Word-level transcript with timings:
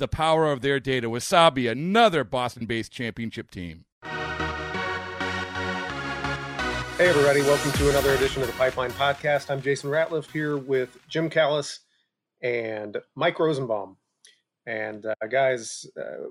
the 0.00 0.08
power 0.08 0.50
of 0.50 0.62
their 0.62 0.80
data. 0.80 1.08
Wasabi, 1.08 1.70
another 1.70 2.24
Boston 2.24 2.66
based 2.66 2.90
championship 2.90 3.50
team. 3.50 3.84
Hey, 6.96 7.08
everybody, 7.08 7.42
welcome 7.42 7.70
to 7.72 7.88
another 7.90 8.12
edition 8.14 8.42
of 8.42 8.48
the 8.48 8.54
Pipeline 8.54 8.90
Podcast. 8.90 9.50
I'm 9.50 9.62
Jason 9.62 9.90
Ratliff 9.90 10.30
here 10.30 10.56
with 10.58 10.98
Jim 11.08 11.30
Callis 11.30 11.80
and 12.42 12.98
Mike 13.14 13.38
Rosenbaum. 13.38 13.96
And 14.66 15.06
uh, 15.06 15.14
guys, 15.30 15.86
uh, 15.98 16.28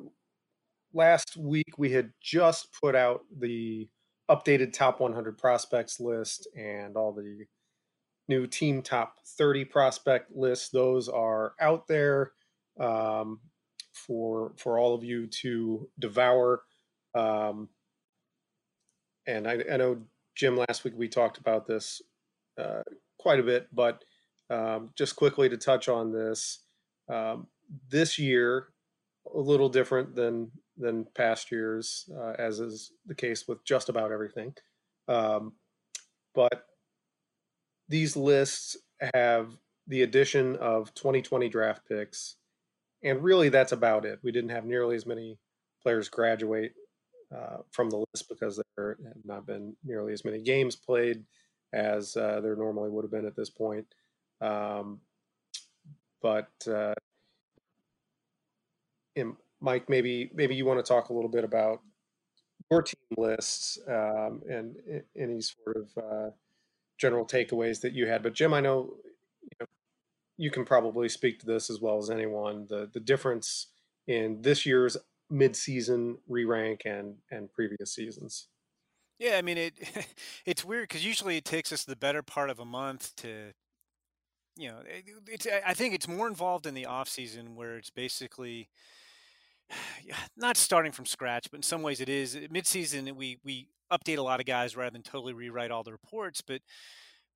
last 0.94 1.38
week 1.38 1.78
we 1.78 1.92
had 1.92 2.12
just 2.22 2.68
put 2.80 2.96
out 2.96 3.22
the 3.36 3.88
updated 4.30 4.74
top 4.74 5.00
100 5.00 5.38
prospects 5.38 6.00
list 6.00 6.48
and 6.56 6.96
all 6.96 7.14
the 7.14 7.46
new 8.28 8.46
team 8.46 8.82
top 8.82 9.16
30 9.38 9.66
prospect 9.66 10.32
lists. 10.36 10.70
Those 10.70 11.10
are 11.10 11.54
out 11.60 11.88
there. 11.88 12.32
Um, 12.80 13.40
for 14.08 14.54
for 14.58 14.80
all 14.80 14.94
of 14.94 15.04
you 15.04 15.28
to 15.28 15.88
devour. 16.00 16.64
Um, 17.16 17.70
and 19.28 19.48
I, 19.48 19.64
I, 19.72 19.78
know 19.78 20.02
Jim 20.36 20.56
last 20.56 20.84
week 20.84 20.94
we 20.96 21.08
talked 21.08 21.38
about 21.38 21.66
this 21.66 22.02
uh, 22.58 22.84
quite 23.18 23.40
a 23.40 23.44
bit, 23.44 23.68
but 23.74 24.04
um, 24.50 24.92
just 24.96 25.16
quickly 25.16 25.50
to 25.50 25.58
touch 25.58 25.90
on 25.90 26.12
this, 26.12 26.64
um, 27.12 27.48
this 27.90 28.18
year 28.18 28.68
a 29.34 29.40
little 29.40 29.70
different 29.70 30.16
than 30.16 30.52
than 30.78 31.06
past 31.16 31.52
years, 31.52 32.10
uh, 32.18 32.34
as 32.40 32.60
is 32.60 32.92
the 33.06 33.16
case 33.16 33.48
with 33.48 33.64
just 33.66 33.90
about 33.90 34.12
everything. 34.12 34.54
Um, 35.08 35.54
but 36.34 36.66
these 37.90 38.16
lists 38.16 38.78
have 39.14 39.58
the 39.88 40.04
addition 40.04 40.56
of 40.58 40.94
2020 40.94 41.50
draft 41.50 41.88
picks 41.88 42.36
and 43.04 43.24
really 43.24 43.50
that's 43.50 43.72
about 43.72 44.06
it. 44.06 44.20
We 44.24 44.32
didn't 44.32 44.50
have 44.52 44.66
nearly 44.66 44.96
as 44.96 45.06
many 45.06 45.38
players 45.82 46.10
graduate 46.10 46.74
uh, 47.36 47.58
from 47.72 47.90
the 47.90 48.04
list 48.14 48.28
because 48.30 48.62
there 48.76 48.98
have 49.06 49.26
not 49.26 49.46
been 49.46 49.76
nearly 49.84 50.14
as 50.14 50.26
many 50.26 50.42
games 50.42 50.76
played 50.76 51.24
as 51.74 52.18
uh, 52.18 52.42
there 52.42 52.56
normally 52.56 52.90
would 52.90 53.04
have 53.04 53.12
been 53.12 53.26
at 53.26 53.36
this 53.36 53.50
point. 53.50 53.86
Um, 54.42 55.00
but 56.22 56.50
uh, 56.68 56.94
Mike, 59.62 59.90
maybe 59.90 60.32
maybe 60.34 60.56
you 60.56 60.66
want 60.66 60.84
to 60.84 60.88
talk 60.88 61.10
a 61.10 61.14
little 61.14 61.30
bit 61.30 61.44
about 61.44 61.82
your 62.72 62.82
team 62.82 63.00
lists 63.18 63.78
um, 63.88 64.42
and 64.50 64.76
any 65.18 65.42
sort 65.42 65.78
of 65.78 66.04
uh, 66.04 66.30
general 66.98 67.26
takeaways 67.26 67.82
that 67.82 67.94
you 67.94 68.08
had. 68.08 68.24
But 68.24 68.34
Jim, 68.34 68.54
I 68.54 68.62
know 68.62 68.94
you 70.40 70.50
can 70.50 70.64
probably 70.64 71.10
speak 71.10 71.38
to 71.40 71.46
this 71.46 71.70
as 71.70 71.82
well 71.82 71.98
as 71.98 72.10
anyone 72.10 72.66
the 72.70 72.90
the 72.94 73.00
difference 73.00 73.68
in 74.08 74.42
this 74.42 74.66
year's 74.66 74.96
mid-season 75.30 76.18
re-rank 76.28 76.84
and 76.86 77.16
and 77.30 77.52
previous 77.52 77.94
seasons. 77.94 78.48
Yeah 79.20 79.36
i 79.38 79.42
mean 79.42 79.58
it 79.58 79.74
it's 80.46 80.64
weird 80.64 80.88
because 80.88 81.06
usually 81.06 81.38
it 81.38 81.46
takes 81.46 81.74
us 81.74 81.84
the 81.84 81.96
better 81.96 82.24
part 82.24 82.50
of 82.50 82.60
a 82.60 82.66
month 82.66 83.14
to 83.18 83.52
you 84.56 84.70
know 84.70 84.78
it, 84.86 85.04
it's 85.28 85.48
i 85.66 85.74
think 85.74 85.94
it's 85.94 86.08
more 86.08 86.28
involved 86.28 86.66
in 86.66 86.74
the 86.74 86.86
off 86.86 87.10
season 87.10 87.56
where 87.56 87.78
it's 87.78 87.90
basically 87.90 88.70
not 90.38 90.56
starting 90.56 90.94
from 90.94 91.06
scratch 91.06 91.52
but 91.52 91.58
in 91.58 91.64
some 91.64 91.82
ways 91.82 92.00
it 92.00 92.10
is. 92.10 92.38
Mid-season 92.50 93.14
we 93.18 93.40
we 93.44 93.68
update 93.92 94.18
a 94.18 94.22
lot 94.22 94.40
of 94.40 94.46
guys 94.46 94.78
rather 94.78 94.92
than 94.92 95.04
totally 95.04 95.34
rewrite 95.34 95.72
all 95.72 95.84
the 95.84 95.92
reports 95.92 96.42
but 96.42 96.62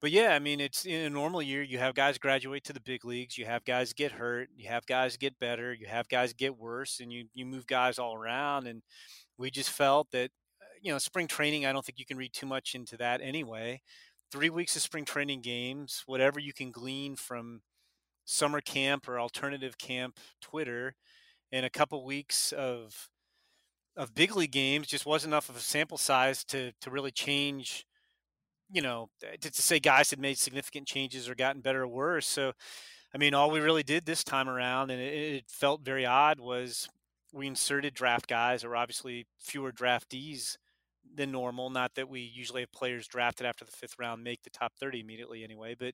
but 0.03 0.11
yeah, 0.11 0.35
I 0.35 0.39
mean, 0.39 0.59
it's 0.59 0.85
in 0.85 1.05
a 1.05 1.09
normal 1.09 1.41
year, 1.41 1.61
you 1.61 1.77
have 1.77 1.95
guys 1.95 2.17
graduate 2.17 2.65
to 2.65 2.73
the 2.73 2.81
big 2.81 3.05
leagues, 3.05 3.37
you 3.37 3.45
have 3.45 3.63
guys 3.63 3.93
get 3.93 4.11
hurt, 4.11 4.49
you 4.53 4.67
have 4.67 4.85
guys 4.85 5.15
get 5.15 5.39
better, 5.39 5.73
you 5.73 5.87
have 5.87 6.09
guys 6.09 6.33
get 6.33 6.57
worse, 6.57 6.99
and 6.99 7.09
you 7.13 7.29
you 7.33 7.45
move 7.45 7.65
guys 7.67 7.97
all 7.97 8.13
around. 8.13 8.67
And 8.67 8.81
we 9.37 9.49
just 9.49 9.69
felt 9.69 10.11
that, 10.11 10.29
uh, 10.61 10.65
you 10.81 10.91
know, 10.91 10.97
spring 10.97 11.25
training. 11.25 11.65
I 11.65 11.71
don't 11.71 11.85
think 11.85 11.99
you 11.99 12.05
can 12.05 12.17
read 12.17 12.33
too 12.33 12.45
much 12.45 12.75
into 12.75 12.97
that 12.97 13.21
anyway. 13.21 13.81
Three 14.29 14.49
weeks 14.49 14.75
of 14.75 14.81
spring 14.81 15.05
training 15.05 15.39
games, 15.39 16.03
whatever 16.05 16.37
you 16.37 16.51
can 16.51 16.71
glean 16.71 17.15
from 17.15 17.61
summer 18.25 18.59
camp 18.59 19.07
or 19.07 19.17
alternative 19.21 19.77
camp 19.77 20.19
Twitter, 20.41 20.95
and 21.49 21.65
a 21.65 21.69
couple 21.69 22.03
weeks 22.05 22.51
of 22.51 23.07
of 23.95 24.13
big 24.13 24.35
league 24.35 24.51
games 24.51 24.87
just 24.87 25.05
wasn't 25.05 25.31
enough 25.31 25.47
of 25.47 25.55
a 25.55 25.61
sample 25.61 25.97
size 25.97 26.43
to 26.43 26.73
to 26.81 26.91
really 26.91 27.11
change 27.11 27.85
you 28.71 28.81
know, 28.81 29.09
to, 29.41 29.51
to 29.51 29.61
say 29.61 29.79
guys 29.79 30.09
had 30.09 30.19
made 30.19 30.37
significant 30.37 30.87
changes 30.87 31.29
or 31.29 31.35
gotten 31.35 31.61
better 31.61 31.83
or 31.83 31.87
worse. 31.87 32.27
So, 32.27 32.53
I 33.13 33.17
mean, 33.17 33.33
all 33.33 33.51
we 33.51 33.59
really 33.59 33.83
did 33.83 34.05
this 34.05 34.23
time 34.23 34.49
around, 34.49 34.91
and 34.91 35.01
it, 35.01 35.13
it 35.13 35.43
felt 35.47 35.81
very 35.81 36.05
odd, 36.05 36.39
was 36.39 36.89
we 37.31 37.47
inserted 37.47 37.93
draft 37.93 38.27
guys, 38.27 38.63
or 38.63 38.75
obviously 38.75 39.25
fewer 39.39 39.71
draftees 39.71 40.57
than 41.15 41.31
normal. 41.31 41.69
Not 41.69 41.95
that 41.95 42.09
we 42.09 42.21
usually 42.21 42.61
have 42.61 42.71
players 42.71 43.07
drafted 43.07 43.45
after 43.45 43.65
the 43.65 43.71
fifth 43.71 43.95
round 43.99 44.23
make 44.23 44.43
the 44.43 44.49
top 44.49 44.73
30 44.79 44.99
immediately 45.01 45.43
anyway, 45.43 45.75
but 45.77 45.93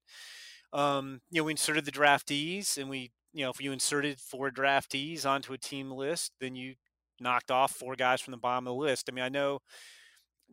um, 0.72 1.22
you 1.31 1.41
know, 1.41 1.46
we 1.46 1.51
inserted 1.53 1.86
the 1.86 1.91
draftees, 1.91 2.78
and 2.78 2.90
we, 2.90 3.12
you 3.34 3.44
know, 3.44 3.50
if 3.50 3.62
you 3.62 3.72
inserted 3.72 4.19
four 4.19 4.51
draftees 4.51 5.25
onto 5.25 5.53
a 5.53 5.57
team 5.57 5.91
list, 5.91 6.34
then 6.40 6.56
you 6.56 6.75
knocked 7.19 7.51
off 7.51 7.72
four 7.72 7.96
guys 7.96 8.22
from 8.22 8.31
the 8.31 8.38
bottom 8.38 8.68
of 8.68 8.72
the 8.72 8.80
list. 8.80 9.09
I 9.09 9.13
mean, 9.13 9.25
I 9.25 9.30
know 9.30 9.59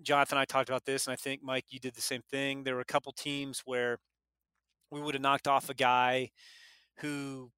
Jonathan 0.02 0.38
and 0.38 0.42
I 0.42 0.44
talked 0.44 0.68
about 0.68 0.84
this, 0.84 1.06
and 1.06 1.12
I 1.12 1.16
think 1.16 1.42
Mike, 1.42 1.64
you 1.70 1.78
did 1.78 1.94
the 1.94 2.00
same 2.00 2.22
thing. 2.30 2.64
There 2.64 2.74
were 2.74 2.80
a 2.80 2.84
couple 2.84 3.12
teams 3.12 3.62
where 3.64 3.98
we 4.90 5.00
would 5.00 5.14
have 5.14 5.22
knocked 5.22 5.48
off 5.48 5.68
a 5.68 5.74
guy 5.74 6.30
who, 6.98 7.50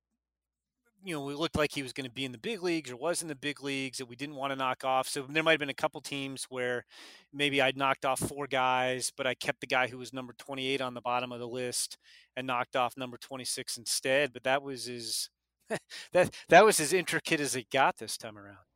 you 1.04 1.14
know, 1.14 1.24
we 1.24 1.34
looked 1.34 1.56
like 1.56 1.72
he 1.72 1.82
was 1.82 1.92
going 1.92 2.06
to 2.06 2.10
be 2.10 2.24
in 2.24 2.32
the 2.32 2.38
big 2.38 2.62
leagues 2.62 2.90
or 2.90 2.96
was 2.96 3.22
in 3.22 3.28
the 3.28 3.34
big 3.34 3.62
leagues 3.62 3.98
that 3.98 4.06
we 4.06 4.16
didn't 4.16 4.34
want 4.36 4.52
to 4.52 4.56
knock 4.56 4.84
off. 4.84 5.08
So 5.08 5.24
there 5.28 5.42
might 5.42 5.52
have 5.52 5.60
been 5.60 5.68
a 5.68 5.74
couple 5.74 6.00
teams 6.00 6.46
where 6.48 6.84
maybe 7.32 7.60
I'd 7.60 7.76
knocked 7.76 8.04
off 8.04 8.20
four 8.20 8.46
guys, 8.46 9.12
but 9.16 9.26
I 9.26 9.34
kept 9.34 9.60
the 9.60 9.66
guy 9.66 9.88
who 9.88 9.98
was 9.98 10.12
number 10.12 10.34
28 10.38 10.80
on 10.80 10.94
the 10.94 11.00
bottom 11.00 11.30
of 11.32 11.40
the 11.40 11.48
list 11.48 11.98
and 12.36 12.46
knocked 12.46 12.76
off 12.76 12.96
number 12.96 13.18
26 13.18 13.76
instead. 13.76 14.32
But 14.32 14.44
that 14.44 14.62
was 14.62 14.88
as 14.88 15.28
that 16.12 16.34
that 16.48 16.64
was 16.64 16.80
as 16.80 16.92
intricate 16.92 17.40
as 17.40 17.54
it 17.54 17.70
got 17.70 17.98
this 17.98 18.16
time 18.16 18.38
around. 18.38 18.67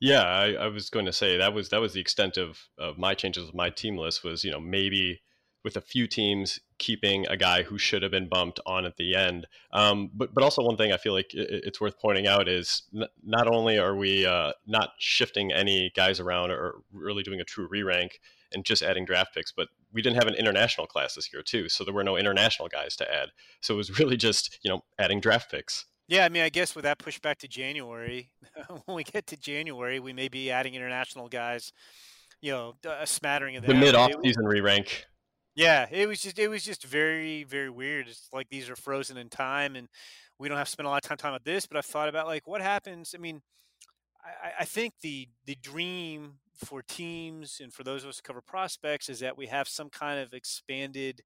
Yeah, 0.00 0.22
I, 0.22 0.52
I, 0.52 0.66
was 0.66 0.90
going 0.90 1.06
to 1.06 1.12
say 1.12 1.38
that 1.38 1.54
was 1.54 1.70
that 1.70 1.80
was 1.80 1.92
the 1.94 2.00
extent 2.00 2.36
of 2.36 2.68
of 2.78 2.98
my 2.98 3.14
changes 3.14 3.46
with 3.46 3.54
my 3.54 3.70
team 3.70 3.96
list 3.96 4.22
was 4.22 4.44
you 4.44 4.50
know 4.50 4.60
maybe 4.60 5.22
with 5.64 5.76
a 5.76 5.80
few 5.80 6.06
teams 6.06 6.60
keeping 6.78 7.26
a 7.28 7.36
guy 7.36 7.62
who 7.62 7.78
should 7.78 8.02
have 8.02 8.10
been 8.10 8.28
bumped 8.28 8.60
on 8.66 8.84
at 8.84 8.96
the 8.98 9.14
end. 9.16 9.46
Um, 9.72 10.10
but 10.12 10.34
but 10.34 10.44
also 10.44 10.62
one 10.62 10.76
thing 10.76 10.92
I 10.92 10.98
feel 10.98 11.14
like 11.14 11.30
it's 11.32 11.80
worth 11.80 11.98
pointing 11.98 12.26
out 12.26 12.48
is 12.48 12.82
n- 12.94 13.08
not 13.24 13.48
only 13.48 13.78
are 13.78 13.96
we 13.96 14.26
uh, 14.26 14.52
not 14.66 14.90
shifting 14.98 15.52
any 15.52 15.90
guys 15.96 16.20
around 16.20 16.50
or 16.50 16.74
really 16.92 17.22
doing 17.22 17.40
a 17.40 17.44
true 17.44 17.66
re-rank 17.66 18.20
and 18.52 18.64
just 18.64 18.82
adding 18.82 19.04
draft 19.04 19.34
picks, 19.34 19.52
but 19.52 19.68
we 19.92 20.02
didn't 20.02 20.16
have 20.16 20.28
an 20.28 20.34
international 20.34 20.86
class 20.86 21.14
this 21.14 21.32
year 21.32 21.42
too, 21.42 21.68
so 21.68 21.82
there 21.82 21.94
were 21.94 22.04
no 22.04 22.16
international 22.16 22.68
guys 22.68 22.94
to 22.96 23.12
add. 23.12 23.30
So 23.62 23.74
it 23.74 23.78
was 23.78 23.98
really 23.98 24.18
just 24.18 24.58
you 24.62 24.70
know 24.70 24.84
adding 24.98 25.20
draft 25.20 25.50
picks. 25.50 25.86
Yeah, 26.06 26.24
I 26.24 26.28
mean, 26.28 26.42
I 26.42 26.50
guess 26.50 26.74
with 26.74 26.84
that 26.84 26.98
push 26.98 27.18
back 27.18 27.38
to 27.38 27.48
January, 27.48 28.30
when 28.84 28.96
we 28.96 29.04
get 29.04 29.26
to 29.28 29.36
January, 29.36 30.00
we 30.00 30.12
may 30.12 30.28
be 30.28 30.50
adding 30.50 30.74
international 30.74 31.28
guys. 31.28 31.72
You 32.40 32.52
know, 32.52 32.74
a 32.84 32.90
uh, 32.90 33.06
smattering 33.06 33.56
of 33.56 33.64
the 33.64 33.72
mid 33.72 33.94
off 33.94 34.10
season 34.22 34.44
re 34.44 34.60
rank. 34.60 35.06
Yeah, 35.54 35.86
it 35.90 36.06
was 36.06 36.20
just 36.20 36.38
it 36.38 36.48
was 36.48 36.62
just 36.62 36.84
very 36.84 37.44
very 37.44 37.70
weird. 37.70 38.08
It's 38.08 38.28
like 38.32 38.48
these 38.50 38.68
are 38.68 38.76
frozen 38.76 39.16
in 39.16 39.30
time, 39.30 39.76
and 39.76 39.88
we 40.38 40.48
don't 40.48 40.58
have 40.58 40.66
to 40.66 40.72
spend 40.72 40.86
a 40.86 40.90
lot 40.90 41.02
of 41.02 41.08
time 41.08 41.16
talking 41.16 41.34
about 41.34 41.44
this, 41.44 41.64
but 41.66 41.78
I've 41.78 41.86
thought 41.86 42.08
about 42.08 42.26
like 42.26 42.46
what 42.46 42.60
happens. 42.60 43.14
I 43.14 43.18
mean, 43.18 43.40
I, 44.22 44.50
I 44.60 44.64
think 44.64 44.94
the 45.00 45.28
the 45.46 45.54
dream 45.54 46.34
for 46.54 46.82
teams 46.82 47.60
and 47.62 47.72
for 47.72 47.82
those 47.82 48.04
of 48.04 48.10
us 48.10 48.18
who 48.18 48.22
cover 48.22 48.40
prospects 48.40 49.08
is 49.08 49.20
that 49.20 49.36
we 49.36 49.46
have 49.46 49.68
some 49.68 49.90
kind 49.90 50.20
of 50.20 50.32
expanded 50.32 51.22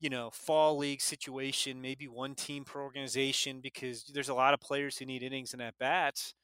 you 0.00 0.10
know 0.10 0.30
fall 0.30 0.76
league 0.76 1.00
situation 1.00 1.80
maybe 1.80 2.06
one 2.06 2.34
team 2.34 2.64
per 2.64 2.80
organization 2.80 3.60
because 3.60 4.04
there's 4.14 4.28
a 4.28 4.34
lot 4.34 4.54
of 4.54 4.60
players 4.60 4.98
who 4.98 5.04
need 5.06 5.22
innings 5.22 5.52
and 5.52 5.62
at 5.62 5.76
bats 5.78 6.34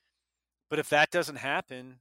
but 0.70 0.78
if 0.78 0.88
that 0.88 1.10
doesn't 1.10 1.36
happen 1.36 1.96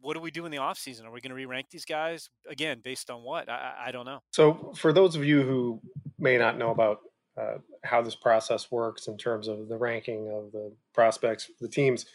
what 0.00 0.14
do 0.14 0.20
we 0.20 0.30
do 0.30 0.44
in 0.44 0.50
the 0.50 0.58
offseason? 0.58 1.04
Are 1.04 1.10
we 1.10 1.20
going 1.20 1.30
to 1.30 1.36
re-rank 1.36 1.66
these 1.70 1.84
guys? 1.84 2.28
Again 2.48 2.80
based 2.82 3.10
on 3.10 3.22
what? 3.22 3.48
I, 3.48 3.74
I, 3.86 3.92
don't 3.92 4.04
know. 4.04 4.20
So 4.32 4.72
for 4.76 4.92
those 4.92 5.16
of 5.16 5.24
you 5.24 5.42
who 5.42 5.80
may 6.18 6.38
not 6.38 6.58
know 6.58 6.70
about 6.70 7.00
uh, 7.40 7.58
how 7.84 8.02
this 8.02 8.14
process 8.14 8.70
works 8.70 9.06
in 9.08 9.16
terms 9.16 9.46
of 9.48 9.68
the 9.68 9.76
ranking 9.76 10.28
of 10.28 10.52
the 10.52 10.72
prospects 10.92 11.50
the 11.60 11.68
teams 11.68 12.06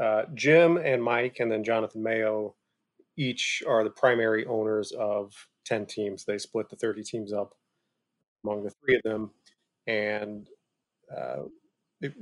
uh, 0.00 0.24
Jim 0.34 0.78
and 0.78 1.02
Mike, 1.02 1.36
and 1.38 1.50
then 1.50 1.62
Jonathan 1.62 2.02
Mayo, 2.02 2.54
each 3.16 3.62
are 3.68 3.84
the 3.84 3.90
primary 3.90 4.44
owners 4.46 4.90
of 4.92 5.32
10 5.64 5.86
teams. 5.86 6.24
They 6.24 6.38
split 6.38 6.68
the 6.68 6.76
30 6.76 7.02
teams 7.02 7.32
up 7.32 7.54
among 8.44 8.64
the 8.64 8.70
three 8.70 8.96
of 8.96 9.02
them 9.02 9.30
and 9.86 10.48
uh, 11.14 11.42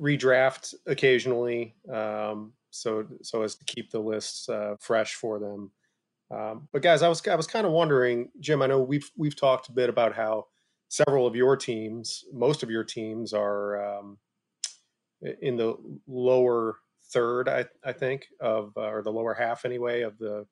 redraft 0.00 0.74
occasionally 0.86 1.74
um, 1.92 2.52
so 2.70 3.06
so 3.22 3.42
as 3.42 3.56
to 3.56 3.64
keep 3.64 3.90
the 3.90 3.98
lists 3.98 4.48
uh, 4.48 4.76
fresh 4.78 5.14
for 5.14 5.38
them. 5.38 5.70
Um, 6.30 6.68
but 6.72 6.82
guys, 6.82 7.02
I 7.02 7.08
was 7.08 7.26
I 7.26 7.34
was 7.34 7.46
kind 7.46 7.66
of 7.66 7.72
wondering, 7.72 8.30
Jim. 8.38 8.62
I 8.62 8.66
know 8.66 8.80
we've 8.80 9.10
we've 9.16 9.36
talked 9.36 9.68
a 9.68 9.72
bit 9.72 9.88
about 9.88 10.14
how 10.14 10.46
several 10.88 11.26
of 11.26 11.34
your 11.34 11.56
teams, 11.56 12.24
most 12.32 12.62
of 12.62 12.70
your 12.70 12.84
teams, 12.84 13.32
are 13.32 13.98
um, 13.98 14.18
in 15.42 15.56
the 15.56 15.76
lower 16.06 16.76
third, 17.12 17.48
I, 17.48 17.66
I 17.84 17.92
think, 17.92 18.26
of 18.40 18.72
uh, 18.76 18.90
or 18.90 19.02
the 19.02 19.12
lower 19.12 19.34
half 19.34 19.64
anyway 19.64 20.02
of 20.02 20.18
the 20.18 20.46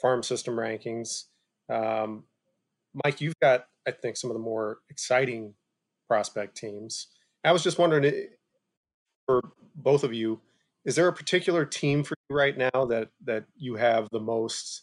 farm 0.00 0.22
system 0.22 0.56
rankings. 0.56 1.24
Um, 1.68 2.24
Mike, 3.04 3.20
you've 3.20 3.38
got, 3.40 3.66
I 3.86 3.92
think, 3.92 4.16
some 4.16 4.30
of 4.30 4.34
the 4.34 4.42
more 4.42 4.78
exciting 4.90 5.54
prospect 6.08 6.56
teams. 6.56 7.08
I 7.44 7.52
was 7.52 7.62
just 7.62 7.78
wondering, 7.78 8.04
eh, 8.04 8.24
for 9.26 9.40
both 9.74 10.04
of 10.04 10.12
you, 10.12 10.40
is 10.84 10.96
there 10.96 11.08
a 11.08 11.12
particular 11.12 11.64
team 11.64 12.02
for 12.02 12.14
you 12.28 12.36
right 12.36 12.56
now 12.56 12.84
that 12.86 13.08
that 13.24 13.44
you 13.56 13.76
have 13.76 14.08
the 14.10 14.20
most 14.20 14.82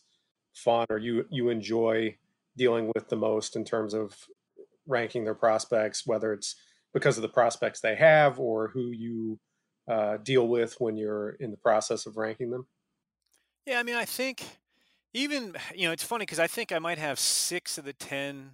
fun 0.54 0.86
or 0.89 0.98
you 0.98 1.25
you 1.30 1.50
enjoy 1.50 2.15
dealing 2.56 2.92
with 2.95 3.09
the 3.09 3.15
most 3.15 3.56
in 3.56 3.63
terms 3.63 3.94
of 3.94 4.15
ranking 4.88 5.24
their 5.24 5.36
prospects, 5.36 6.06
whether 6.06 6.33
it's 6.33 6.56
because 6.94 7.18
of 7.18 7.21
the 7.21 7.30
prospects 7.30 7.81
they 7.81 7.95
have 7.95 8.39
or 8.39 8.69
who 8.69 8.92
you 8.92 9.39
uh, 9.88 10.18
deal 10.18 10.48
with 10.48 10.75
when 10.80 10.98
you're 10.98 11.31
in 11.39 11.51
the 11.51 11.57
process 11.57 12.06
of 12.06 12.18
ranking 12.18 12.50
them? 12.50 12.68
Yeah, 13.65 13.80
I 13.80 13.83
mean, 13.83 13.95
I 13.95 14.06
think 14.06 14.44
even 15.17 15.55
you 15.75 15.87
know 15.87 15.91
it's 15.91 16.03
funny 16.03 16.23
because 16.23 16.39
I 16.39 16.47
think 16.47 16.71
I 16.71 16.79
might 16.79 16.97
have 16.97 17.19
six 17.19 17.77
of 17.77 17.85
the 17.85 17.93
ten 17.93 18.51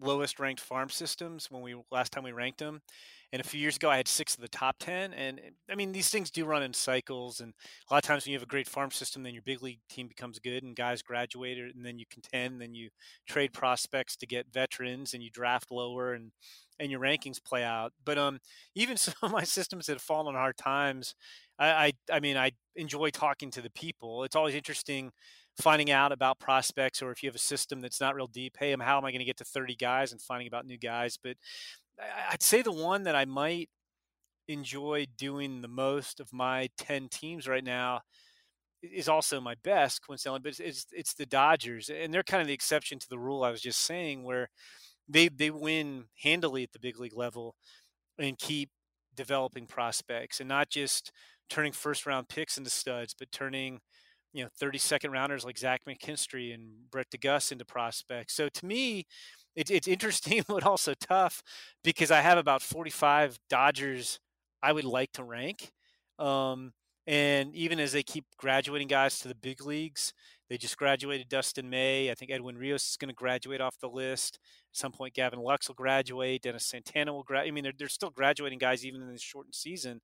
lowest 0.00 0.38
ranked 0.38 0.60
farm 0.60 0.88
systems 0.90 1.50
when 1.50 1.62
we 1.62 1.76
last 1.90 2.12
time 2.12 2.24
we 2.24 2.32
ranked 2.32 2.58
them. 2.58 2.82
And 3.32 3.40
a 3.40 3.44
few 3.44 3.60
years 3.60 3.74
ago, 3.74 3.90
I 3.90 3.96
had 3.96 4.06
six 4.06 4.36
of 4.36 4.42
the 4.42 4.48
top 4.48 4.76
10. 4.78 5.12
And 5.12 5.40
I 5.68 5.74
mean, 5.74 5.90
these 5.90 6.08
things 6.08 6.30
do 6.30 6.44
run 6.44 6.62
in 6.62 6.72
cycles. 6.72 7.40
And 7.40 7.52
a 7.90 7.94
lot 7.94 8.04
of 8.04 8.06
times 8.06 8.24
when 8.24 8.30
you 8.30 8.36
have 8.36 8.44
a 8.44 8.46
great 8.46 8.68
farm 8.68 8.92
system, 8.92 9.24
then 9.24 9.34
your 9.34 9.42
big 9.42 9.60
league 9.60 9.80
team 9.88 10.06
becomes 10.06 10.38
good 10.38 10.62
and 10.62 10.76
guys 10.76 11.02
graduate, 11.02 11.58
and 11.58 11.84
then 11.84 11.98
you 11.98 12.04
contend, 12.08 12.52
and 12.52 12.62
then 12.62 12.74
you 12.74 12.90
trade 13.26 13.52
prospects 13.52 14.14
to 14.18 14.26
get 14.26 14.52
veterans 14.52 15.14
and 15.14 15.22
you 15.22 15.30
draft 15.30 15.72
lower 15.72 16.12
and 16.12 16.30
and 16.78 16.90
your 16.90 17.00
rankings 17.00 17.42
play 17.42 17.64
out. 17.64 17.92
But 18.04 18.18
um, 18.18 18.38
even 18.74 18.96
some 18.96 19.14
of 19.22 19.32
my 19.32 19.44
systems 19.44 19.86
that 19.86 19.94
have 19.94 20.02
fallen 20.02 20.28
on 20.28 20.34
hard 20.34 20.56
times, 20.56 21.14
I, 21.58 21.68
I, 21.68 21.92
I 22.12 22.20
mean, 22.20 22.36
I 22.36 22.52
enjoy 22.76 23.10
talking 23.10 23.50
to 23.52 23.62
the 23.62 23.70
people. 23.70 24.24
It's 24.24 24.36
always 24.36 24.54
interesting 24.54 25.10
finding 25.56 25.90
out 25.90 26.12
about 26.12 26.38
prospects, 26.38 27.02
or 27.02 27.10
if 27.10 27.22
you 27.22 27.28
have 27.28 27.36
a 27.36 27.38
system 27.38 27.80
that's 27.80 28.00
not 28.00 28.14
real 28.14 28.26
deep. 28.26 28.56
Hey, 28.58 28.74
how 28.80 28.98
am 28.98 29.04
I 29.04 29.10
going 29.10 29.20
to 29.20 29.24
get 29.24 29.36
to 29.38 29.44
30 29.44 29.76
guys 29.76 30.12
and 30.12 30.20
finding 30.20 30.48
about 30.48 30.66
new 30.66 30.78
guys? 30.78 31.18
But 31.22 31.36
I'd 32.30 32.42
say 32.42 32.62
the 32.62 32.72
one 32.72 33.04
that 33.04 33.14
I 33.14 33.24
might 33.24 33.70
enjoy 34.48 35.06
doing 35.16 35.62
the 35.62 35.68
most 35.68 36.20
of 36.20 36.32
my 36.32 36.68
10 36.76 37.08
teams 37.08 37.48
right 37.48 37.64
now 37.64 38.02
is 38.82 39.08
also 39.08 39.40
my 39.40 39.54
best 39.64 40.06
coincidentally 40.06 40.40
but 40.40 40.50
it's, 40.50 40.60
it's, 40.60 40.86
it's 40.92 41.14
the 41.14 41.24
dodgers 41.24 41.88
and 41.88 42.12
they're 42.12 42.22
kind 42.22 42.42
of 42.42 42.46
the 42.46 42.52
exception 42.52 42.98
to 42.98 43.08
the 43.08 43.18
rule 43.18 43.42
i 43.42 43.50
was 43.50 43.62
just 43.62 43.80
saying 43.80 44.22
where 44.22 44.50
they 45.08 45.28
they 45.28 45.50
win 45.50 46.04
handily 46.22 46.62
at 46.62 46.72
the 46.72 46.78
big 46.78 47.00
league 47.00 47.16
level 47.16 47.54
and 48.18 48.38
keep 48.38 48.68
developing 49.16 49.66
prospects 49.66 50.40
and 50.40 50.48
not 50.48 50.68
just 50.68 51.12
turning 51.48 51.72
first 51.72 52.06
round 52.06 52.28
picks 52.28 52.58
into 52.58 52.70
studs, 52.70 53.14
but 53.18 53.30
turning 53.32 53.80
you 54.34 54.42
know 54.42 54.50
30 54.58 54.78
second 54.78 55.12
rounders 55.12 55.44
like 55.44 55.56
Zach 55.56 55.82
McKinstry 55.88 56.52
and 56.52 56.90
Brett 56.90 57.08
de 57.10 57.16
Geus 57.16 57.52
into 57.52 57.64
prospects. 57.64 58.34
So 58.34 58.48
to 58.48 58.66
me, 58.66 59.06
it, 59.56 59.70
it's 59.70 59.88
interesting 59.88 60.44
but 60.48 60.64
also 60.64 60.92
tough 60.94 61.42
because 61.82 62.10
I 62.10 62.20
have 62.20 62.36
about 62.36 62.60
45 62.60 63.38
Dodgers 63.48 64.18
I 64.62 64.72
would 64.72 64.84
like 64.84 65.12
to 65.12 65.24
rank. 65.24 65.70
Um, 66.18 66.72
and 67.06 67.54
even 67.54 67.78
as 67.80 67.92
they 67.92 68.02
keep 68.02 68.24
graduating 68.38 68.88
guys 68.88 69.20
to 69.20 69.28
the 69.28 69.34
big 69.34 69.64
leagues, 69.64 70.12
they 70.48 70.56
just 70.56 70.76
graduated 70.76 71.28
Dustin 71.28 71.68
May. 71.70 72.10
I 72.10 72.14
think 72.14 72.30
Edwin 72.30 72.56
Rios 72.56 72.90
is 72.90 72.96
going 72.96 73.08
to 73.08 73.14
graduate 73.14 73.60
off 73.60 73.78
the 73.78 73.88
list. 73.88 74.38
At 74.72 74.76
some 74.76 74.92
point, 74.92 75.14
Gavin 75.14 75.38
Lux 75.38 75.68
will 75.68 75.74
graduate. 75.74 76.42
Dennis 76.42 76.66
Santana 76.66 77.12
will 77.12 77.22
graduate. 77.22 77.52
I 77.52 77.54
mean, 77.54 77.64
they're, 77.64 77.72
they're 77.78 77.88
still 77.88 78.10
graduating 78.10 78.58
guys 78.58 78.84
even 78.84 79.02
in 79.02 79.12
this 79.12 79.22
shortened 79.22 79.54
season. 79.54 80.00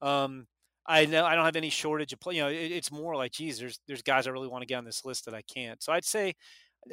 Um, 0.00 0.46
I 0.86 1.06
know 1.06 1.24
I 1.24 1.34
don't 1.34 1.44
have 1.44 1.56
any 1.56 1.70
shortage 1.70 2.12
of 2.12 2.20
play. 2.20 2.36
You 2.36 2.42
know, 2.42 2.48
it, 2.48 2.72
it's 2.72 2.92
more 2.92 3.16
like, 3.16 3.32
geez, 3.32 3.58
there's 3.58 3.80
there's 3.86 4.02
guys 4.02 4.26
I 4.26 4.30
really 4.30 4.48
want 4.48 4.62
to 4.62 4.66
get 4.66 4.76
on 4.76 4.84
this 4.84 5.04
list 5.04 5.24
that 5.24 5.34
I 5.34 5.42
can't. 5.42 5.82
So 5.82 5.92
I'd 5.92 6.04
say 6.04 6.34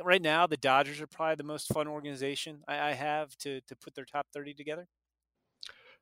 right 0.04 0.22
now 0.22 0.48
the 0.48 0.58
Dodgers 0.58 1.02
are 1.02 1.08
probably 1.08 1.36
the 1.36 1.44
most 1.44 1.68
fun 1.74 1.88
organization 1.88 2.62
I, 2.68 2.90
I 2.90 2.92
have 2.94 3.36
to 3.40 3.62
to 3.62 3.76
put 3.76 3.96
their 3.96 4.06
top 4.06 4.28
thirty 4.34 4.54
together 4.54 4.88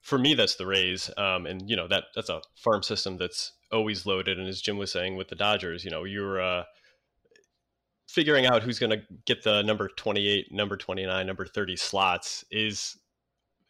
for 0.01 0.17
me, 0.17 0.33
that's 0.33 0.55
the 0.55 0.65
Rays, 0.65 1.09
um, 1.17 1.45
and 1.45 1.69
you 1.69 1.75
know 1.75 1.87
that 1.87 2.05
that's 2.15 2.29
a 2.29 2.41
farm 2.55 2.83
system 2.83 3.17
that's 3.17 3.53
always 3.71 4.05
loaded. 4.05 4.39
And 4.39 4.47
as 4.47 4.61
Jim 4.61 4.77
was 4.77 4.91
saying 4.91 5.15
with 5.15 5.27
the 5.27 5.35
Dodgers, 5.35 5.83
you 5.83 5.91
know 5.91 6.05
you're 6.05 6.41
uh, 6.41 6.63
figuring 8.07 8.45
out 8.45 8.63
who's 8.63 8.79
going 8.79 8.91
to 8.91 9.01
get 9.25 9.43
the 9.43 9.61
number 9.61 9.89
28, 9.89 10.51
number 10.51 10.77
29, 10.77 11.27
number 11.27 11.45
30 11.45 11.75
slots 11.75 12.45
is 12.49 12.97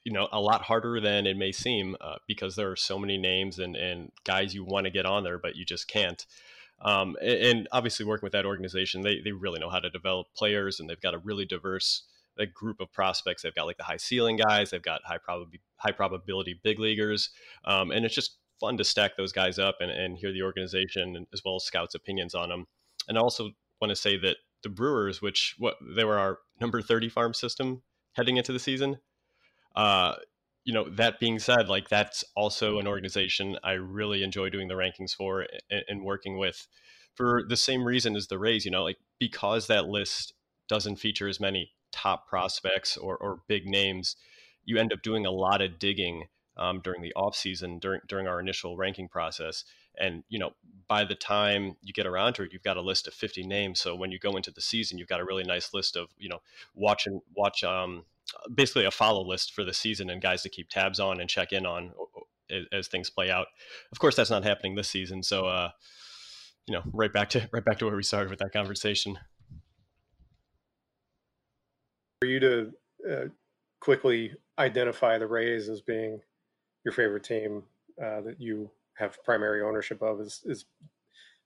you 0.04 0.12
know 0.12 0.28
a 0.32 0.40
lot 0.40 0.62
harder 0.62 1.00
than 1.00 1.28
it 1.28 1.38
may 1.38 1.52
seem 1.52 1.96
uh, 2.02 2.16
because 2.28 2.56
there 2.56 2.72
are 2.72 2.76
so 2.76 2.98
many 2.98 3.18
names 3.18 3.60
and 3.60 3.76
and 3.76 4.12
guys 4.24 4.54
you 4.54 4.64
want 4.64 4.86
to 4.86 4.92
get 4.92 5.06
on 5.06 5.24
there, 5.24 5.38
but 5.38 5.56
you 5.56 5.66
just 5.66 5.88
can't. 5.88 6.26
Um, 6.82 7.18
and, 7.22 7.44
and 7.44 7.68
obviously, 7.72 8.06
working 8.06 8.26
with 8.26 8.34
that 8.34 8.46
organization, 8.46 9.02
they 9.02 9.20
they 9.24 9.32
really 9.32 9.60
know 9.60 9.70
how 9.70 9.80
to 9.80 9.90
develop 9.90 10.28
players, 10.36 10.80
and 10.80 10.90
they've 10.90 11.02
got 11.02 11.14
a 11.14 11.20
really 11.20 11.46
diverse 11.46 12.04
a 12.40 12.46
group 12.46 12.80
of 12.80 12.92
prospects. 12.92 13.44
They've 13.44 13.54
got 13.54 13.66
like 13.66 13.78
the 13.78 13.84
high 13.84 13.98
ceiling 13.98 14.38
guys. 14.38 14.72
They've 14.72 14.82
got 14.82 15.02
high 15.04 15.18
probability 15.18 15.62
high 15.78 15.92
probability 15.92 16.60
big 16.64 16.80
leaguers, 16.80 17.30
um, 17.66 17.92
and 17.92 18.06
it's 18.06 18.16
just 18.16 18.38
fun 18.60 18.78
to 18.78 18.84
stack 18.84 19.16
those 19.18 19.32
guys 19.32 19.60
up 19.60 19.78
and, 19.80 19.92
and 19.92 20.18
hear 20.18 20.34
the 20.34 20.42
organization 20.42 21.26
as 21.34 21.42
well 21.46 21.56
as 21.56 21.64
scouts' 21.64 21.96
opinions 21.96 22.36
on 22.36 22.50
them. 22.50 22.66
And 23.08 23.18
I 23.18 23.22
also 23.22 23.52
want 23.82 23.90
to 23.90 23.96
say 23.96 24.18
that 24.18 24.38
the 24.64 24.70
Brewers, 24.70 25.22
which 25.22 25.56
what 25.58 25.76
they 25.96 26.04
were 26.04 26.18
our 26.18 26.40
number 26.60 26.82
thirty 26.82 27.10
farm 27.10 27.34
system 27.34 27.84
heading 28.14 28.38
into 28.38 28.54
the 28.54 28.60
season. 28.60 29.00
Uh, 29.76 30.16
you 30.66 30.74
know, 30.74 30.90
that 30.90 31.20
being 31.20 31.40
said, 31.40 31.68
like 31.70 31.90
that's 31.90 32.24
also 32.36 32.80
an 32.80 32.88
organization 32.88 33.58
I 33.64 33.74
really 33.74 34.24
enjoy 34.24 34.50
doing 34.50 34.68
the 34.68 34.76
rankings 34.76 35.16
for 35.16 35.48
and, 35.70 35.84
and 35.88 36.04
working 36.04 36.38
with 36.38 36.68
for 37.16 37.44
the 37.48 37.58
same 37.58 37.84
reason 37.84 38.16
as 38.16 38.28
the 38.28 38.38
Rays, 38.38 38.66
you 38.66 38.72
know, 38.72 38.84
like 38.84 38.98
because 39.20 39.68
that 39.68 39.88
list 39.88 40.34
doesn't 40.68 40.98
feature 40.98 41.28
as 41.28 41.40
many 41.40 41.72
top 41.92 42.28
prospects 42.28 42.96
or, 42.98 43.18
or 43.18 43.42
big 43.48 43.66
names, 43.66 44.16
you 44.64 44.78
end 44.78 44.94
up 44.94 45.02
doing 45.02 45.26
a 45.26 45.32
lot 45.32 45.62
of 45.62 45.80
digging 45.80 46.28
um, 46.56 46.82
during 46.82 47.02
the 47.02 47.14
off 47.16 47.36
season 47.36 47.80
during 47.80 48.02
during 48.08 48.28
our 48.28 48.40
initial 48.40 48.78
ranking 48.78 49.08
process. 49.08 49.64
And 49.98 50.24
you 50.30 50.40
know, 50.40 50.52
by 50.88 51.04
the 51.04 51.16
time 51.16 51.78
you 51.82 51.94
get 51.94 52.06
around 52.06 52.34
to 52.34 52.44
it, 52.44 52.54
you've 52.54 52.64
got 52.64 52.78
a 52.78 52.82
list 52.82 53.08
of 53.08 53.14
50 53.14 53.44
names. 53.44 53.80
So 53.80 53.96
when 53.96 54.12
you 54.12 54.20
go 54.20 54.36
into 54.36 54.52
the 54.52 54.62
season, 54.62 54.98
you've 54.98 55.08
got 55.08 55.20
a 55.20 55.26
really 55.26 55.44
nice 55.44 55.74
list 55.74 55.96
of 55.96 56.10
you 56.18 56.30
know 56.30 56.42
watch 56.76 57.08
and 57.08 57.22
watch 57.36 57.64
um, 57.64 58.06
basically 58.54 58.86
a 58.86 58.92
follow 58.92 59.26
list 59.26 59.54
for 59.54 59.64
the 59.64 59.74
season 59.74 60.10
and 60.10 60.22
guys 60.22 60.42
to 60.44 60.50
keep 60.50 60.70
tabs 60.70 61.00
on 61.00 61.20
and 61.20 61.30
check 61.30 61.52
in 61.52 61.66
on 61.66 61.92
as, 62.72 62.88
things 62.88 63.10
play 63.10 63.30
out. 63.30 63.48
Of 63.92 64.00
course, 64.00 64.16
that's 64.16 64.30
not 64.30 64.44
happening 64.44 64.76
this 64.76 64.90
season. 64.90 65.24
So 65.24 65.46
uh, 65.48 65.70
you 66.68 66.74
know, 66.74 66.84
right 66.94 67.12
back 67.12 67.30
to 67.32 67.50
right 67.52 67.64
back 67.64 67.80
to 67.80 67.86
where 67.86 67.96
we 67.96 68.04
started 68.04 68.30
with 68.30 68.40
that 68.40 68.54
conversation 68.54 69.18
for 72.22 72.28
you 72.28 72.40
to 72.40 72.72
uh, 73.10 73.26
quickly 73.80 74.34
identify 74.58 75.18
the 75.18 75.28
Rays 75.28 75.70
as 75.70 75.82
being 75.82 76.20
your 76.84 76.92
favorite 76.92 77.24
team 77.24 77.64
uh, 78.02 78.22
that 78.22 78.36
you 78.40 78.70
have 78.96 79.24
primary 79.24 79.62
ownership 79.62 80.02
of 80.02 80.20
is, 80.20 80.42
is, 80.46 80.66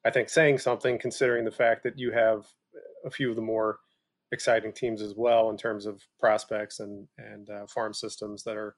I 0.04 0.10
think, 0.10 0.30
saying 0.30 0.58
something 0.58 0.98
considering 0.98 1.46
the 1.46 1.52
fact 1.52 1.84
that 1.84 2.00
you 2.00 2.12
have 2.12 2.48
a 3.06 3.12
few 3.12 3.30
of 3.30 3.36
the 3.36 3.42
more 3.42 3.80
exciting 4.34 4.74
teams 4.74 5.02
as 5.02 5.14
well 5.16 5.50
in 5.50 5.58
terms 5.58 5.86
of 5.86 6.02
prospects 6.20 6.80
and 6.80 7.08
and 7.18 7.50
uh, 7.50 7.66
farm 7.68 7.94
systems 7.94 8.44
that 8.44 8.58
are 8.58 8.76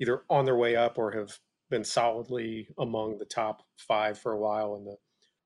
either 0.00 0.22
on 0.28 0.44
their 0.44 0.56
way 0.56 0.76
up 0.76 0.98
or 0.98 1.12
have 1.12 1.38
been 1.70 1.84
solidly 1.84 2.68
among 2.78 3.18
the 3.18 3.24
top 3.24 3.62
five 3.76 4.18
for 4.18 4.32
a 4.32 4.38
while 4.38 4.74
in 4.76 4.84
the 4.84 4.96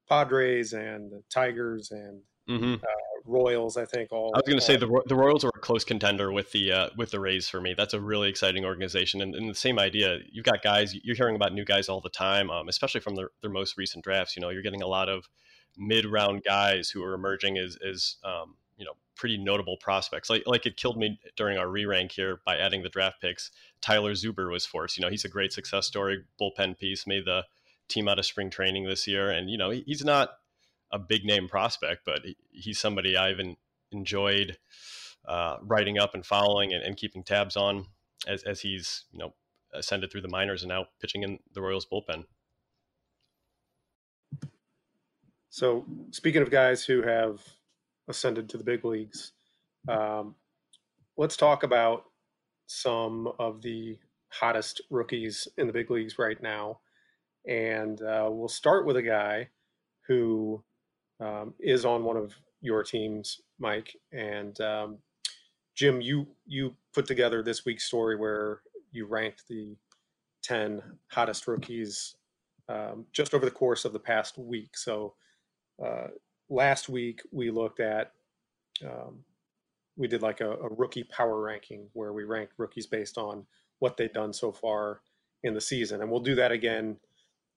Padres 0.08 0.72
and 0.72 1.10
the 1.10 1.22
Tigers 1.32 1.90
and 1.90 2.22
mm-hmm. 2.48 2.74
uh, 2.74 3.20
Royals. 3.24 3.76
I 3.76 3.84
think 3.84 4.10
all. 4.10 4.32
I 4.34 4.38
was 4.38 4.46
going 4.46 4.58
to 4.58 4.64
say 4.64 4.76
the 4.76 5.02
the 5.06 5.14
Royals 5.14 5.44
are 5.44 5.52
a 5.54 5.60
close 5.60 5.84
contender 5.84 6.32
with 6.32 6.50
the 6.52 6.72
uh, 6.72 6.88
with 6.96 7.10
the 7.10 7.20
Rays 7.20 7.48
for 7.48 7.60
me. 7.60 7.74
That's 7.76 7.94
a 7.94 8.00
really 8.00 8.28
exciting 8.28 8.64
organization, 8.64 9.20
and, 9.20 9.34
and, 9.34 9.48
the 9.48 9.54
same 9.54 9.78
idea. 9.78 10.18
You've 10.30 10.44
got 10.44 10.62
guys. 10.62 10.94
You're 11.04 11.16
hearing 11.16 11.36
about 11.36 11.52
new 11.52 11.64
guys 11.64 11.88
all 11.88 12.00
the 12.00 12.10
time, 12.10 12.50
um, 12.50 12.68
especially 12.68 13.00
from 13.00 13.14
their, 13.14 13.30
their 13.42 13.50
most 13.50 13.76
recent 13.76 14.02
drafts. 14.02 14.34
You 14.34 14.42
know, 14.42 14.48
you're 14.48 14.62
getting 14.62 14.82
a 14.82 14.88
lot 14.88 15.08
of 15.08 15.28
mid 15.76 16.04
round 16.04 16.42
guys 16.44 16.90
who 16.90 17.02
are 17.04 17.14
emerging 17.14 17.58
as 17.58 17.78
as 17.88 18.16
um, 18.24 18.56
you 18.76 18.84
know 18.84 18.92
pretty 19.16 19.38
notable 19.38 19.76
prospects. 19.76 20.30
Like 20.30 20.42
like 20.46 20.66
it 20.66 20.76
killed 20.76 20.96
me 20.96 21.20
during 21.36 21.58
our 21.58 21.68
re 21.68 21.84
rank 21.84 22.12
here 22.12 22.40
by 22.44 22.56
adding 22.56 22.82
the 22.82 22.88
draft 22.88 23.20
picks. 23.20 23.50
Tyler 23.80 24.12
Zuber 24.12 24.50
was 24.50 24.66
forced. 24.66 24.96
You 24.96 25.02
know, 25.02 25.10
he's 25.10 25.24
a 25.24 25.28
great 25.28 25.52
success 25.52 25.86
story, 25.86 26.24
bullpen 26.40 26.78
piece, 26.78 27.06
made 27.06 27.24
the 27.24 27.44
team 27.88 28.08
out 28.08 28.18
of 28.18 28.26
spring 28.26 28.50
training 28.50 28.84
this 28.84 29.06
year, 29.06 29.30
and 29.30 29.50
you 29.50 29.58
know 29.58 29.70
he's 29.70 30.04
not 30.04 30.30
a 30.90 30.98
big 30.98 31.24
name 31.24 31.48
prospect, 31.48 32.02
but 32.04 32.22
he's 32.50 32.78
somebody 32.78 33.16
I've 33.16 33.40
enjoyed 33.90 34.58
uh, 35.26 35.56
writing 35.62 35.98
up 35.98 36.14
and 36.14 36.24
following 36.24 36.72
and, 36.72 36.82
and, 36.82 36.96
keeping 36.96 37.22
tabs 37.22 37.56
on 37.56 37.86
as, 38.26 38.42
as 38.42 38.60
he's 38.60 39.04
you 39.12 39.18
know 39.18 39.32
ascended 39.72 40.10
through 40.10 40.20
the 40.20 40.28
minors 40.28 40.62
and 40.62 40.68
now 40.68 40.86
pitching 41.00 41.22
in 41.22 41.38
the 41.54 41.62
Royals 41.62 41.86
bullpen. 41.86 42.24
So 45.48 45.84
speaking 46.10 46.42
of 46.42 46.50
guys 46.50 46.84
who 46.84 47.02
have 47.02 47.40
ascended 48.08 48.48
to 48.48 48.58
the 48.58 48.64
big 48.64 48.84
leagues, 48.84 49.32
um, 49.88 50.34
let's 51.16 51.36
talk 51.36 51.62
about 51.62 52.04
some 52.66 53.32
of 53.38 53.62
the 53.62 53.98
hottest 54.28 54.80
rookies 54.90 55.46
in 55.58 55.66
the 55.66 55.72
big 55.72 55.90
leagues 55.90 56.18
right 56.18 56.42
now. 56.42 56.80
And 57.46 58.00
uh, 58.00 58.28
we'll 58.30 58.48
start 58.48 58.86
with 58.86 58.96
a 58.96 59.02
guy 59.02 59.48
who 60.06 60.62
um, 61.20 61.54
is 61.60 61.84
on 61.84 62.04
one 62.04 62.16
of 62.16 62.34
your 62.60 62.82
teams, 62.82 63.40
Mike. 63.58 63.96
And 64.12 64.58
um, 64.60 64.98
Jim, 65.74 66.00
you 66.00 66.26
you 66.46 66.74
put 66.94 67.06
together 67.06 67.42
this 67.42 67.64
week's 67.64 67.84
story 67.84 68.16
where 68.16 68.60
you 68.90 69.06
ranked 69.06 69.48
the 69.48 69.76
ten 70.42 70.82
hottest 71.08 71.46
rookies 71.46 72.14
um, 72.68 73.06
just 73.12 73.34
over 73.34 73.44
the 73.44 73.50
course 73.50 73.84
of 73.84 73.92
the 73.92 73.98
past 73.98 74.38
week. 74.38 74.76
So 74.76 75.14
uh, 75.84 76.08
last 76.52 76.88
week 76.88 77.22
we 77.32 77.50
looked 77.50 77.80
at 77.80 78.12
um, 78.84 79.24
we 79.96 80.06
did 80.08 80.22
like 80.22 80.40
a, 80.40 80.50
a, 80.50 80.68
rookie 80.68 81.04
power 81.04 81.40
ranking 81.40 81.88
where 81.92 82.12
we 82.12 82.24
ranked 82.24 82.54
rookies 82.56 82.86
based 82.86 83.18
on 83.18 83.46
what 83.78 83.96
they've 83.96 84.12
done 84.12 84.32
so 84.32 84.52
far 84.52 85.00
in 85.42 85.54
the 85.54 85.60
season, 85.60 86.00
and 86.00 86.10
we'll 86.10 86.20
do 86.20 86.34
that 86.34 86.52
again 86.52 86.96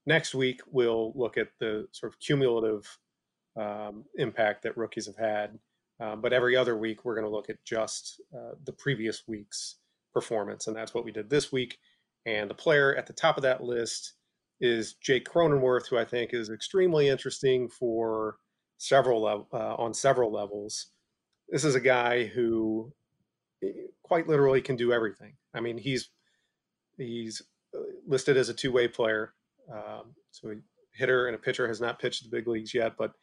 next 0.05 0.35
week. 0.35 0.61
We'll 0.71 1.13
look 1.15 1.37
at 1.37 1.49
the 1.59 1.87
sort 1.91 2.13
of 2.13 2.19
cumulative 2.19 2.97
um, 3.55 4.05
impact 4.15 4.63
that 4.63 4.77
rookies 4.77 5.07
have 5.07 5.17
had. 5.17 5.59
Um, 5.99 6.19
but 6.21 6.33
every 6.33 6.55
other 6.55 6.75
week, 6.75 7.05
we're 7.05 7.15
going 7.15 7.27
to 7.27 7.31
look 7.31 7.49
at 7.49 7.63
just 7.63 8.21
uh, 8.35 8.55
the 8.65 8.73
previous 8.73 9.23
week's 9.27 9.77
performance. 10.13 10.67
And 10.67 10.75
that's 10.75 10.93
what 10.93 11.05
we 11.05 11.11
did 11.11 11.29
this 11.29 11.51
week. 11.51 11.77
And 12.25 12.49
the 12.49 12.55
player 12.55 12.95
at 12.95 13.07
the 13.07 13.13
top 13.13 13.37
of 13.37 13.43
that 13.43 13.63
list 13.63 14.13
is 14.59 14.95
Jake 14.95 15.25
Cronenworth, 15.25 15.87
who 15.87 15.97
I 15.97 16.05
think 16.05 16.33
is 16.33 16.49
extremely 16.49 17.07
interesting 17.07 17.69
for 17.69 18.37
several 18.77 19.25
uh, 19.25 19.75
on 19.75 19.93
several 19.93 20.31
levels. 20.31 20.87
This 21.49 21.63
is 21.63 21.75
a 21.75 21.79
guy 21.79 22.25
who 22.25 22.93
eh, 23.63 23.69
quite 24.03 24.27
literally 24.27 24.61
can 24.61 24.75
do 24.75 24.91
everything. 24.91 25.35
I 25.53 25.59
mean, 25.59 25.77
he's 25.77 26.09
he's 26.97 27.41
uh, 27.75 27.79
listed 28.07 28.37
as 28.37 28.49
a 28.49 28.53
two-way 28.53 28.87
player. 28.87 29.33
Um, 29.71 30.13
so 30.31 30.49
a 30.49 30.55
hitter 30.93 31.27
and 31.27 31.35
a 31.35 31.39
pitcher 31.39 31.67
has 31.67 31.81
not 31.81 31.99
pitched 31.99 32.23
the 32.23 32.29
big 32.29 32.47
leagues 32.47 32.73
yet, 32.73 32.93
but 32.97 33.13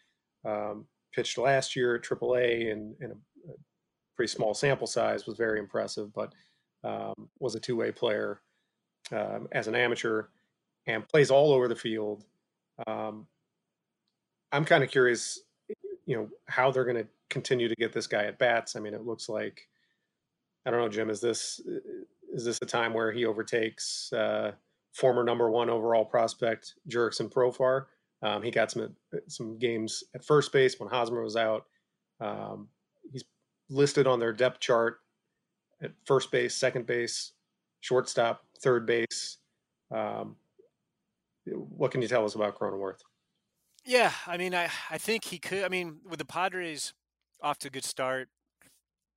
um, 0.44 0.87
pitched 1.14 1.38
last 1.38 1.76
year 1.76 1.97
at 1.97 2.02
AAA 2.02 2.71
in, 2.71 2.94
in 3.00 3.12
a, 3.12 3.14
pretty 4.14 4.30
small 4.30 4.52
sample 4.52 4.87
size, 4.87 5.26
was 5.26 5.38
very 5.38 5.59
impressive, 5.59 6.12
but 6.12 6.32
um, 6.85 7.30
was 7.38 7.54
a 7.54 7.61
two 7.61 7.76
way 7.76 7.90
player 7.90 8.42
um, 9.11 9.49
as 9.52 9.68
an 9.68 9.75
amateur 9.75 10.26
and 10.87 11.09
plays 11.09 11.30
all 11.30 11.52
over 11.52 11.66
the 11.66 11.76
field. 11.76 12.25
Um, 12.87 13.26
I'm 14.52 14.64
kind 14.64 14.85
of 14.85 14.90
curious, 14.90 15.40
you 16.06 16.16
know, 16.16 16.28
how 16.47 16.71
they're 16.71 16.85
going 16.85 16.97
to 16.97 17.09
continue 17.30 17.68
to 17.68 17.75
get 17.75 17.92
this 17.92 18.06
guy 18.06 18.25
at 18.25 18.38
bats. 18.38 18.76
I 18.76 18.80
mean, 18.80 18.94
it 18.94 19.06
looks 19.06 19.28
like, 19.28 19.66
I 20.66 20.71
don't 20.71 20.80
know, 20.80 20.88
Jim, 20.88 21.11
is 21.11 21.21
this 21.21 21.61
is 22.35 22.44
this 22.44 22.59
a 22.62 22.66
time 22.66 22.94
where 22.94 23.12
he 23.12 23.26
overtakes 23.26 24.12
uh, 24.12 24.52
former 24.92 25.25
number 25.25 25.50
one 25.50 25.71
overall 25.71 26.04
prospect 26.04 26.75
Jurickson 26.88 27.30
Profar? 27.32 27.87
Um, 28.23 28.42
he 28.42 28.50
got 28.50 28.71
some 28.71 28.94
some 29.26 29.59
games 29.59 30.04
at 30.14 30.25
first 30.25 30.52
base 30.52 30.78
when 30.78 30.88
Hosmer 30.88 31.23
was 31.23 31.37
out. 31.37 31.64
Um, 32.21 32.68
he's 33.11 33.25
listed 33.68 34.06
on 34.06 34.21
their 34.21 34.32
depth 34.32 34.61
chart 34.61 35.00
at 35.82 35.92
first 36.04 36.30
base, 36.30 36.54
second 36.54 36.87
base, 36.87 37.32
shortstop, 37.80 38.44
third 38.61 38.87
base. 38.87 39.38
Um, 39.90 40.37
what 41.47 41.90
can 41.90 42.00
you 42.00 42.09
tell 42.09 42.25
us 42.25 42.37
about 42.37 42.59
Cronenworth? 42.59 43.00
Yeah, 43.84 44.12
I 44.26 44.36
mean, 44.36 44.54
I, 44.54 44.68
I 44.90 44.98
think 44.98 45.24
he 45.24 45.38
could. 45.38 45.64
I 45.64 45.68
mean, 45.68 45.98
with 46.08 46.18
the 46.18 46.24
Padres 46.24 46.92
off 47.42 47.58
to 47.58 47.68
a 47.68 47.70
good 47.70 47.84
start, 47.84 48.28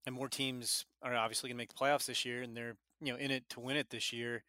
and 0.05 0.15
more 0.15 0.29
teams 0.29 0.85
are 1.03 1.15
obviously 1.15 1.49
going 1.49 1.57
to 1.57 1.61
make 1.61 1.69
the 1.69 1.75
playoffs 1.75 2.05
this 2.05 2.25
year, 2.25 2.41
and 2.41 2.55
they're 2.57 2.75
you 3.01 3.13
know 3.13 3.19
in 3.19 3.31
it 3.31 3.47
to 3.49 3.59
win 3.59 3.77
it 3.77 3.89
this 3.89 4.11
year 4.13 4.43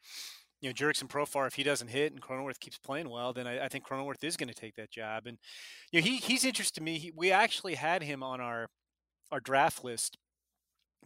you 0.60 0.70
know, 0.70 0.74
Jurickson 0.74 1.08
Profar, 1.08 1.46
if 1.46 1.54
he 1.54 1.62
doesn't 1.62 1.88
hit 1.88 2.12
and 2.12 2.22
Cronenworth 2.22 2.60
keeps 2.60 2.78
playing 2.78 3.10
well, 3.10 3.32
then 3.32 3.46
I, 3.46 3.66
I 3.66 3.68
think 3.68 3.86
Cronenworth 3.86 4.24
is 4.24 4.36
going 4.36 4.48
to 4.48 4.54
take 4.54 4.74
that 4.76 4.90
job. 4.90 5.26
And 5.26 5.38
you 5.92 6.00
know, 6.00 6.04
he 6.04 6.16
he's 6.16 6.44
interested 6.44 6.76
to 6.76 6.82
me. 6.82 6.98
He, 6.98 7.12
we 7.14 7.30
actually 7.30 7.74
had 7.74 8.02
him 8.02 8.22
on 8.22 8.40
our 8.40 8.68
our 9.30 9.40
draft 9.40 9.84
list 9.84 10.16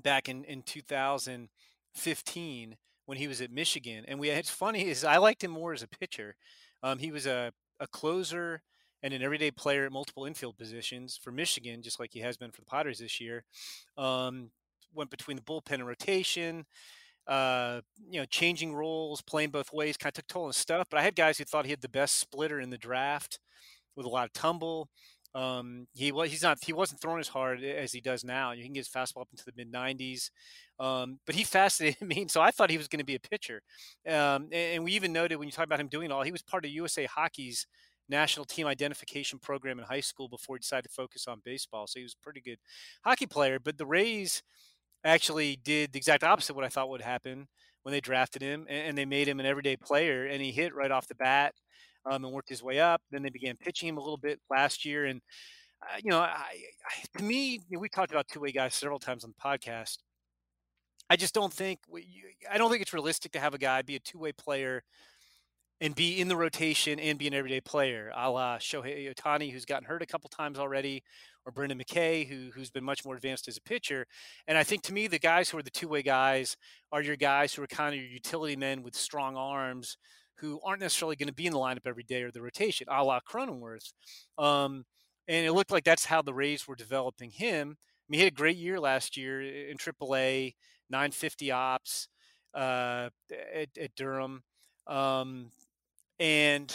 back 0.03 0.29
in 0.29 0.45
in 0.45 0.63
2015 0.63 2.77
when 3.07 3.19
he 3.19 3.29
was 3.29 3.41
at 3.41 3.51
Michigan. 3.51 4.05
And 4.07 4.19
we 4.21 4.31
it's 4.31 4.51
funny 4.51 4.89
is 4.89 5.05
I 5.05 5.19
liked 5.19 5.43
him 5.45 5.51
more 5.51 5.73
as 5.73 5.83
a 5.83 5.89
pitcher. 5.89 6.37
Um, 6.83 6.99
he 6.99 7.13
was 7.13 7.27
a 7.27 7.53
a 7.81 7.87
closer 7.89 8.63
and 9.03 9.15
an 9.15 9.23
everyday 9.23 9.51
player 9.51 9.87
at 9.87 9.93
multiple 9.93 10.27
infield 10.27 10.59
positions 10.59 11.19
for 11.23 11.33
Michigan, 11.33 11.83
just 11.83 12.01
like 12.01 12.11
he 12.13 12.21
has 12.21 12.37
been 12.37 12.51
for 12.51 12.61
the 12.61 12.67
Padres 12.67 12.99
this 12.99 13.21
year. 13.21 13.45
Um, 13.97 14.51
went 14.95 15.11
between 15.11 15.37
the 15.37 15.43
bullpen 15.43 15.75
and 15.75 15.87
rotation 15.87 16.67
uh, 17.31 17.81
you 18.11 18.19
know, 18.21 18.27
changing 18.27 18.75
roles, 18.75 19.23
playing 19.23 19.51
both 19.51 19.73
ways, 19.73 19.97
kind 19.97 20.11
of 20.11 20.15
took 20.15 20.27
toll 20.27 20.47
and 20.47 20.55
stuff. 20.55 20.89
But 20.91 20.99
I 20.99 21.03
had 21.03 21.15
guys 21.15 21.39
who 21.39 21.45
thought 21.45 21.65
he 21.65 21.71
had 21.71 21.81
the 21.81 21.89
best 21.89 22.19
splitter 22.19 22.61
in 22.61 22.71
the 22.71 22.79
draft 22.79 23.39
with 23.97 24.05
a 24.05 24.09
lot 24.09 24.27
of 24.27 24.33
tumble. 24.33 24.89
Um, 25.33 25.87
he 25.95 26.11
was 26.11 26.29
he's 26.29 26.43
not 26.43 26.59
he 26.61 26.73
wasn't 26.73 27.01
throwing 27.01 27.21
as 27.21 27.29
hard 27.29 27.63
as 27.63 27.93
he 27.93 28.01
does 28.01 28.25
now. 28.25 28.51
You 28.51 28.65
can 28.65 28.73
get 28.73 28.81
his 28.81 28.89
fastball 28.89 29.21
up 29.21 29.29
into 29.31 29.45
the 29.45 29.53
mid 29.57 29.73
90s, 29.73 30.31
um, 30.81 31.21
but 31.25 31.37
he 31.37 31.45
fascinated 31.45 32.03
me, 32.03 32.23
and 32.23 32.31
so 32.31 32.41
I 32.41 32.51
thought 32.51 32.71
he 32.71 32.79
was 32.79 32.89
going 32.89 32.99
to 32.99 33.05
be 33.05 33.15
a 33.15 33.21
pitcher. 33.21 33.63
Um, 34.09 34.49
and, 34.51 34.55
and, 34.55 34.85
we 34.85 34.93
even 34.93 35.13
noted 35.13 35.37
when 35.37 35.47
you 35.47 35.53
talk 35.53 35.67
about 35.67 35.79
him 35.79 35.87
doing 35.87 36.11
all, 36.11 36.25
he 36.25 36.33
was 36.33 36.43
part 36.43 36.65
of 36.65 36.73
USA 36.73 37.05
Hockey's 37.07 37.65
national 38.11 38.45
team 38.45 38.67
identification 38.67 39.39
program 39.39 39.79
in 39.79 39.85
high 39.85 40.01
school 40.01 40.29
before 40.29 40.57
he 40.57 40.61
decided 40.61 40.89
to 40.89 40.95
focus 40.95 41.27
on 41.27 41.41
baseball. 41.45 41.87
So 41.87 42.01
he 42.01 42.03
was 42.03 42.15
a 42.21 42.23
pretty 42.23 42.41
good 42.41 42.59
hockey 43.05 43.27
player. 43.27 43.59
But 43.59 43.79
the 43.79 43.87
Rays 43.87 44.43
actually 45.05 45.57
did 45.65 45.93
the 45.93 45.99
exact 45.99 46.25
opposite 46.25 46.55
what 46.55 46.65
I 46.65 46.69
thought 46.69 46.91
would 46.91 47.01
happen 47.01 47.49
when 47.83 47.93
they 47.93 48.01
drafted 48.01 48.43
him, 48.43 48.67
and, 48.69 48.99
they 48.99 49.07
made 49.07 49.27
him 49.27 49.41
an 49.41 49.47
everyday 49.47 49.75
player, 49.75 50.27
and 50.27 50.43
he 50.43 50.53
hit 50.53 50.75
right 50.75 50.91
off 50.91 51.09
the 51.09 51.15
bat 51.15 51.55
um, 52.05 52.23
and 52.25 52.35
worked 52.35 52.51
his 52.51 52.63
way 52.63 52.79
up. 52.79 53.01
Then 53.11 53.23
they 53.23 53.31
began 53.31 53.57
pitching 53.57 53.89
him 53.89 53.97
a 53.97 54.01
little 54.01 54.19
bit 54.19 54.39
last 54.51 54.85
year, 54.85 55.07
and 55.07 55.23
uh, 55.83 55.97
you 56.05 56.11
know, 56.11 56.19
I, 56.19 56.27
I, 56.27 57.19
to 57.19 57.25
me, 57.25 57.53
you 57.69 57.77
know, 57.77 57.79
we 57.79 57.89
talked 57.89 58.11
about 58.11 58.29
two 58.29 58.41
way 58.41 58.53
guys 58.53 58.75
several 58.75 58.99
times 58.99 59.25
on 59.25 59.33
the 59.35 59.43
podcast. 59.43 59.97
I 61.09 61.17
just 61.17 61.35
don't 61.35 61.53
think 61.53 61.81
I 62.51 62.59
don't 62.59 62.71
think 62.71 62.83
it's 62.83 62.93
realistic 62.93 63.33
to 63.33 63.41
have 63.41 63.55
a 63.55 63.59
guy 63.59 63.83
be 63.83 63.97
a 63.97 64.01
two 64.01 64.19
way 64.19 64.33
player 64.33 64.83
and 65.81 65.95
be 65.95 66.21
in 66.21 66.29
the 66.29 66.37
rotation 66.37 67.01
and 67.01 67.19
be 67.19 67.27
an 67.27 67.35
everyday 67.35 67.61
player, 67.61 68.13
a 68.15 68.31
la 68.31 68.59
Shohei 68.59 69.13
Ohtani, 69.13 69.51
who's 69.51 69.65
gotten 69.65 69.87
hurt 69.87 70.03
a 70.03 70.07
couple 70.07 70.29
times 70.29 70.59
already, 70.59 71.03
or 71.47 71.53
Brendan 71.53 71.79
McKay, 71.79 72.29
who 72.29 72.51
who's 72.55 72.71
been 72.71 72.85
much 72.85 73.05
more 73.05 73.17
advanced 73.17 73.49
as 73.49 73.57
a 73.57 73.63
pitcher. 73.63 74.07
And 74.47 74.59
I 74.59 74.63
think 74.63 74.83
to 74.85 74.93
me, 74.93 75.07
the 75.07 75.19
guys 75.19 75.49
who 75.49 75.59
are 75.59 75.63
the 75.63 75.71
two 75.71 75.89
way 75.89 76.03
guys 76.03 76.57
are 76.93 77.03
your 77.03 77.17
guys 77.17 77.55
who 77.55 77.63
are 77.63 77.67
kind 77.67 77.95
of 77.95 78.01
your 78.01 78.11
utility 78.11 78.57
men 78.57 78.83
with 78.83 78.95
strong 78.95 79.37
arms, 79.37 79.97
who 80.37 80.61
aren't 80.65 80.81
necessarily 80.81 81.17
going 81.17 81.29
to 81.29 81.35
be 81.35 81.47
in 81.47 81.53
the 81.53 81.59
lineup 81.59 81.87
every 81.87 82.03
day 82.03 82.23
or 82.23 82.31
the 82.31 82.43
rotation, 82.43 82.87
a 82.91 83.03
la 83.03 83.21
Cronenworth. 83.21 83.93
Um, 84.39 84.85
and 85.29 85.47
it 85.47 85.53
looked 85.53 85.71
like 85.71 85.85
that's 85.85 86.07
how 86.07 86.23
the 86.23 86.35
Rays 86.35 86.67
were 86.67 86.75
developing 86.75 87.31
him. 87.31 87.77
I 87.79 88.07
mean, 88.09 88.19
he 88.19 88.25
had 88.25 88.33
a 88.33 88.37
great 88.37 88.57
year 88.57 88.81
last 88.81 89.17
year 89.17 89.41
in 89.41 89.77
AAA, 89.77 90.55
950 90.91 91.53
ops 91.53 92.09
uh, 92.55 93.11
at, 93.55 93.69
at 93.81 93.95
Durham. 93.95 94.43
Um, 94.87 95.53
and 96.21 96.73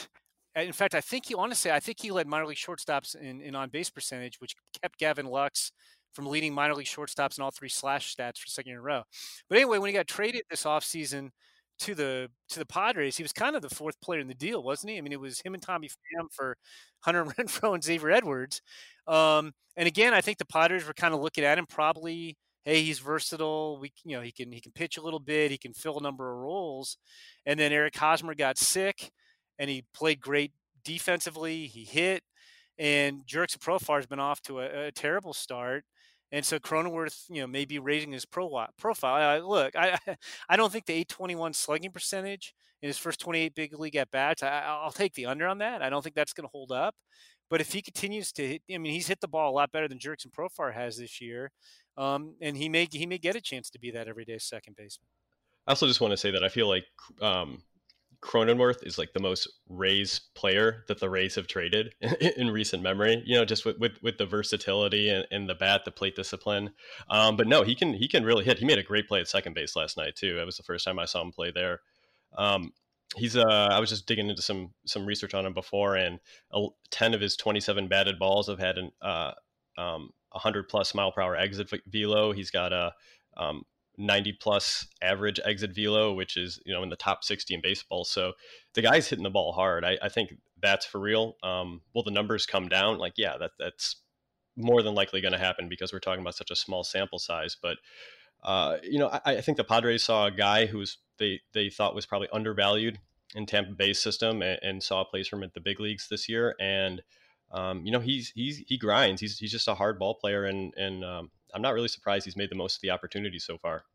in 0.56 0.74
fact, 0.74 0.96
I 0.96 1.02
think 1.02 1.28
he 1.28 1.36
honestly, 1.36 1.72
I 1.72 1.80
think 1.80 2.02
he 2.02 2.12
led 2.12 2.28
minor 2.28 2.48
league 2.48 2.58
shortstops 2.58 3.16
in, 3.16 3.42
in 3.42 3.56
on 3.56 3.70
base 3.70 3.90
percentage, 3.90 4.40
which 4.40 4.56
kept 4.82 4.98
Gavin 4.98 5.28
Lux 5.28 5.72
from 6.14 6.28
leading 6.28 6.54
minor 6.54 6.74
league 6.74 6.88
shortstops 6.88 7.38
in 7.38 7.44
all 7.44 7.52
three 7.52 7.70
slash 7.70 8.16
stats 8.16 8.40
for 8.40 8.48
second 8.48 8.70
year 8.70 8.78
in 8.78 8.82
a 8.82 8.84
row. 8.84 9.04
But 9.50 9.58
anyway, 9.58 9.78
when 9.78 9.90
he 9.90 9.94
got 9.94 10.08
traded 10.08 10.44
this 10.50 10.64
offseason 10.64 11.30
to 11.80 11.94
the 11.94 12.30
to 12.50 12.60
the 12.60 12.66
Padres, 12.66 13.18
he 13.18 13.24
was 13.24 13.34
kind 13.34 13.56
of 13.56 13.62
the 13.62 13.70
fourth 13.70 14.00
player 14.02 14.22
in 14.22 14.28
the 14.28 14.34
deal, 14.34 14.64
wasn't 14.64 14.92
he? 14.92 14.98
I 14.98 15.02
mean, 15.02 15.12
it 15.12 15.20
was 15.20 15.42
him 15.42 15.54
and 15.54 15.62
Tommy 15.62 15.90
Pham 15.90 16.28
for 16.32 16.56
Hunter 17.02 17.26
Renfroe 17.26 17.74
and 17.76 17.84
Xavier 17.84 18.12
Edwards. 18.12 18.62
Um, 19.08 19.52
and 19.78 19.88
again, 19.88 20.14
I 20.14 20.22
think 20.22 20.38
the 20.38 20.46
Padres 20.46 20.88
were 20.88 20.94
kind 20.94 21.14
of 21.14 21.20
looking 21.20 21.44
at 21.44 21.58
him 21.58 21.66
probably. 21.68 22.38
Hey, 22.64 22.82
he's 22.82 22.98
versatile. 22.98 23.78
We, 23.80 23.92
you 24.06 24.16
know, 24.16 24.24
he 24.24 24.32
can 24.32 24.52
he 24.52 24.62
can 24.62 24.72
pitch 24.72 24.98
a 24.98 25.02
little 25.02 25.20
bit. 25.20 25.52
He 25.52 25.58
can 25.58 25.74
fill 25.74 26.00
a 26.00 26.02
number 26.02 26.32
of 26.32 26.40
roles. 26.40 26.98
And 27.46 27.60
then 27.60 27.72
Eric 27.72 27.96
Hosmer 27.96 28.34
got 28.34 28.58
sick, 28.58 29.12
and 29.60 29.70
he 29.70 29.84
played 29.94 30.22
great 30.22 30.52
defensively. 30.84 31.68
He 31.68 31.84
hit, 31.84 32.24
and 32.78 33.26
Jurickson 33.26 33.60
Profar 33.60 33.98
has 33.98 34.06
been 34.06 34.20
off 34.20 34.42
to 34.44 34.60
a, 34.60 34.88
a 34.88 34.92
terrible 34.92 35.34
start. 35.34 35.86
And 36.32 36.44
so 36.44 36.60
Cronenworth, 36.60 37.26
you 37.30 37.42
know, 37.42 37.48
may 37.48 37.66
be 37.66 37.80
raising 37.80 38.12
his 38.12 38.26
pro- 38.26 38.68
profile. 38.78 39.48
Look, 39.48 39.76
I 39.76 39.98
I 40.50 40.58
don't 40.58 40.72
think 40.72 40.86
the 40.86 40.94
821 40.94 41.54
slugging 41.54 41.92
percentage 41.92 42.54
in 42.82 42.88
his 42.88 42.98
first 42.98 43.20
28 43.20 43.56
big 43.56 43.80
league 43.80 43.96
at 43.96 44.12
bats. 44.12 44.44
I, 44.44 44.82
will 44.84 44.92
take 44.92 45.14
the 45.14 45.28
under 45.28 45.48
on 45.48 45.60
that. 45.60 45.82
I 45.82 45.90
don't 45.90 46.02
think 46.02 46.16
that's 46.16 46.34
going 46.34 46.48
to 46.48 46.52
hold 46.52 46.72
up. 46.72 46.96
But 47.50 47.62
if 47.62 47.72
he 47.72 47.82
continues 47.82 48.32
to 48.34 48.48
hit, 48.48 48.62
I 48.74 48.78
mean, 48.80 48.92
he's 48.92 49.08
hit 49.08 49.22
the 49.22 49.28
ball 49.28 49.52
a 49.52 49.54
lot 49.54 49.72
better 49.72 49.88
than 49.88 50.00
Jurickson 50.00 50.32
Profar 50.32 50.74
has 50.74 50.98
this 50.98 51.22
year, 51.22 51.52
um, 51.96 52.36
and 52.42 52.58
he 52.58 52.70
may 52.70 52.88
he 52.92 53.06
may 53.06 53.20
get 53.20 53.36
a 53.36 53.42
chance 53.42 53.70
to 53.70 53.80
be 53.80 53.92
that 53.92 54.08
everyday 54.08 54.40
second 54.40 54.76
baseman. 54.76 55.08
I 55.68 55.72
also 55.72 55.88
just 55.88 56.02
want 56.02 56.12
to 56.12 56.18
say 56.18 56.32
that 56.32 56.44
I 56.44 56.50
feel 56.50 56.68
like 56.68 56.86
um, 57.22 57.62
Cronenworth 58.22 58.86
is 58.86 58.98
like 58.98 59.14
the 59.14 59.20
most 59.20 59.48
Rays 59.70 60.20
player 60.36 60.84
that 60.88 61.00
the 61.00 61.10
Rays 61.10 61.36
have 61.36 61.48
traded 61.48 61.94
in, 62.38 62.50
recent 62.50 62.84
memory. 62.84 63.22
You 63.26 63.36
know, 63.36 63.46
just 63.46 63.66
with 63.66 63.78
with, 63.80 64.02
with 64.02 64.18
the 64.18 64.26
versatility 64.26 65.10
and, 65.10 65.26
and, 65.32 65.50
the 65.50 65.56
bat, 65.56 65.86
the 65.86 65.92
plate 65.92 66.16
discipline. 66.16 66.72
Um, 67.10 67.38
but 67.38 67.48
no, 67.48 67.64
he 67.64 67.76
can 67.76 67.94
he 67.94 68.08
can 68.08 68.24
really 68.24 68.46
hit. 68.46 68.60
He 68.60 68.66
made 68.66 68.80
a 68.80 68.84
great 68.84 69.08
play 69.08 69.22
at 69.22 69.28
second 69.28 69.54
base 69.54 69.76
last 69.76 69.98
night 69.98 70.16
too. 70.16 70.40
It 70.40 70.46
was 70.46 70.58
the 70.58 70.64
first 70.64 70.86
time 70.86 71.00
I 71.00 71.06
saw 71.06 71.22
him 71.22 71.32
play 71.32 71.52
there. 71.52 71.82
Um, 72.38 72.74
he's 73.16 73.36
uh, 73.38 73.70
I 73.72 73.80
was 73.80 73.90
just 73.90 74.06
digging 74.06 74.30
into 74.30 74.42
some 74.42 74.74
some 74.86 75.06
research 75.06 75.34
on 75.34 75.46
him 75.46 75.54
before, 75.54 75.96
and 75.96 76.20
ten 76.92 77.14
of 77.14 77.22
his 77.22 77.36
twenty 77.36 77.60
seven 77.60 77.88
batted 77.88 78.20
balls 78.20 78.48
have 78.48 78.60
had 78.60 78.78
an 78.78 78.92
uh, 79.02 79.32
um, 79.78 80.12
100 80.32 80.68
plus 80.68 80.94
mile 80.94 81.12
per 81.12 81.22
hour 81.22 81.36
exit 81.36 81.72
velo. 81.88 82.32
He's 82.34 82.52
got 82.52 82.74
a 82.74 82.94
um, 83.38 83.64
90 83.98 84.34
plus 84.34 84.88
average 85.02 85.40
exit 85.44 85.74
velo, 85.74 86.14
which 86.14 86.38
is 86.38 86.60
you 86.66 86.74
know 86.74 86.84
in 86.84 86.90
the 86.90 86.96
top 86.96 87.24
60 87.24 87.54
in 87.54 87.62
baseball. 87.62 88.04
So 88.04 88.34
the 88.74 88.82
guy's 88.82 89.08
hitting 89.08 89.24
the 89.24 89.30
ball 89.30 89.54
hard. 89.54 89.84
I, 89.86 89.98
I 90.02 90.10
think 90.10 90.36
that's 90.62 90.86
for 90.86 91.00
real. 91.00 91.36
Um, 91.44 91.82
will 91.94 92.04
the 92.04 92.12
numbers 92.12 92.46
come 92.46 92.68
down? 92.68 92.98
Like, 92.98 93.14
yeah, 93.18 93.38
that 93.38 93.52
that's 93.60 93.98
more 94.58 94.82
than 94.82 94.96
likely 94.96 95.22
going 95.22 95.34
to 95.34 95.38
happen 95.38 95.68
because 95.70 95.92
we're 95.92 96.00
talking 96.00 96.22
about 96.22 96.36
such 96.36 96.52
a 96.52 96.56
small 96.56 96.84
sample 96.84 97.20
size. 97.20 97.58
But 97.62 97.78
uh, 98.44 98.78
you 98.84 99.00
know, 99.00 99.08
I, 99.08 99.22
I, 99.26 99.42
think 99.42 99.58
the 99.58 99.64
Padres 99.64 100.04
saw 100.04 100.28
a 100.28 100.32
guy 100.32 100.66
who's 100.66 100.98
they 101.18 101.42
they 101.54 101.70
thought 101.70 101.96
was 101.96 102.06
probably 102.06 102.30
undervalued 102.32 103.00
in 103.34 103.46
Tampa 103.46 103.74
Bay's 103.74 104.00
system 104.00 104.42
and, 104.42 104.60
and 104.62 104.84
saw 104.84 105.02
a 105.02 105.06
place 105.06 105.28
for 105.28 105.38
him 105.38 105.44
at 105.44 105.54
the 105.54 105.62
big 105.62 105.80
leagues 105.80 106.08
this 106.10 106.30
year. 106.30 106.56
And 106.60 107.02
um, 107.52 107.86
you 107.86 107.92
know, 107.92 108.00
he's 108.00 108.32
he's 108.36 108.58
he 108.68 108.78
grinds. 108.78 109.22
He's 109.22 109.40
he's 109.40 109.52
just 109.52 109.68
a 109.68 109.76
hard 109.76 110.00
ball 110.00 110.16
player, 110.16 110.46
and 110.46 110.74
and 110.76 111.04
um, 111.04 111.32
I'm 111.56 111.62
not 111.62 111.74
really 111.74 111.88
surprised 111.88 112.26
he's 112.26 112.36
made 112.36 112.52
the 112.52 112.56
most 112.56 112.76
of 112.76 112.82
the 112.82 112.90
opportunity 112.92 113.40
so 113.40 113.58
far. 113.58 113.86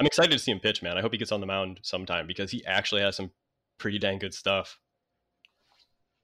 I'm 0.00 0.06
excited 0.06 0.32
to 0.32 0.38
see 0.38 0.50
him 0.50 0.58
pitch, 0.58 0.82
man. 0.82 0.98
I 0.98 1.00
hope 1.00 1.12
he 1.12 1.18
gets 1.18 1.32
on 1.32 1.40
the 1.40 1.46
mound 1.46 1.78
sometime 1.82 2.26
because 2.26 2.50
he 2.50 2.66
actually 2.66 3.00
has 3.02 3.16
some 3.16 3.30
pretty 3.78 3.98
dang 3.98 4.18
good 4.18 4.34
stuff. 4.34 4.78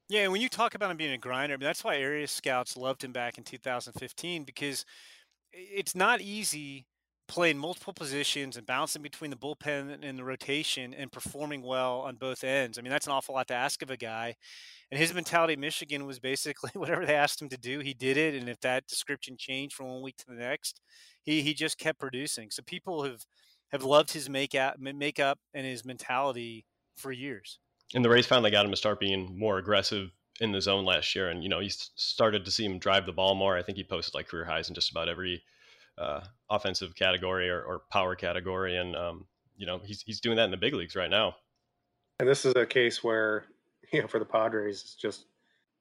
Yeah, 0.09 0.27
when 0.27 0.41
you 0.41 0.49
talk 0.49 0.75
about 0.75 0.91
him 0.91 0.97
being 0.97 1.13
a 1.13 1.17
grinder, 1.17 1.55
I 1.55 1.57
mean, 1.57 1.65
that's 1.65 1.83
why 1.83 1.97
area 1.97 2.27
scouts 2.27 2.77
loved 2.77 3.03
him 3.03 3.11
back 3.11 3.37
in 3.37 3.43
2015 3.43 4.43
because 4.43 4.85
it's 5.51 5.95
not 5.95 6.21
easy 6.21 6.85
playing 7.27 7.57
multiple 7.57 7.93
positions 7.93 8.57
and 8.57 8.65
bouncing 8.65 9.01
between 9.01 9.31
the 9.31 9.37
bullpen 9.37 10.03
and 10.03 10.19
the 10.19 10.23
rotation 10.23 10.93
and 10.93 11.11
performing 11.11 11.61
well 11.61 12.01
on 12.01 12.15
both 12.15 12.43
ends. 12.43 12.77
I 12.77 12.81
mean, 12.81 12.91
that's 12.91 13.07
an 13.07 13.13
awful 13.13 13.35
lot 13.35 13.47
to 13.47 13.53
ask 13.55 13.81
of 13.81 13.89
a 13.89 13.97
guy. 13.97 14.35
And 14.91 14.99
his 14.99 15.13
mentality 15.13 15.53
at 15.53 15.59
Michigan 15.59 16.05
was 16.05 16.19
basically 16.19 16.71
whatever 16.75 17.05
they 17.05 17.15
asked 17.15 17.41
him 17.41 17.49
to 17.49 17.57
do, 17.57 17.79
he 17.79 17.93
did 17.93 18.17
it. 18.17 18.35
And 18.35 18.47
if 18.47 18.59
that 18.61 18.87
description 18.87 19.35
changed 19.37 19.75
from 19.75 19.87
one 19.87 20.01
week 20.01 20.17
to 20.17 20.25
the 20.27 20.35
next, 20.35 20.79
he 21.23 21.41
he 21.41 21.53
just 21.53 21.77
kept 21.77 21.99
producing. 21.99 22.51
So 22.51 22.61
people 22.63 23.03
have 23.03 23.25
have 23.71 23.83
loved 23.83 24.11
his 24.11 24.29
makeup, 24.29 24.77
makeup 24.79 25.39
and 25.53 25.65
his 25.65 25.83
mentality 25.83 26.65
for 26.95 27.11
years. 27.11 27.59
And 27.93 28.05
the 28.05 28.09
Rays 28.09 28.25
finally 28.25 28.51
got 28.51 28.65
him 28.65 28.71
to 28.71 28.77
start 28.77 28.99
being 28.99 29.37
more 29.37 29.57
aggressive 29.57 30.11
in 30.39 30.51
the 30.51 30.61
zone 30.61 30.85
last 30.85 31.15
year, 31.15 31.29
and 31.29 31.43
you 31.43 31.49
know 31.49 31.59
he 31.59 31.69
started 31.69 32.45
to 32.45 32.51
see 32.51 32.65
him 32.65 32.79
drive 32.79 33.05
the 33.05 33.11
ball 33.11 33.35
more. 33.35 33.57
I 33.57 33.63
think 33.63 33.77
he 33.77 33.83
posted 33.83 34.13
like 34.13 34.27
career 34.27 34.45
highs 34.45 34.69
in 34.69 34.75
just 34.75 34.91
about 34.91 35.09
every 35.09 35.43
uh, 35.97 36.21
offensive 36.49 36.95
category 36.95 37.49
or, 37.49 37.61
or, 37.61 37.81
power 37.91 38.15
category, 38.15 38.77
and 38.77 38.95
um, 38.95 39.25
you 39.57 39.65
know 39.65 39.79
he's 39.83 40.01
he's 40.01 40.19
doing 40.19 40.37
that 40.37 40.45
in 40.45 40.51
the 40.51 40.57
big 40.57 40.73
leagues 40.73 40.95
right 40.95 41.09
now. 41.09 41.35
And 42.19 42.27
this 42.27 42.45
is 42.45 42.53
a 42.55 42.65
case 42.65 43.03
where 43.03 43.45
you 43.93 44.01
know 44.01 44.07
for 44.07 44.19
the 44.19 44.25
Padres, 44.25 44.81
it's 44.81 44.95
just 44.95 45.25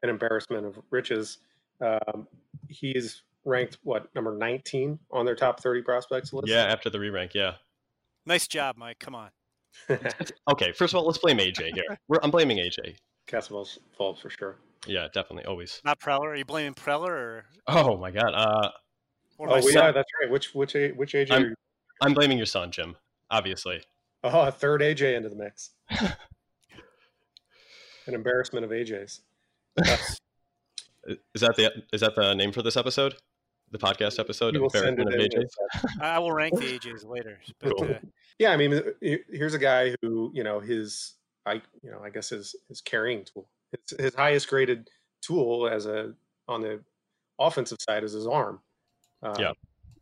an 0.03 0.11
embarrassment 0.11 0.67
of 0.67 0.79
riches. 0.91 1.39
Um, 1.81 2.29
he's 2.69 3.23
ranked 3.45 3.79
what 3.83 4.15
number 4.15 4.37
19 4.37 4.99
on 5.11 5.27
their 5.27 5.35
top 5.35 5.61
30 5.61 5.83
prospects 5.83 6.33
list. 6.33 6.49
Yeah, 6.49 6.65
after 6.65 6.89
the 6.89 6.99
re-rank, 6.99 7.35
yeah. 7.35 7.55
Nice 8.27 8.47
job, 8.47 8.77
Mike. 8.77 8.99
Come 8.99 9.15
on. 9.15 9.31
okay, 10.51 10.73
first 10.73 10.95
of 10.95 10.99
all, 10.99 11.07
let's 11.07 11.19
blame 11.19 11.39
AJ 11.39 11.75
here. 11.75 11.99
We're, 12.09 12.19
I'm 12.23 12.31
blaming 12.31 12.59
AJ. 12.59 12.97
Cassavell's 13.27 13.79
fault 13.97 14.19
for 14.19 14.31
sure. 14.31 14.57
Yeah, 14.87 15.09
definitely, 15.13 15.45
always. 15.47 15.81
Not 15.85 15.99
Preller. 15.99 16.27
Are 16.27 16.37
you 16.37 16.45
blaming 16.45 16.75
Preller 16.75 17.09
or? 17.09 17.45
Oh 17.67 17.97
my 17.97 18.11
God. 18.11 18.33
Uh, 18.35 18.71
oh, 19.41 19.69
yeah, 19.69 19.93
that's 19.93 20.11
right. 20.21 20.31
Which 20.31 20.55
which 20.55 20.75
which 20.97 21.13
AJ? 21.13 21.31
I'm, 21.31 21.55
I'm 22.01 22.15
blaming 22.15 22.37
your 22.37 22.47
son, 22.47 22.71
Jim. 22.71 22.97
Obviously. 23.31 23.83
Oh, 24.23 24.43
a 24.43 24.53
third 24.53 24.81
AJ 24.81 25.17
into 25.17 25.29
the 25.29 25.37
mix. 25.37 25.71
An 28.07 28.15
embarrassment 28.15 28.65
of 28.65 28.71
AJs. 28.71 29.21
is 29.77 31.41
that 31.41 31.57
the 31.57 31.83
is 31.93 32.01
that 32.01 32.15
the 32.15 32.35
name 32.35 32.53
for 32.53 32.63
this 32.63 32.77
episode? 32.77 33.15
The 33.71 33.79
podcast 33.79 34.19
episode? 34.19 34.55
Embarrassment 34.57 35.01
of 35.01 35.15
AJs. 35.15 35.51
I 36.01 36.19
will 36.19 36.33
rank 36.33 36.59
the 36.59 36.79
AJs 36.79 37.07
later. 37.07 37.39
But, 37.61 37.77
cool. 37.77 37.91
uh, 37.91 37.99
yeah, 38.39 38.53
I 38.53 38.57
mean, 38.57 38.81
here's 39.01 39.55
a 39.55 39.59
guy 39.59 39.95
who 40.01 40.31
you 40.35 40.45
know 40.45 40.61
his 40.61 41.15
I 41.47 41.55
you 41.83 41.91
know 41.91 42.01
I 42.03 42.11
guess 42.11 42.29
his 42.29 42.55
his 42.69 42.81
carrying 42.81 43.25
tool, 43.25 43.49
his, 43.73 43.99
his 43.99 44.15
highest 44.15 44.49
graded 44.49 44.89
tool 45.21 45.69
as 45.69 45.87
a 45.87 46.15
on 46.49 46.61
the 46.61 46.81
offensive 47.39 47.79
side 47.81 48.05
is 48.05 48.13
his 48.13 48.27
arm. 48.27 48.61
Uh, 49.25 49.35
yeah. 49.39 49.53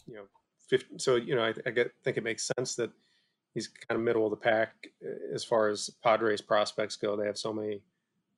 You 0.06 0.14
know, 0.16 0.24
50, 0.68 0.98
so 0.98 1.16
you 1.16 1.34
know, 1.34 1.44
I, 1.44 1.54
I 1.64 1.70
get, 1.70 1.92
think 2.04 2.16
it 2.16 2.24
makes 2.24 2.50
sense 2.56 2.74
that 2.76 2.90
he's 3.54 3.68
kind 3.68 3.98
of 3.98 4.04
middle 4.04 4.24
of 4.24 4.30
the 4.30 4.36
pack 4.36 4.88
uh, 5.04 5.34
as 5.34 5.44
far 5.44 5.68
as 5.68 5.90
Padres 6.02 6.40
prospects 6.40 6.96
go. 6.96 7.16
They 7.16 7.26
have 7.26 7.38
so 7.38 7.52
many 7.52 7.82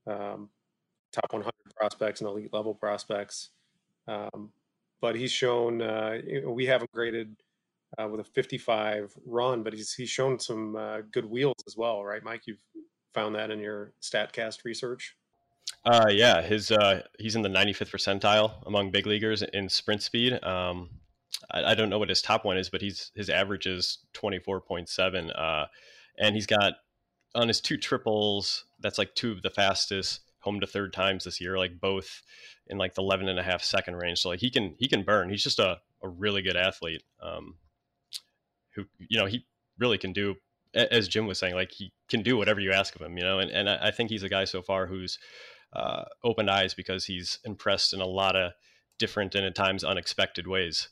um, 0.07 0.49
top 1.12 1.33
100 1.33 1.53
prospects 1.77 2.20
and 2.20 2.29
elite 2.29 2.53
level 2.53 2.75
prospects. 2.75 3.51
Um, 4.07 4.51
but 5.01 5.16
he's 5.16 5.33
shown 5.33 5.83
uh, 5.83 6.18
we 6.47 6.66
haven't 6.66 6.90
graded 6.92 7.37
uh, 7.99 8.09
with 8.09 8.20
a 8.20 8.25
55 8.25 9.12
run, 9.27 9.62
but 9.62 9.73
he's 9.73 9.92
he's 9.92 10.11
shown 10.11 10.38
some 10.38 10.77
uh, 10.77 10.99
good 11.12 11.27
wheels 11.27 11.57
as 11.66 11.77
well, 11.77 12.03
right, 12.05 12.23
Mike? 12.23 12.47
You've 12.47 12.62
found 13.12 13.35
that 13.35 13.51
in 13.51 13.61
your 13.61 13.92
Statcast 14.03 14.64
research. 14.64 15.16
Uh, 15.85 16.09
yeah, 16.11 16.40
his 16.42 16.70
uh, 16.70 17.03
he's 17.18 17.37
in 17.37 17.42
the 17.42 17.48
95th 17.48 17.90
percentile 17.90 18.55
among 18.66 18.90
big 18.90 19.07
leaguers 19.07 19.42
in 19.42 19.68
sprint 19.68 20.03
speed. 20.03 20.42
Um, 20.42 20.90
I, 21.50 21.72
I, 21.72 21.74
don't 21.74 21.90
know 21.90 21.98
what 21.98 22.09
his 22.09 22.22
top 22.22 22.44
one 22.44 22.57
is, 22.57 22.70
but 22.70 22.81
he's 22.81 23.11
his 23.14 23.29
average 23.29 23.66
is 23.66 23.98
24.7, 24.14 25.38
uh, 25.38 25.66
and 26.18 26.35
he's 26.35 26.46
got 26.46 26.74
on 27.35 27.48
his 27.48 27.61
two 27.61 27.77
triples. 27.77 28.64
That's 28.81 28.98
like 28.98 29.14
two 29.14 29.33
of 29.33 29.42
the 29.42 29.50
fastest 29.50 30.20
home 30.40 30.61
to 30.61 30.66
third 30.66 30.92
times 30.92 31.24
this 31.24 31.40
year, 31.40 31.59
like 31.59 31.81
both 31.81 32.22
in 32.66 32.79
like 32.79 32.94
the 32.94 33.03
11 33.03 33.29
and 33.29 33.38
a 33.38 33.42
half 33.42 33.62
second 33.62 33.96
range. 33.96 34.20
So 34.20 34.31
like 34.31 34.40
he 34.40 34.50
can 34.50 34.74
he 34.79 34.88
can 34.88 35.03
burn. 35.03 35.29
He's 35.29 35.44
just 35.44 35.59
a, 35.59 35.81
a 36.03 36.09
really 36.09 36.42
good 36.42 36.57
athlete. 36.57 37.03
Um, 37.22 37.57
who 38.74 38.85
you 38.98 39.18
know 39.18 39.27
he 39.27 39.46
really 39.79 39.98
can 39.98 40.12
do 40.12 40.37
as 40.74 41.09
Jim 41.09 41.27
was 41.27 41.38
saying, 41.38 41.55
like 41.55 41.72
he 41.72 41.92
can 42.09 42.22
do 42.22 42.37
whatever 42.37 42.61
you 42.61 42.72
ask 42.72 42.94
of 42.96 43.03
him, 43.03 43.16
you 43.16 43.22
know, 43.22 43.38
and, 43.38 43.50
and 43.50 43.68
I 43.68 43.90
think 43.90 44.11
he's 44.11 44.24
a 44.24 44.29
guy 44.29 44.44
so 44.44 44.61
far 44.61 44.87
who's 44.87 45.18
uh, 45.74 46.04
opened 46.22 46.50
eyes 46.50 46.74
because 46.74 47.04
he's 47.06 47.38
impressed 47.44 47.92
in 47.92 48.00
a 48.00 48.06
lot 48.06 48.37
of 48.37 48.52
different 48.98 49.34
and 49.34 49.44
at 49.44 49.54
times 49.54 49.84
unexpected 49.84 50.46
ways. 50.46 50.88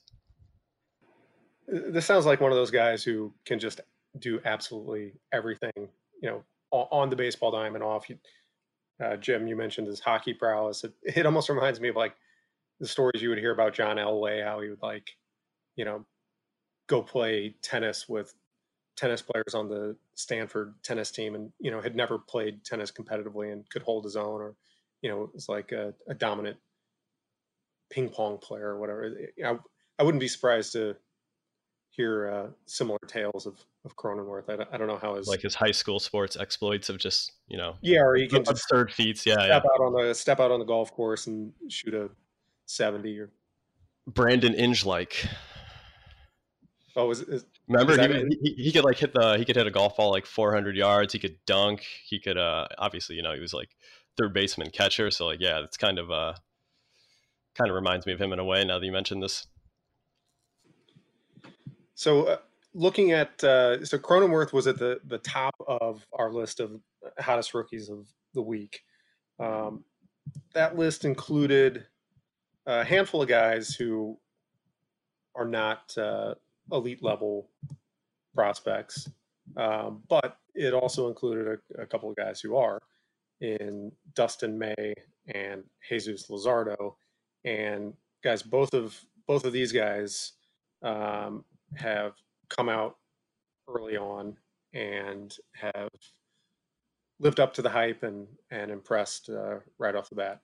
This 1.68 2.04
sounds 2.04 2.26
like 2.26 2.40
one 2.40 2.50
of 2.50 2.56
those 2.56 2.70
guys 2.70 3.04
who 3.04 3.32
can 3.44 3.58
just 3.58 3.80
do 4.18 4.40
absolutely 4.44 5.12
everything, 5.32 5.72
you 5.76 6.28
know, 6.28 6.44
on 6.70 7.10
the 7.10 7.16
baseball 7.16 7.50
diamond 7.50 7.84
off. 7.84 8.06
Uh, 9.02 9.16
Jim, 9.16 9.46
you 9.46 9.56
mentioned 9.56 9.86
his 9.86 10.00
hockey 10.00 10.34
prowess. 10.34 10.84
It, 10.84 10.92
it 11.02 11.26
almost 11.26 11.48
reminds 11.48 11.80
me 11.80 11.88
of 11.88 11.96
like 11.96 12.14
the 12.80 12.86
stories 12.86 13.22
you 13.22 13.28
would 13.28 13.38
hear 13.38 13.52
about 13.52 13.74
John 13.74 13.96
Elway, 13.96 14.44
how 14.44 14.60
he 14.60 14.70
would 14.70 14.82
like, 14.82 15.10
you 15.76 15.84
know, 15.84 16.04
go 16.88 17.02
play 17.02 17.54
tennis 17.62 18.08
with 18.08 18.34
tennis 18.96 19.22
players 19.22 19.54
on 19.54 19.68
the 19.68 19.96
Stanford 20.14 20.74
tennis 20.82 21.10
team 21.10 21.34
and 21.34 21.50
you 21.58 21.70
know 21.70 21.80
had 21.80 21.96
never 21.96 22.18
played 22.18 22.64
tennis 22.64 22.92
competitively 22.92 23.52
and 23.52 23.68
could 23.70 23.82
hold 23.82 24.04
his 24.04 24.16
own 24.16 24.40
or 24.40 24.54
you 25.02 25.10
know 25.10 25.30
was 25.34 25.48
like 25.48 25.72
a, 25.72 25.92
a 26.08 26.14
dominant 26.14 26.56
ping 27.90 28.08
pong 28.08 28.38
player 28.38 28.68
or 28.68 28.78
whatever 28.78 29.12
I, 29.44 29.58
I 29.98 30.02
wouldn't 30.02 30.20
be 30.20 30.28
surprised 30.28 30.72
to 30.72 30.96
hear 31.90 32.28
uh, 32.28 32.46
similar 32.66 32.98
tales 33.06 33.46
of 33.46 33.58
of 33.84 33.96
Cronenworth. 33.96 34.48
I 34.48 34.56
don't, 34.56 34.68
I 34.72 34.78
don't 34.78 34.86
know 34.86 34.98
how 35.00 35.16
his 35.16 35.28
like 35.28 35.42
his 35.42 35.54
high 35.54 35.70
school 35.70 36.00
sports 36.00 36.36
exploits 36.36 36.88
of 36.88 36.98
just 36.98 37.32
you 37.48 37.58
know 37.58 37.76
yeah, 37.82 38.00
or 38.00 38.16
he 38.16 38.26
can 38.26 38.44
just 38.44 38.50
absurd 38.50 38.92
feats. 38.92 39.26
Yeah, 39.26 39.34
step 39.34 39.48
yeah. 39.48 39.56
out 39.56 39.80
on 39.80 39.92
the 39.92 40.14
step 40.14 40.40
out 40.40 40.50
on 40.50 40.58
the 40.58 40.64
golf 40.64 40.92
course 40.92 41.26
and 41.26 41.52
shoot 41.68 41.94
a 41.94 42.08
seventy 42.66 43.18
or 43.18 43.30
Brandon 44.06 44.54
Inge 44.54 44.84
like. 44.84 45.26
oh 46.96 47.10
is, 47.10 47.20
is 47.20 47.44
Remember, 47.68 47.92
Is 47.92 48.24
he, 48.28 48.38
he, 48.42 48.62
he 48.64 48.72
could 48.72 48.84
like 48.84 48.98
hit 48.98 49.14
the 49.14 49.36
he 49.38 49.44
could 49.44 49.56
hit 49.56 49.66
a 49.66 49.70
golf 49.70 49.96
ball 49.96 50.10
like 50.10 50.26
400 50.26 50.76
yards. 50.76 51.12
He 51.12 51.18
could 51.18 51.36
dunk. 51.46 51.86
He 52.04 52.18
could 52.18 52.36
uh 52.36 52.66
obviously 52.76 53.16
you 53.16 53.22
know 53.22 53.32
he 53.32 53.40
was 53.40 53.54
like 53.54 53.70
third 54.16 54.35
baseman 54.35 54.70
catcher. 54.70 55.11
So 55.11 55.27
like 55.27 55.40
yeah, 55.40 55.61
it's 55.61 55.77
kind 55.77 55.98
of 55.98 56.11
uh 56.11 56.35
kind 57.55 57.70
of 57.70 57.75
reminds 57.75 58.07
me 58.07 58.12
of 58.12 58.20
him 58.20 58.33
in 58.33 58.38
a 58.38 58.44
way. 58.44 58.64
Now 58.64 58.79
that 58.79 58.87
you 58.87 58.92
mentioned 58.92 59.22
this, 59.22 59.46
So, 61.94 62.25
uh, 62.25 62.37
looking 62.75 63.12
at 63.12 63.42
uh, 63.44 63.85
so 63.85 63.98
Cronenworth 63.98 64.53
was 64.53 64.66
at 64.66 64.79
the 64.79 65.01
the 65.07 65.18
top 65.18 65.55
of 65.68 66.07
our 66.12 66.33
list 66.33 66.61
of 66.61 66.81
hottest 67.20 67.55
rookies 67.55 67.88
of 67.90 68.09
the 68.35 68.42
week. 68.42 68.81
Um, 69.38 69.85
that 70.55 70.77
list 70.77 71.05
included 71.05 71.87
a 72.66 72.85
handful 72.85 73.22
of 73.22 73.29
guys 73.29 73.75
who 73.75 74.18
are 75.35 75.46
not 75.46 75.96
uh, 75.96 76.35
elite 76.72 77.03
level 77.03 77.48
prospects, 78.35 79.11
um, 79.57 80.03
but 80.09 80.38
it 80.55 80.75
also 80.75 81.09
included 81.09 81.61
a, 81.79 81.83
a 81.83 81.87
couple 81.87 82.11
of 82.11 82.16
guys 82.16 82.40
who 82.40 82.57
are 82.57 82.81
in 83.42 83.92
Dustin 84.14 84.59
May 84.59 84.94
and 85.26 85.64
Jesus 85.87 86.28
Luzardo, 86.28 86.94
and 87.44 87.92
guys 88.24 88.42
both 88.42 88.72
of 88.72 88.98
both 89.26 89.44
of 89.44 89.52
these 89.52 89.72
guys 89.72 90.33
um, 90.83 91.44
have 91.74 92.14
come 92.48 92.68
out 92.68 92.96
early 93.68 93.96
on 93.96 94.37
and 94.72 95.37
have 95.55 95.90
lived 97.20 97.40
up 97.40 97.52
to 97.55 97.62
the 97.62 97.68
hype 97.68 98.02
and 98.05 98.26
and 98.50 98.70
impressed 98.70 99.28
uh, 99.28 99.57
right 99.78 99.94
off 99.94 100.09
the 100.09 100.14
bat. 100.16 100.40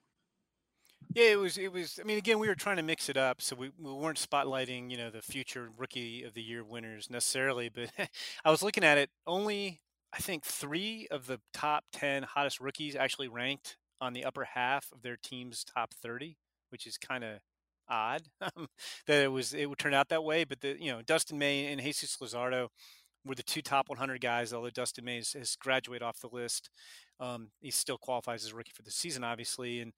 Yeah, 1.14 1.30
it 1.30 1.38
was. 1.38 1.56
It 1.56 1.72
was. 1.72 1.98
I 2.00 2.04
mean, 2.06 2.18
again, 2.18 2.38
we 2.38 2.48
were 2.48 2.54
trying 2.54 2.76
to 2.76 2.82
mix 2.82 3.08
it 3.08 3.16
up, 3.16 3.40
so 3.40 3.56
we, 3.56 3.70
we 3.78 3.92
weren't 3.92 4.18
spotlighting, 4.18 4.90
you 4.90 4.98
know, 4.98 5.10
the 5.10 5.22
future 5.22 5.70
rookie 5.76 6.22
of 6.24 6.34
the 6.34 6.42
year 6.42 6.62
winners 6.62 7.08
necessarily. 7.08 7.68
But 7.68 7.90
I 8.44 8.50
was 8.50 8.62
looking 8.62 8.84
at 8.84 8.98
it. 8.98 9.08
Only, 9.26 9.80
I 10.12 10.18
think, 10.18 10.44
three 10.44 11.06
of 11.10 11.26
the 11.26 11.40
top 11.52 11.84
ten 11.92 12.22
hottest 12.22 12.60
rookies 12.60 12.96
actually 12.96 13.28
ranked 13.28 13.76
on 14.00 14.12
the 14.12 14.24
upper 14.24 14.44
half 14.44 14.90
of 14.92 15.02
their 15.02 15.16
team's 15.16 15.64
top 15.64 15.92
thirty, 15.94 16.38
which 16.70 16.86
is 16.86 16.96
kind 16.96 17.24
of 17.24 17.40
odd 17.88 18.22
um, 18.40 18.68
that 19.06 19.24
it 19.24 19.32
was. 19.32 19.54
It 19.54 19.66
would 19.66 19.78
turn 19.78 19.94
out 19.94 20.08
that 20.08 20.24
way. 20.24 20.44
But 20.44 20.60
the 20.60 20.76
you 20.80 20.90
know 20.90 21.02
Dustin 21.02 21.38
May 21.38 21.66
and 21.66 21.80
Jesus 21.80 22.16
Luzardo 22.20 22.68
were 23.24 23.34
the 23.34 23.42
two 23.42 23.62
top 23.62 23.88
100 23.88 24.20
guys. 24.20 24.52
Although 24.52 24.70
Dustin 24.70 25.04
May 25.04 25.16
has, 25.16 25.32
has 25.32 25.56
graduated 25.56 26.02
off 26.02 26.20
the 26.20 26.28
list, 26.28 26.70
um, 27.20 27.50
he 27.60 27.70
still 27.70 27.98
qualifies 27.98 28.44
as 28.44 28.52
a 28.52 28.56
rookie 28.56 28.72
for 28.74 28.82
the 28.82 28.90
season, 28.90 29.24
obviously. 29.24 29.80
And 29.80 29.92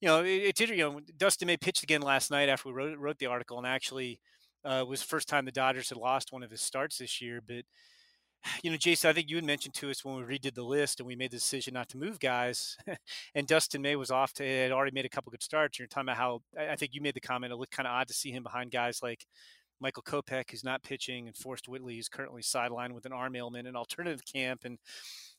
you 0.00 0.08
know, 0.08 0.22
it, 0.22 0.28
it 0.28 0.54
did. 0.56 0.70
You 0.70 0.76
know, 0.76 1.00
Dustin 1.16 1.46
May 1.46 1.56
pitched 1.56 1.82
again 1.82 2.02
last 2.02 2.30
night 2.30 2.48
after 2.48 2.68
we 2.68 2.74
wrote, 2.74 2.98
wrote 2.98 3.18
the 3.18 3.26
article, 3.26 3.58
and 3.58 3.66
actually 3.66 4.20
uh, 4.64 4.84
was 4.86 5.00
the 5.00 5.06
first 5.06 5.28
time 5.28 5.44
the 5.44 5.52
Dodgers 5.52 5.88
had 5.88 5.98
lost 5.98 6.32
one 6.32 6.42
of 6.42 6.50
his 6.50 6.60
starts 6.60 6.98
this 6.98 7.20
year. 7.20 7.40
But 7.46 7.64
you 8.62 8.70
know, 8.70 8.76
Jason, 8.76 9.10
I 9.10 9.12
think 9.12 9.30
you 9.30 9.36
had 9.36 9.44
mentioned 9.44 9.74
to 9.74 9.90
us 9.90 10.04
when 10.04 10.16
we 10.16 10.22
redid 10.22 10.54
the 10.54 10.62
list 10.62 11.00
and 11.00 11.06
we 11.06 11.16
made 11.16 11.30
the 11.30 11.36
decision 11.36 11.74
not 11.74 11.88
to 11.90 11.98
move 11.98 12.18
guys, 12.18 12.76
and 13.34 13.46
Dustin 13.46 13.82
May 13.82 13.96
was 13.96 14.10
off 14.10 14.32
to 14.34 14.44
had 14.44 14.72
already 14.72 14.94
made 14.94 15.04
a 15.04 15.10
couple 15.10 15.30
good 15.30 15.42
starts. 15.42 15.78
You're 15.78 15.88
talking 15.88 16.08
about 16.08 16.16
how 16.16 16.42
I 16.58 16.76
think 16.76 16.94
you 16.94 17.00
made 17.00 17.14
the 17.14 17.20
comment 17.20 17.52
it 17.52 17.56
looked 17.56 17.72
kind 17.72 17.86
of 17.86 17.92
odd 17.92 18.08
to 18.08 18.14
see 18.14 18.30
him 18.30 18.42
behind 18.42 18.70
guys 18.70 19.00
like 19.02 19.26
Michael 19.80 20.02
Kopech, 20.02 20.50
who's 20.50 20.64
not 20.64 20.82
pitching, 20.82 21.26
and 21.26 21.36
Forrest 21.36 21.68
Whitley, 21.68 21.96
who's 21.96 22.08
currently 22.08 22.42
sidelined 22.42 22.92
with 22.92 23.06
an 23.06 23.12
arm 23.12 23.36
ailment 23.36 23.68
in 23.68 23.76
alternative 23.76 24.22
camp. 24.24 24.62
And 24.64 24.78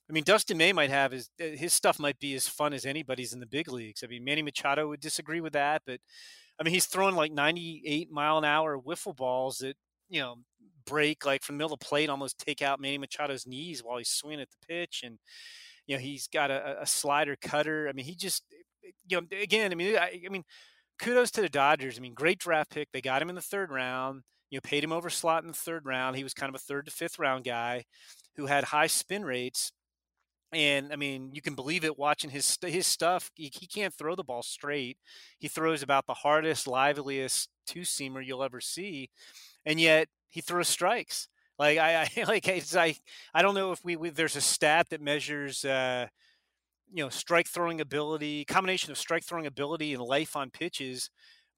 I 0.09 0.13
mean, 0.13 0.23
Dustin 0.23 0.57
May 0.57 0.73
might 0.73 0.89
have 0.89 1.11
his 1.11 1.29
eh, 1.39 1.55
his 1.55 1.73
stuff 1.73 1.99
might 1.99 2.19
be 2.19 2.35
as 2.35 2.47
fun 2.47 2.73
as 2.73 2.85
anybody's 2.85 3.33
in 3.33 3.39
the 3.39 3.45
big 3.45 3.71
leagues. 3.71 4.03
I 4.03 4.07
mean, 4.07 4.23
Manny 4.23 4.41
Machado 4.41 4.87
would 4.87 4.99
disagree 4.99 5.41
with 5.41 5.53
that, 5.53 5.81
but 5.85 5.99
I 6.59 6.63
mean, 6.63 6.73
he's 6.73 6.85
throwing 6.85 7.15
like 7.15 7.31
98 7.31 8.11
mile 8.11 8.37
an 8.37 8.45
hour 8.45 8.79
wiffle 8.79 9.15
balls 9.15 9.59
that 9.59 9.75
you 10.09 10.21
know 10.21 10.35
break 10.85 11.25
like 11.25 11.43
from 11.43 11.55
the 11.55 11.63
middle 11.63 11.73
of 11.73 11.79
the 11.79 11.85
plate, 11.85 12.09
almost 12.09 12.37
take 12.37 12.61
out 12.61 12.79
Manny 12.79 12.97
Machado's 12.97 13.47
knees 13.47 13.83
while 13.83 13.97
he's 13.97 14.09
swinging 14.09 14.41
at 14.41 14.49
the 14.49 14.67
pitch, 14.67 15.01
and 15.03 15.17
you 15.87 15.95
know 15.95 16.01
he's 16.01 16.27
got 16.27 16.51
a, 16.51 16.81
a 16.81 16.85
slider 16.85 17.35
cutter. 17.41 17.87
I 17.89 17.93
mean, 17.93 18.05
he 18.05 18.15
just 18.15 18.43
eh, 18.53 18.87
eh, 18.87 18.91
you 19.07 19.21
know 19.21 19.27
again, 19.41 19.71
I 19.71 19.75
mean, 19.75 19.97
I, 19.97 20.21
I 20.25 20.29
mean, 20.29 20.43
kudos 20.99 21.31
to 21.31 21.41
the 21.41 21.49
Dodgers. 21.49 21.97
I 21.97 22.01
mean, 22.01 22.13
great 22.13 22.39
draft 22.39 22.71
pick. 22.71 22.89
They 22.91 23.01
got 23.01 23.21
him 23.21 23.29
in 23.29 23.35
the 23.35 23.41
third 23.41 23.71
round. 23.71 24.23
You 24.49 24.57
know, 24.57 24.61
paid 24.61 24.83
him 24.83 24.91
over 24.91 25.09
slot 25.09 25.43
in 25.43 25.47
the 25.47 25.53
third 25.53 25.85
round. 25.85 26.15
He 26.15 26.23
was 26.23 26.33
kind 26.33 26.49
of 26.49 26.55
a 26.55 26.63
third 26.63 26.85
to 26.85 26.91
fifth 26.91 27.19
round 27.19 27.43
guy 27.43 27.85
who 28.37 28.45
had 28.45 28.65
high 28.65 28.87
spin 28.87 29.25
rates. 29.25 29.71
And 30.53 30.93
I 30.93 30.95
mean, 30.95 31.31
you 31.33 31.41
can 31.41 31.55
believe 31.55 31.83
it 31.83 31.97
watching 31.97 32.29
his 32.29 32.57
his 32.61 32.87
stuff. 32.87 33.31
He, 33.35 33.51
he 33.53 33.67
can't 33.67 33.93
throw 33.93 34.15
the 34.15 34.23
ball 34.23 34.43
straight. 34.43 34.97
He 35.39 35.47
throws 35.47 35.83
about 35.83 36.05
the 36.07 36.13
hardest, 36.13 36.67
liveliest 36.67 37.49
two 37.65 37.81
seamer 37.81 38.25
you'll 38.25 38.43
ever 38.43 38.61
see, 38.61 39.09
and 39.65 39.79
yet 39.79 40.07
he 40.35 40.41
throws 40.41 40.67
strikes. 40.67 41.29
Like 41.57 41.77
I, 41.77 42.09
I 42.17 42.23
like 42.27 42.47
it's 42.47 42.75
like 42.75 42.99
I 43.33 43.41
don't 43.41 43.55
know 43.55 43.71
if 43.71 43.79
we, 43.83 43.95
we 43.95 44.09
there's 44.09 44.35
a 44.35 44.41
stat 44.41 44.87
that 44.89 45.01
measures 45.01 45.63
uh, 45.63 46.07
you 46.93 47.03
know 47.03 47.09
strike 47.09 47.47
throwing 47.47 47.79
ability, 47.79 48.43
combination 48.45 48.91
of 48.91 48.97
strike 48.97 49.23
throwing 49.23 49.45
ability 49.47 49.93
and 49.93 50.03
life 50.03 50.35
on 50.35 50.51
pitches, 50.51 51.09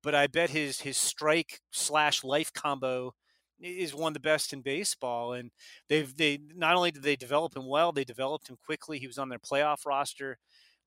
but 0.03 0.13
I 0.13 0.27
bet 0.27 0.51
his 0.51 0.81
his 0.81 0.95
strike 0.95 1.59
slash 1.71 2.23
life 2.23 2.53
combo 2.53 3.13
is 3.59 3.95
one 3.95 4.11
of 4.11 4.13
the 4.13 4.19
best 4.19 4.53
in 4.53 4.61
baseball. 4.61 5.33
And 5.33 5.49
they've 5.89 6.15
they 6.15 6.39
not 6.55 6.75
only 6.75 6.91
did 6.91 7.01
they 7.01 7.15
develop 7.15 7.57
him 7.57 7.67
well, 7.67 7.91
they 7.91 8.03
developed 8.03 8.47
him 8.47 8.57
quickly. 8.63 8.99
He 8.99 9.07
was 9.07 9.17
on 9.17 9.29
their 9.29 9.39
playoff 9.39 9.87
roster 9.87 10.37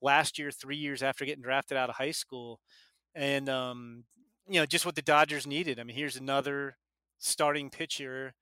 last 0.00 0.38
year, 0.38 0.52
three 0.52 0.76
years 0.76 1.02
after 1.02 1.24
getting 1.24 1.42
drafted 1.42 1.76
out 1.76 1.90
of 1.90 1.96
high 1.96 2.12
school, 2.12 2.60
and 3.16 3.48
um, 3.48 4.04
you 4.48 4.60
know 4.60 4.66
just 4.66 4.86
what 4.86 4.94
the 4.94 5.02
Dodgers 5.02 5.46
needed. 5.46 5.80
I 5.80 5.82
mean, 5.82 5.96
here's 5.96 6.16
another 6.16 6.76
starting 7.20 7.70
pitcher. 7.70 8.34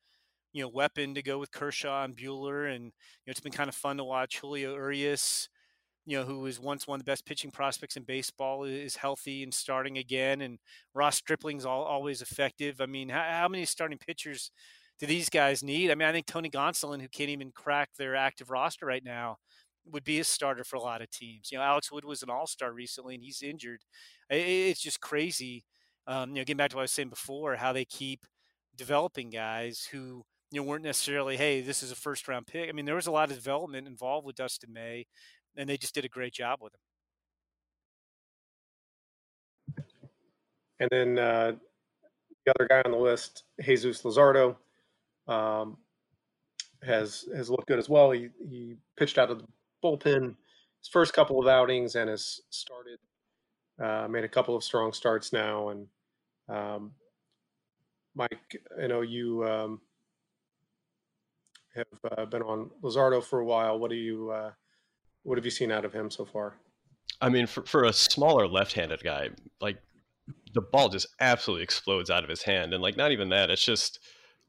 You 0.55 0.63
know, 0.63 0.69
weapon 0.69 1.15
to 1.15 1.23
go 1.23 1.39
with 1.39 1.53
Kershaw 1.53 2.05
and 2.05 2.17
Buehler, 2.17 2.75
and 2.75 2.85
you 2.85 2.91
know 3.27 3.31
it's 3.31 3.41
been 3.41 3.53
kind 3.53 3.69
of 3.69 3.75
fun 3.75 3.99
to 3.99 4.05
watch 4.05 4.39
Julio 4.39 4.73
Urias 4.73 5.51
you 6.09 6.17
know, 6.17 6.25
who 6.25 6.39
was 6.39 6.59
once 6.59 6.87
one 6.87 6.99
of 6.99 7.05
the 7.05 7.11
best 7.11 7.27
pitching 7.27 7.51
prospects 7.51 7.99
in 7.99 8.03
baseball, 8.03 8.65
is 8.65 8.97
healthy 8.97 9.43
and 9.43 9.53
starting 9.53 9.99
again. 9.99 10.41
And 10.41 10.59
Ross 10.95 11.17
Stripling's 11.17 11.67
all, 11.67 11.83
always 11.83 12.23
effective. 12.23 12.81
I 12.81 12.87
mean, 12.87 13.11
how, 13.11 13.27
how, 13.29 13.47
many 13.47 13.67
starting 13.67 13.99
pitchers 13.99 14.51
do 14.99 15.05
these 15.05 15.29
guys 15.29 15.63
need? 15.63 15.91
I 15.91 15.95
mean, 15.95 16.09
I 16.09 16.13
think 16.13 16.25
Tony 16.25 16.49
Gonsolin, 16.49 17.03
who 17.03 17.09
can't 17.09 17.29
even 17.29 17.53
crack 17.53 17.91
their 17.99 18.17
active 18.17 18.49
roster 18.49 18.87
right 18.87 19.05
now, 19.05 19.37
would 19.85 20.03
be 20.03 20.19
a 20.19 20.25
starter 20.25 20.65
for 20.65 20.77
a 20.77 20.81
lot 20.81 21.03
of 21.03 21.11
teams. 21.11 21.53
You 21.53 21.59
know, 21.59 21.65
Alex 21.65 21.93
Wood 21.93 22.07
was 22.07 22.23
an 22.23 22.31
all 22.31 22.47
star 22.47 22.73
recently 22.73 23.15
and 23.15 23.23
he's 23.23 23.43
injured. 23.43 23.83
It's 24.31 24.81
just 24.81 25.03
crazy. 25.03 25.67
Um, 26.07 26.31
you 26.31 26.37
know, 26.37 26.41
getting 26.41 26.57
back 26.57 26.71
to 26.71 26.77
what 26.77 26.83
I 26.83 26.85
was 26.85 26.93
saying 26.93 27.11
before, 27.11 27.57
how 27.57 27.75
they 27.75 27.85
keep 27.85 28.21
developing 28.79 29.29
guys 29.29 29.89
who 29.93 30.25
you 30.51 30.61
know 30.61 30.63
weren't 30.63 30.85
necessarily 30.85 31.37
hey 31.37 31.61
this 31.61 31.83
is 31.83 31.91
a 31.91 31.97
first 31.97 32.27
round 32.27 32.47
pick 32.47 32.69
i 32.69 32.73
mean 32.73 32.87
there 32.87 32.95
was 32.95 33.07
a 33.07 33.11
lot 33.11 33.29
of 33.29 33.37
development 33.37 33.87
involved 33.87 34.27
with 34.27 34.37
dustin 34.37 34.73
may 34.73 35.05
and 35.57 35.69
they 35.69 35.77
just 35.77 35.95
did 35.95 36.05
a 36.05 36.09
great 36.09 36.33
job 36.33 36.61
with 36.63 36.73
him. 36.73 36.81
And 40.81 40.89
then 40.93 41.19
uh, 41.19 41.53
the 42.47 42.55
other 42.57 42.69
guy 42.69 42.83
on 42.85 42.93
the 42.93 42.99
list, 42.99 43.43
Jesus 43.61 44.03
Luzardo, 44.03 44.55
um, 45.27 45.77
has 46.85 47.29
has 47.35 47.51
looked 47.51 47.67
good 47.67 47.81
as 47.81 47.89
well. 47.89 48.13
He 48.13 48.29
he 48.49 48.77
pitched 48.97 49.19
out 49.19 49.31
of 49.31 49.41
the 49.41 49.45
bullpen 49.83 50.37
his 50.81 50.89
first 50.89 51.13
couple 51.13 51.41
of 51.41 51.49
outings 51.49 51.97
and 51.97 52.09
has 52.09 52.41
started, 52.51 52.99
uh, 53.83 54.07
made 54.09 54.25
a 54.25 54.29
couple 54.29 54.55
of 54.55 54.63
strong 54.63 54.93
starts 54.93 55.33
now. 55.33 55.71
And 55.71 55.87
um, 56.49 56.93
Mike, 58.19 58.61
I 58.83 58.89
know 58.89 59.03
you 59.03 59.45
um, 59.45 59.81
have 61.77 62.19
uh, 62.19 62.25
been 62.27 62.43
on 62.43 62.71
Luzardo 62.83 63.23
for 63.23 63.39
a 63.39 63.45
while. 63.45 63.79
What 63.79 63.91
do 63.91 63.97
you 63.97 64.31
uh, 64.31 64.51
what 65.23 65.39
have 65.39 65.45
you 65.45 65.53
seen 65.53 65.71
out 65.71 65.85
of 65.85 65.93
him 65.93 66.11
so 66.11 66.25
far? 66.25 66.57
I 67.21 67.29
mean, 67.29 67.47
for, 67.47 67.63
for 67.63 67.85
a 67.85 67.93
smaller 67.93 68.47
left-handed 68.47 69.03
guy, 69.03 69.31
like 69.61 69.79
the 70.53 70.61
ball 70.61 70.89
just 70.89 71.07
absolutely 71.21 71.63
explodes 71.63 72.11
out 72.11 72.25
of 72.25 72.29
his 72.29 72.43
hand, 72.43 72.75
and 72.75 72.83
like 72.83 72.97
not 72.97 73.13
even 73.13 73.29
that, 73.29 73.51
it's 73.51 73.65
just 73.65 74.01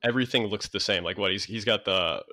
everything 0.03 0.47
looks 0.47 0.67
the 0.67 0.79
same. 0.79 1.03
Like 1.03 1.19
what 1.19 1.31
he's 1.31 1.43
he's 1.43 1.65
got 1.65 1.85
the 1.85 2.23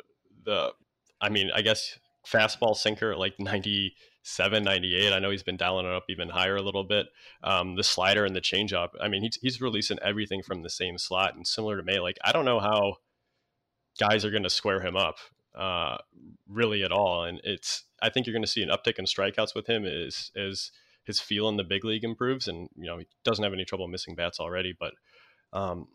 the, 0.44 0.72
I 1.20 1.28
mean, 1.28 1.50
I 1.54 1.60
guess 1.60 1.98
fastball 2.26 2.74
sinker 2.74 3.14
like 3.14 3.34
97, 3.38 3.92
98. 4.38 5.12
I 5.12 5.18
know 5.18 5.30
he's 5.30 5.42
been 5.42 5.56
dialing 5.56 5.86
it 5.86 5.92
up 5.92 6.04
even 6.08 6.28
higher 6.28 6.56
a 6.56 6.62
little 6.62 6.84
bit. 6.84 7.06
Um, 7.42 7.76
the 7.76 7.84
slider 7.84 8.24
and 8.24 8.34
the 8.34 8.40
changeup. 8.40 8.90
I 9.00 9.08
mean, 9.08 9.22
he's 9.22 9.38
he's 9.40 9.60
releasing 9.60 9.98
everything 10.00 10.42
from 10.42 10.62
the 10.62 10.70
same 10.70 10.98
slot, 10.98 11.34
and 11.34 11.46
similar 11.46 11.76
to 11.76 11.82
May, 11.82 11.98
like 12.00 12.18
I 12.24 12.32
don't 12.32 12.44
know 12.44 12.60
how 12.60 12.96
guys 13.98 14.24
are 14.24 14.30
going 14.30 14.42
to 14.42 14.50
square 14.50 14.80
him 14.80 14.96
up 14.96 15.16
uh, 15.56 15.96
really 16.48 16.82
at 16.82 16.92
all. 16.92 17.24
And 17.24 17.40
it's 17.44 17.84
I 18.02 18.10
think 18.10 18.26
you're 18.26 18.34
going 18.34 18.42
to 18.42 18.50
see 18.50 18.62
an 18.62 18.68
uptick 18.68 18.98
in 18.98 19.04
strikeouts 19.04 19.54
with 19.54 19.68
him 19.68 19.84
as 19.84 20.30
as 20.36 20.70
his 21.04 21.20
feel 21.20 21.48
in 21.48 21.56
the 21.56 21.64
big 21.64 21.84
league 21.84 22.04
improves, 22.04 22.48
and 22.48 22.68
you 22.76 22.86
know 22.86 22.98
he 22.98 23.06
doesn't 23.24 23.44
have 23.44 23.54
any 23.54 23.64
trouble 23.64 23.88
missing 23.88 24.14
bats 24.14 24.40
already. 24.40 24.74
But 24.78 24.94
um, 25.52 25.88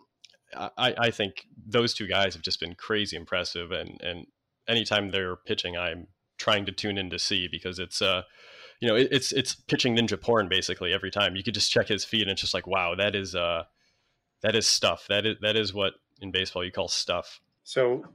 I, 0.56 0.96
I 0.98 1.12
think 1.12 1.46
those 1.68 1.94
two 1.94 2.08
guys 2.08 2.34
have 2.34 2.44
just 2.44 2.60
been 2.60 2.76
crazy 2.76 3.18
impressive, 3.18 3.72
and 3.72 4.00
and 4.02 4.26
anytime 4.68 5.12
they're 5.12 5.36
pitching, 5.36 5.78
I'm 5.78 6.08
trying 6.42 6.66
to 6.66 6.72
tune 6.72 6.98
in 6.98 7.10
to 7.12 7.20
see 7.20 7.48
because 7.48 7.80
it's 7.80 8.02
uh 8.02 8.24
you 8.80 8.88
know 8.88 8.96
it, 8.96 9.08
it's 9.12 9.32
it's 9.32 9.54
pitching 9.56 9.96
ninja 9.96 10.20
porn 10.20 10.50
basically 10.50 10.92
every 10.92 11.12
time. 11.12 11.36
You 11.36 11.44
could 11.44 11.54
just 11.54 11.72
check 11.72 11.88
his 11.88 12.04
feed 12.04 12.24
and 12.24 12.32
it's 12.32 12.42
just 12.42 12.54
like 12.54 12.68
wow 12.68 12.96
that 12.96 13.16
is 13.16 13.36
uh 13.36 13.64
that 14.42 14.56
is 14.56 14.68
stuff 14.68 15.06
that 15.08 15.26
is 15.26 15.38
that 15.42 15.56
is 15.56 15.74
what 15.74 15.94
in 16.22 16.32
baseball 16.32 16.64
you 16.64 16.72
call 16.72 16.88
stuff. 16.88 17.42
So, 17.64 18.06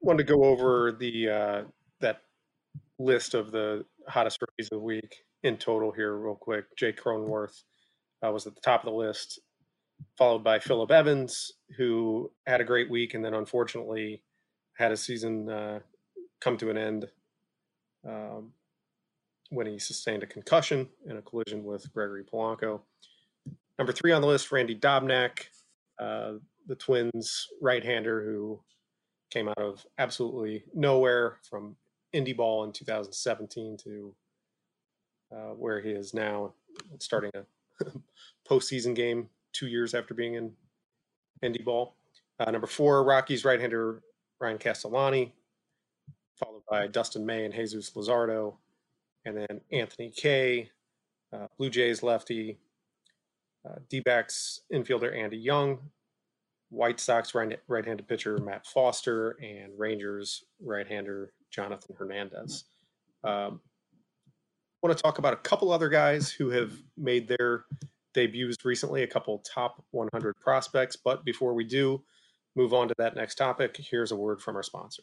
wanted 0.00 0.26
to 0.26 0.32
go 0.32 0.44
over 0.44 0.92
the 0.92 1.28
uh, 1.28 1.62
that 2.00 2.22
list 2.98 3.34
of 3.34 3.50
the 3.50 3.84
hottest 4.06 4.40
rookies 4.40 4.66
of 4.66 4.78
the 4.78 4.84
week 4.84 5.24
in 5.42 5.56
total 5.56 5.92
here, 5.92 6.16
real 6.16 6.34
quick. 6.34 6.64
Jake 6.76 7.00
Cronenworth 7.00 7.62
uh, 8.24 8.30
was 8.30 8.46
at 8.46 8.54
the 8.54 8.60
top 8.60 8.84
of 8.84 8.90
the 8.90 8.96
list, 8.96 9.40
followed 10.16 10.44
by 10.44 10.58
Phillip 10.58 10.90
Evans, 10.90 11.52
who 11.76 12.30
had 12.46 12.60
a 12.60 12.64
great 12.64 12.90
week 12.90 13.14
and 13.14 13.24
then 13.24 13.34
unfortunately 13.34 14.22
had 14.76 14.92
a 14.92 14.96
season 14.96 15.48
uh, 15.48 15.80
come 16.40 16.56
to 16.56 16.70
an 16.70 16.78
end 16.78 17.06
um, 18.08 18.52
when 19.50 19.66
he 19.66 19.78
sustained 19.78 20.22
a 20.22 20.26
concussion 20.26 20.88
in 21.06 21.16
a 21.16 21.22
collision 21.22 21.64
with 21.64 21.92
Gregory 21.92 22.24
Polanco. 22.24 22.80
Number 23.78 23.92
three 23.92 24.12
on 24.12 24.22
the 24.22 24.28
list, 24.28 24.50
Randy 24.50 24.74
Dobnak, 24.74 25.46
uh, 25.98 26.32
the 26.66 26.74
Twins 26.74 27.46
right-hander 27.60 28.24
who 28.24 28.60
came 29.30 29.48
out 29.48 29.58
of 29.58 29.84
absolutely 29.98 30.64
nowhere 30.74 31.38
from 31.48 31.76
indie 32.14 32.36
ball 32.36 32.64
in 32.64 32.72
2017 32.72 33.76
to 33.84 34.14
uh, 35.32 35.52
where 35.54 35.80
he 35.80 35.90
is 35.90 36.14
now, 36.14 36.52
starting 36.98 37.30
a 37.34 37.84
postseason 38.48 38.94
game 38.94 39.28
two 39.52 39.66
years 39.66 39.94
after 39.94 40.14
being 40.14 40.34
in 40.34 40.52
indie 41.44 41.64
ball. 41.64 41.94
Uh, 42.40 42.50
number 42.50 42.66
four, 42.66 43.04
Rockies 43.04 43.44
right-hander 43.44 44.02
Ryan 44.40 44.58
Castellani, 44.58 45.34
followed 46.38 46.62
by 46.68 46.86
Dustin 46.86 47.26
May 47.26 47.44
and 47.44 47.54
Jesus 47.54 47.90
Luzardo, 47.90 48.56
and 49.24 49.36
then 49.36 49.60
Anthony 49.72 50.10
Kay, 50.10 50.70
uh, 51.32 51.46
Blue 51.56 51.70
Jays 51.70 52.02
lefty, 52.02 52.58
uh, 53.68 53.76
D-backs 53.88 54.60
infielder 54.72 55.16
Andy 55.16 55.36
Young, 55.36 55.78
White 56.70 57.00
Sox 57.00 57.34
right, 57.34 57.58
right-handed 57.66 58.06
pitcher 58.06 58.38
Matt 58.38 58.66
Foster, 58.66 59.36
and 59.42 59.72
Rangers 59.78 60.44
right-hander 60.60 61.32
Jonathan 61.50 61.96
Hernandez. 61.98 62.64
Um, 63.24 63.60
I 64.82 64.86
want 64.86 64.96
to 64.96 65.02
talk 65.02 65.18
about 65.18 65.32
a 65.32 65.38
couple 65.38 65.72
other 65.72 65.88
guys 65.88 66.30
who 66.30 66.50
have 66.50 66.72
made 66.96 67.26
their 67.26 67.64
debuts 68.14 68.64
recently, 68.64 69.02
a 69.02 69.06
couple 69.06 69.38
top 69.38 69.84
100 69.90 70.34
prospects. 70.40 70.96
But 70.96 71.24
before 71.24 71.52
we 71.54 71.64
do 71.64 72.02
move 72.54 72.72
on 72.72 72.88
to 72.88 72.94
that 72.98 73.16
next 73.16 73.34
topic, 73.34 73.76
here's 73.76 74.12
a 74.12 74.16
word 74.16 74.40
from 74.40 74.56
our 74.56 74.62
sponsor. 74.62 75.02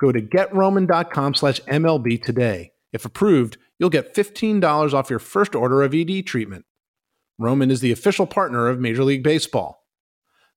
Go 0.00 0.12
to 0.12 0.20
getroman.com 0.22 1.34
slash 1.34 1.60
MLB 1.62 2.22
today. 2.22 2.72
If 2.92 3.04
approved, 3.04 3.58
you'll 3.78 3.90
get 3.90 4.14
$15 4.14 4.94
off 4.94 5.10
your 5.10 5.18
first 5.18 5.54
order 5.54 5.82
of 5.82 5.94
ED 5.94 6.26
treatment. 6.26 6.64
Roman 7.38 7.70
is 7.70 7.80
the 7.80 7.92
official 7.92 8.26
partner 8.26 8.68
of 8.68 8.80
Major 8.80 9.04
League 9.04 9.22
Baseball. 9.22 9.84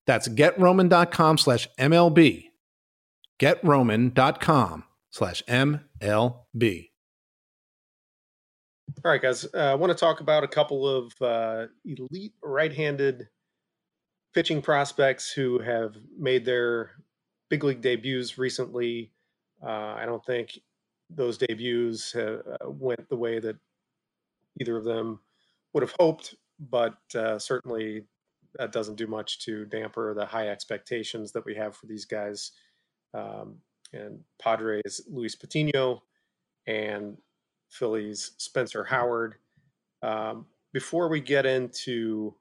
That's 0.05 0.27
getroman.com 0.27 1.37
slash 1.37 1.67
MLB. 1.79 2.45
Getroman.com 3.39 4.83
slash 5.09 5.43
MLB. 5.43 6.89
All 9.05 9.11
right, 9.11 9.21
guys. 9.21 9.45
Uh, 9.53 9.57
I 9.57 9.75
want 9.75 9.91
to 9.91 9.97
talk 9.97 10.19
about 10.19 10.43
a 10.43 10.47
couple 10.47 10.87
of 10.87 11.13
uh, 11.21 11.67
elite 11.85 12.33
right-handed 12.43 13.27
pitching 14.33 14.61
prospects 14.61 15.31
who 15.31 15.59
have 15.59 15.95
made 16.17 16.43
their 16.43 16.91
big 17.49 17.63
league 17.63 17.81
debuts 17.81 18.37
recently. 18.37 19.12
Uh, 19.65 19.95
I 19.97 20.05
don't 20.05 20.25
think 20.25 20.59
those 21.09 21.37
debuts 21.37 22.15
uh, 22.15 22.41
went 22.65 23.07
the 23.09 23.15
way 23.15 23.39
that 23.39 23.55
either 24.59 24.77
of 24.77 24.83
them 24.83 25.19
would 25.73 25.83
have 25.83 25.95
hoped, 25.99 26.35
but 26.59 26.97
uh, 27.15 27.39
certainly 27.39 28.03
that 28.55 28.71
doesn't 28.71 28.95
do 28.95 29.07
much 29.07 29.39
to 29.45 29.65
damper 29.65 30.13
the 30.13 30.25
high 30.25 30.49
expectations 30.49 31.31
that 31.31 31.45
we 31.45 31.55
have 31.55 31.75
for 31.75 31.87
these 31.87 32.05
guys. 32.05 32.51
Um, 33.13 33.57
and 33.93 34.19
Padres 34.41 35.01
Luis 35.07 35.35
Patino 35.35 36.01
and 36.65 37.17
Phillies 37.69 38.31
Spencer 38.37 38.83
Howard. 38.83 39.35
Um, 40.01 40.45
before 40.73 41.07
we 41.07 41.21
get 41.21 41.45
into 41.45 42.33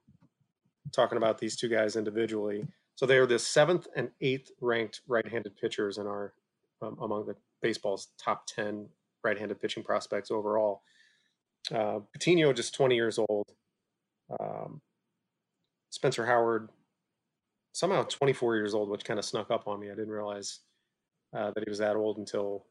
talking 0.91 1.17
about 1.17 1.37
these 1.37 1.55
two 1.55 1.69
guys 1.69 1.95
individually, 1.95 2.65
so 2.95 3.05
they 3.05 3.17
are 3.17 3.25
the 3.25 3.39
seventh 3.39 3.87
and 3.95 4.09
eighth 4.21 4.51
ranked 4.61 5.01
right-handed 5.07 5.55
pitchers 5.57 5.97
in 5.97 6.07
our 6.07 6.33
um, 6.83 6.97
among 7.01 7.25
the 7.25 7.35
baseball's 7.61 8.09
top 8.17 8.45
10 8.47 8.87
right-handed 9.23 9.61
pitching 9.61 9.83
prospects 9.83 10.31
overall. 10.31 10.81
Uh, 11.73 11.99
Patino 12.11 12.51
just 12.51 12.75
20 12.75 12.95
years 12.95 13.17
old. 13.17 13.51
Um, 14.39 14.81
Spencer 15.89 16.25
Howard 16.25 16.69
somehow 17.71 18.03
24 18.03 18.55
years 18.55 18.73
old, 18.73 18.89
which 18.89 19.05
kind 19.05 19.19
of 19.19 19.25
snuck 19.25 19.49
up 19.49 19.67
on 19.67 19.79
me. 19.79 19.87
I 19.87 19.95
didn't 19.95 20.11
realize 20.11 20.59
uh, 21.35 21.51
that 21.51 21.63
he 21.63 21.69
was 21.69 21.79
that 21.79 21.95
old 21.95 22.17
until 22.17 22.65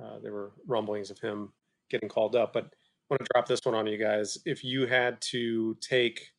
uh, 0.00 0.18
there 0.22 0.32
were 0.32 0.52
rumblings 0.66 1.10
of 1.10 1.18
him 1.18 1.52
getting 1.90 2.08
called 2.08 2.34
up. 2.34 2.52
But 2.52 2.64
I 2.64 2.68
want 3.10 3.20
to 3.20 3.26
drop 3.32 3.46
this 3.46 3.60
one 3.62 3.74
on 3.74 3.86
you 3.86 3.98
guys. 3.98 4.38
If 4.44 4.64
you 4.64 4.86
had 4.86 5.20
to 5.22 5.76
take 5.80 6.32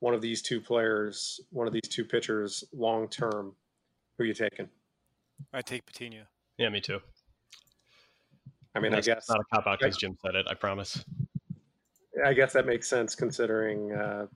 one 0.00 0.14
of 0.14 0.20
these 0.20 0.42
two 0.42 0.60
players, 0.60 1.40
one 1.50 1.66
of 1.66 1.72
these 1.72 1.88
two 1.88 2.04
pitchers 2.04 2.64
long 2.72 3.08
term, 3.08 3.54
who 4.16 4.24
are 4.24 4.26
you 4.26 4.34
taking? 4.34 4.68
I 5.52 5.62
take 5.62 5.86
Patino. 5.86 6.24
Yeah, 6.58 6.68
me 6.68 6.80
too. 6.80 7.00
I 8.74 8.80
mean, 8.80 8.92
That's 8.92 9.08
I 9.08 9.14
guess 9.14 9.28
not 9.28 9.40
a 9.40 9.44
cop 9.54 9.66
out 9.66 9.78
because 9.78 9.96
Jim 9.96 10.16
said 10.24 10.34
it. 10.34 10.46
I 10.48 10.54
promise. 10.54 11.04
I 12.24 12.32
guess 12.32 12.52
that 12.52 12.66
makes 12.66 12.88
sense 12.88 13.14
considering 13.14 13.92
uh, 13.92 14.26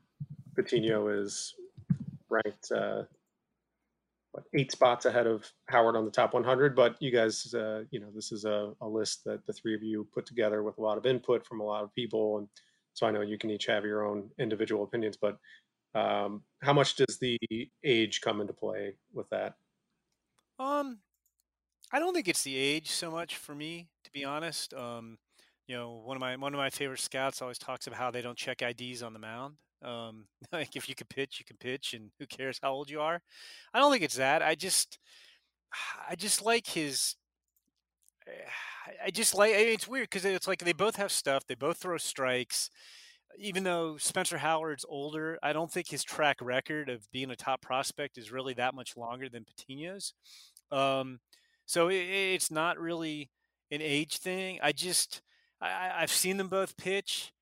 Patino 0.54 1.08
is 1.08 1.54
ranked 2.28 2.72
uh, 2.72 3.02
what, 4.32 4.44
eight 4.54 4.72
spots 4.72 5.04
ahead 5.06 5.26
of 5.26 5.50
Howard 5.68 5.96
on 5.96 6.04
the 6.04 6.10
top 6.10 6.34
100. 6.34 6.74
But 6.74 6.96
you 7.00 7.10
guys, 7.10 7.52
uh, 7.54 7.84
you 7.90 8.00
know, 8.00 8.08
this 8.14 8.32
is 8.32 8.44
a, 8.44 8.72
a, 8.80 8.88
list 8.88 9.24
that 9.24 9.46
the 9.46 9.52
three 9.52 9.74
of 9.74 9.82
you 9.82 10.06
put 10.12 10.26
together 10.26 10.62
with 10.62 10.78
a 10.78 10.82
lot 10.82 10.98
of 10.98 11.06
input 11.06 11.46
from 11.46 11.60
a 11.60 11.64
lot 11.64 11.84
of 11.84 11.94
people, 11.94 12.38
and 12.38 12.48
so 12.94 13.06
I 13.06 13.10
know 13.10 13.20
you 13.22 13.38
can 13.38 13.50
each 13.50 13.66
have 13.66 13.84
your 13.84 14.06
own 14.06 14.30
individual 14.38 14.84
opinions. 14.84 15.16
But 15.16 15.38
um, 15.94 16.42
how 16.62 16.72
much 16.72 16.96
does 16.96 17.18
the 17.18 17.38
age 17.84 18.20
come 18.20 18.40
into 18.40 18.52
play 18.52 18.96
with 19.12 19.28
that? 19.30 19.54
Um, 20.58 20.98
I 21.92 21.98
don't 21.98 22.14
think 22.14 22.28
it's 22.28 22.42
the 22.42 22.56
age 22.56 22.90
so 22.90 23.10
much 23.10 23.36
for 23.36 23.54
me, 23.54 23.88
to 24.04 24.10
be 24.10 24.24
honest. 24.24 24.74
Um, 24.74 25.18
you 25.66 25.76
know, 25.76 26.02
one 26.04 26.16
of 26.16 26.20
my 26.20 26.36
one 26.36 26.54
of 26.54 26.58
my 26.58 26.70
favorite 26.70 27.00
scouts 27.00 27.42
always 27.42 27.58
talks 27.58 27.86
about 27.86 27.98
how 27.98 28.10
they 28.10 28.22
don't 28.22 28.38
check 28.38 28.62
IDs 28.62 29.02
on 29.02 29.12
the 29.12 29.18
mound. 29.18 29.54
Um, 29.82 30.26
like 30.52 30.76
if 30.76 30.88
you 30.88 30.94
can 30.94 31.06
pitch, 31.06 31.38
you 31.38 31.44
can 31.44 31.56
pitch, 31.56 31.94
and 31.94 32.10
who 32.18 32.26
cares 32.26 32.58
how 32.62 32.72
old 32.72 32.90
you 32.90 33.00
are? 33.00 33.20
I 33.72 33.78
don't 33.78 33.92
think 33.92 34.04
it's 34.04 34.16
that. 34.16 34.42
I 34.42 34.54
just, 34.54 34.98
I 36.08 36.14
just 36.16 36.44
like 36.44 36.66
his. 36.66 37.16
I 39.04 39.10
just 39.10 39.34
like. 39.34 39.52
It's 39.54 39.86
weird 39.86 40.10
because 40.10 40.24
it's 40.24 40.48
like 40.48 40.64
they 40.64 40.72
both 40.72 40.96
have 40.96 41.12
stuff. 41.12 41.46
They 41.46 41.54
both 41.54 41.78
throw 41.78 41.96
strikes. 41.98 42.70
even 43.38 43.64
though 43.64 43.96
Spencer 43.98 44.38
Howard's 44.38 44.84
older, 44.88 45.38
I 45.42 45.52
don't 45.52 45.70
think 45.70 45.88
his 45.88 46.02
track 46.02 46.38
record 46.40 46.88
of 46.88 47.10
being 47.12 47.30
a 47.30 47.36
top 47.36 47.60
prospect 47.62 48.18
is 48.18 48.32
really 48.32 48.54
that 48.54 48.74
much 48.74 48.96
longer 48.96 49.28
than 49.28 49.44
Patino's. 49.44 50.14
Um, 50.72 51.20
so 51.66 51.88
it, 51.88 51.96
it's 51.96 52.50
not 52.50 52.78
really 52.78 53.30
an 53.70 53.82
age 53.82 54.18
thing. 54.18 54.58
I 54.62 54.72
just 54.72 55.20
I, 55.60 55.90
I've 55.98 56.10
seen 56.10 56.36
them 56.36 56.48
both 56.48 56.76
pitch. 56.76 57.32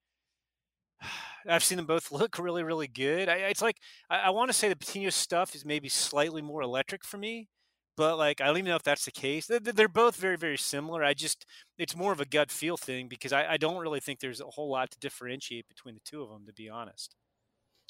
I've 1.48 1.64
seen 1.64 1.76
them 1.76 1.86
both 1.86 2.10
look 2.12 2.38
really, 2.38 2.62
really 2.62 2.88
good. 2.88 3.28
I, 3.28 3.36
it's 3.36 3.62
like 3.62 3.76
I, 4.10 4.18
I 4.18 4.30
want 4.30 4.48
to 4.48 4.54
say 4.54 4.68
the 4.68 4.76
Patino 4.76 5.10
stuff 5.10 5.54
is 5.54 5.64
maybe 5.64 5.88
slightly 5.88 6.42
more 6.42 6.62
electric 6.62 7.04
for 7.04 7.18
me, 7.18 7.48
but 7.96 8.16
like 8.16 8.40
I 8.40 8.46
don't 8.46 8.58
even 8.58 8.70
know 8.70 8.76
if 8.76 8.82
that's 8.82 9.04
the 9.04 9.12
case. 9.12 9.46
They're, 9.46 9.60
they're 9.60 9.88
both 9.88 10.16
very, 10.16 10.36
very 10.36 10.58
similar. 10.58 11.04
I 11.04 11.14
just 11.14 11.44
it's 11.78 11.96
more 11.96 12.12
of 12.12 12.20
a 12.20 12.26
gut 12.26 12.50
feel 12.50 12.76
thing 12.76 13.08
because 13.08 13.32
I, 13.32 13.52
I 13.52 13.56
don't 13.58 13.76
really 13.76 14.00
think 14.00 14.20
there's 14.20 14.40
a 14.40 14.46
whole 14.46 14.70
lot 14.70 14.90
to 14.92 14.98
differentiate 14.98 15.68
between 15.68 15.94
the 15.94 16.00
two 16.04 16.22
of 16.22 16.30
them, 16.30 16.46
to 16.46 16.52
be 16.52 16.68
honest. 16.68 17.14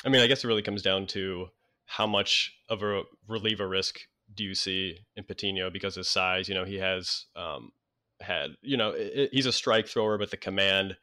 I 0.05 0.09
mean, 0.09 0.21
I 0.21 0.27
guess 0.27 0.45
it 0.45 0.49
really 0.49 0.63
comes 0.63 0.83
down 0.83 1.07
to 1.09 1.49
how 1.87 2.07
much 2.07 2.53
of 2.69 2.83
a 2.83 3.03
reliever 3.29 3.69
risk 3.69 4.01
do 4.33 4.45
you 4.45 4.55
see 4.55 4.99
in 5.17 5.25
Patino 5.25 5.71
because 5.71 5.97
his 5.97 6.09
size. 6.09 6.49
You 6.49 6.55
know, 6.55 6.65
he 6.65 6.77
has 6.77 7.27
um, 7.37 7.73
had 8.21 8.51
you 8.63 8.77
know 8.77 8.91
it, 8.91 9.31
he's 9.33 9.47
a 9.47 9.53
strike 9.53 9.87
thrower, 9.89 10.19
but 10.19 10.31
the 10.31 10.37
command 10.37 10.97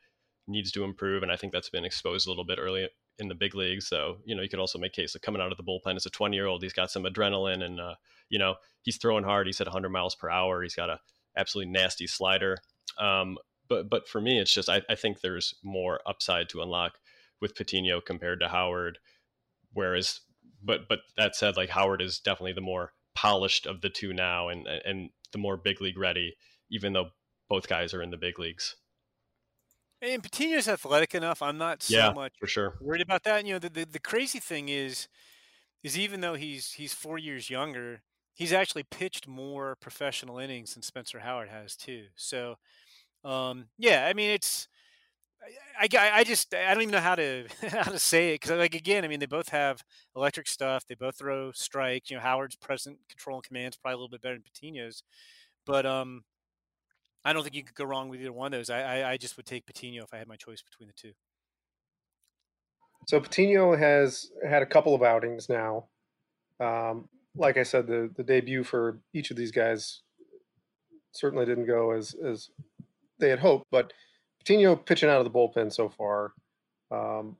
needs 0.47 0.71
to 0.71 0.83
improve, 0.83 1.23
and 1.23 1.31
I 1.31 1.35
think 1.35 1.53
that's 1.53 1.69
been 1.69 1.85
exposed 1.85 2.27
a 2.27 2.29
little 2.29 2.45
bit 2.45 2.59
early 2.59 2.87
in 3.19 3.27
the 3.27 3.35
big 3.35 3.55
leagues. 3.55 3.87
So 3.87 4.17
you 4.25 4.35
know, 4.35 4.41
you 4.41 4.49
could 4.49 4.59
also 4.59 4.79
make 4.79 4.93
case 4.93 5.15
of 5.15 5.21
coming 5.21 5.41
out 5.41 5.51
of 5.51 5.57
the 5.57 5.63
bullpen 5.63 5.95
as 5.95 6.05
a 6.05 6.09
20 6.09 6.35
year 6.35 6.47
old. 6.47 6.63
He's 6.63 6.73
got 6.73 6.91
some 6.91 7.03
adrenaline, 7.03 7.63
and 7.63 7.79
uh, 7.79 7.95
you 8.29 8.39
know, 8.39 8.55
he's 8.81 8.97
throwing 8.97 9.23
hard. 9.23 9.47
He's 9.47 9.61
at 9.61 9.67
100 9.67 9.89
miles 9.89 10.15
per 10.15 10.29
hour. 10.29 10.61
He's 10.63 10.75
got 10.75 10.89
a 10.89 10.99
absolutely 11.37 11.71
nasty 11.71 12.07
slider. 12.07 12.57
Um, 12.97 13.37
but 13.69 13.89
but 13.89 14.07
for 14.07 14.19
me, 14.19 14.39
it's 14.39 14.53
just 14.53 14.69
I, 14.69 14.81
I 14.89 14.95
think 14.95 15.21
there's 15.21 15.53
more 15.63 16.01
upside 16.05 16.49
to 16.49 16.61
unlock 16.61 16.97
with 17.39 17.55
Patino 17.55 18.01
compared 18.01 18.39
to 18.41 18.49
Howard. 18.49 18.99
Whereas, 19.73 20.21
but 20.61 20.89
but 20.89 20.99
that 21.17 21.35
said, 21.35 21.55
like 21.55 21.69
Howard 21.69 22.01
is 22.01 22.19
definitely 22.19 22.53
the 22.53 22.61
more 22.61 22.93
polished 23.15 23.65
of 23.65 23.81
the 23.81 23.89
two 23.89 24.13
now, 24.13 24.49
and 24.49 24.67
and 24.67 25.09
the 25.31 25.37
more 25.37 25.57
big 25.57 25.81
league 25.81 25.97
ready. 25.97 26.35
Even 26.69 26.93
though 26.93 27.09
both 27.49 27.67
guys 27.67 27.93
are 27.93 28.01
in 28.01 28.11
the 28.11 28.17
big 28.17 28.39
leagues. 28.39 28.77
And 30.01 30.23
Patino's 30.23 30.69
athletic 30.69 31.13
enough. 31.13 31.41
I'm 31.41 31.57
not 31.57 31.83
so 31.83 31.97
yeah, 31.97 32.13
much 32.13 32.33
for 32.39 32.47
sure 32.47 32.77
worried 32.79 33.01
about 33.01 33.23
that. 33.25 33.45
You 33.45 33.53
know, 33.53 33.59
the, 33.59 33.69
the, 33.69 33.85
the 33.85 33.99
crazy 33.99 34.39
thing 34.39 34.69
is, 34.69 35.07
is 35.83 35.97
even 35.97 36.21
though 36.21 36.35
he's 36.35 36.71
he's 36.71 36.93
four 36.93 37.17
years 37.17 37.49
younger, 37.49 38.01
he's 38.33 38.53
actually 38.53 38.83
pitched 38.83 39.27
more 39.27 39.75
professional 39.75 40.39
innings 40.39 40.73
than 40.73 40.81
Spencer 40.81 41.19
Howard 41.19 41.49
has 41.49 41.75
too. 41.75 42.05
So, 42.15 42.55
um, 43.23 43.65
yeah, 43.77 44.07
I 44.07 44.13
mean, 44.13 44.31
it's 44.31 44.67
I, 45.79 45.87
I, 46.13 46.23
just 46.23 46.53
I 46.53 46.73
don't 46.73 46.83
even 46.83 46.91
know 46.91 46.99
how 46.99 47.15
to 47.15 47.47
how 47.69 47.91
to 47.91 47.99
say 47.99 48.29
it 48.29 48.41
because 48.41 48.51
like 48.51 48.75
again, 48.75 49.03
I 49.03 49.07
mean, 49.07 49.19
they 49.19 49.25
both 49.25 49.49
have 49.49 49.83
electric 50.15 50.47
stuff. 50.47 50.85
They 50.85 50.95
both 50.95 51.17
throw 51.17 51.51
strikes. 51.51 52.11
You 52.11 52.17
know, 52.17 52.23
Howard's 52.23 52.55
present 52.55 52.99
control 53.09 53.37
and 53.37 53.43
command 53.43 53.73
is 53.73 53.77
probably 53.77 53.93
a 53.93 53.97
little 53.97 54.09
bit 54.09 54.21
better 54.21 54.35
than 54.35 54.43
Patino's, 54.43 55.03
but 55.65 55.85
um, 55.85 56.23
I 57.25 57.33
don't 57.33 57.43
think 57.43 57.55
you 57.55 57.63
could 57.63 57.75
go 57.75 57.85
wrong 57.85 58.09
with 58.09 58.21
either 58.21 58.31
one 58.33 58.53
of 58.53 58.59
those. 58.59 58.69
I, 58.69 58.99
I, 58.99 59.11
I 59.11 59.17
just 59.17 59.37
would 59.37 59.45
take 59.45 59.65
Patino 59.65 60.03
if 60.03 60.13
I 60.13 60.17
had 60.17 60.27
my 60.27 60.35
choice 60.35 60.61
between 60.61 60.87
the 60.87 60.93
two. 60.93 61.13
So 63.07 63.19
Patino 63.19 63.75
has 63.75 64.29
had 64.47 64.61
a 64.61 64.67
couple 64.67 64.93
of 64.93 65.01
outings 65.01 65.49
now. 65.49 65.85
Um, 66.59 67.09
like 67.35 67.57
I 67.57 67.63
said, 67.63 67.87
the 67.87 68.11
the 68.15 68.23
debut 68.23 68.63
for 68.63 68.99
each 69.13 69.31
of 69.31 69.37
these 69.37 69.51
guys 69.51 70.01
certainly 71.11 71.45
didn't 71.45 71.65
go 71.65 71.91
as 71.91 72.15
as 72.23 72.49
they 73.19 73.29
had 73.29 73.39
hoped, 73.39 73.65
but 73.71 73.93
Patino 74.41 74.75
pitching 74.75 75.09
out 75.09 75.23
of 75.23 75.31
the 75.31 75.37
bullpen 75.37 75.71
so 75.71 75.87
far. 75.87 76.33
Um, 76.89 77.37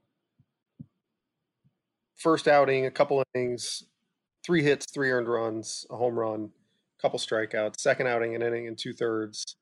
first 2.16 2.48
outing, 2.48 2.86
a 2.86 2.92
couple 2.92 3.24
innings, 3.34 3.84
three 4.46 4.62
hits, 4.62 4.86
three 4.94 5.10
earned 5.12 5.28
runs, 5.28 5.88
a 5.90 5.98
home 5.98 6.18
run, 6.18 6.52
a 7.00 7.02
couple 7.02 7.18
strikeouts. 7.18 7.80
Second 7.80 8.06
outing, 8.06 8.36
an 8.36 8.44
inning 8.44 8.68
and 8.68 8.78
two 8.78 8.94
thirds, 8.94 9.56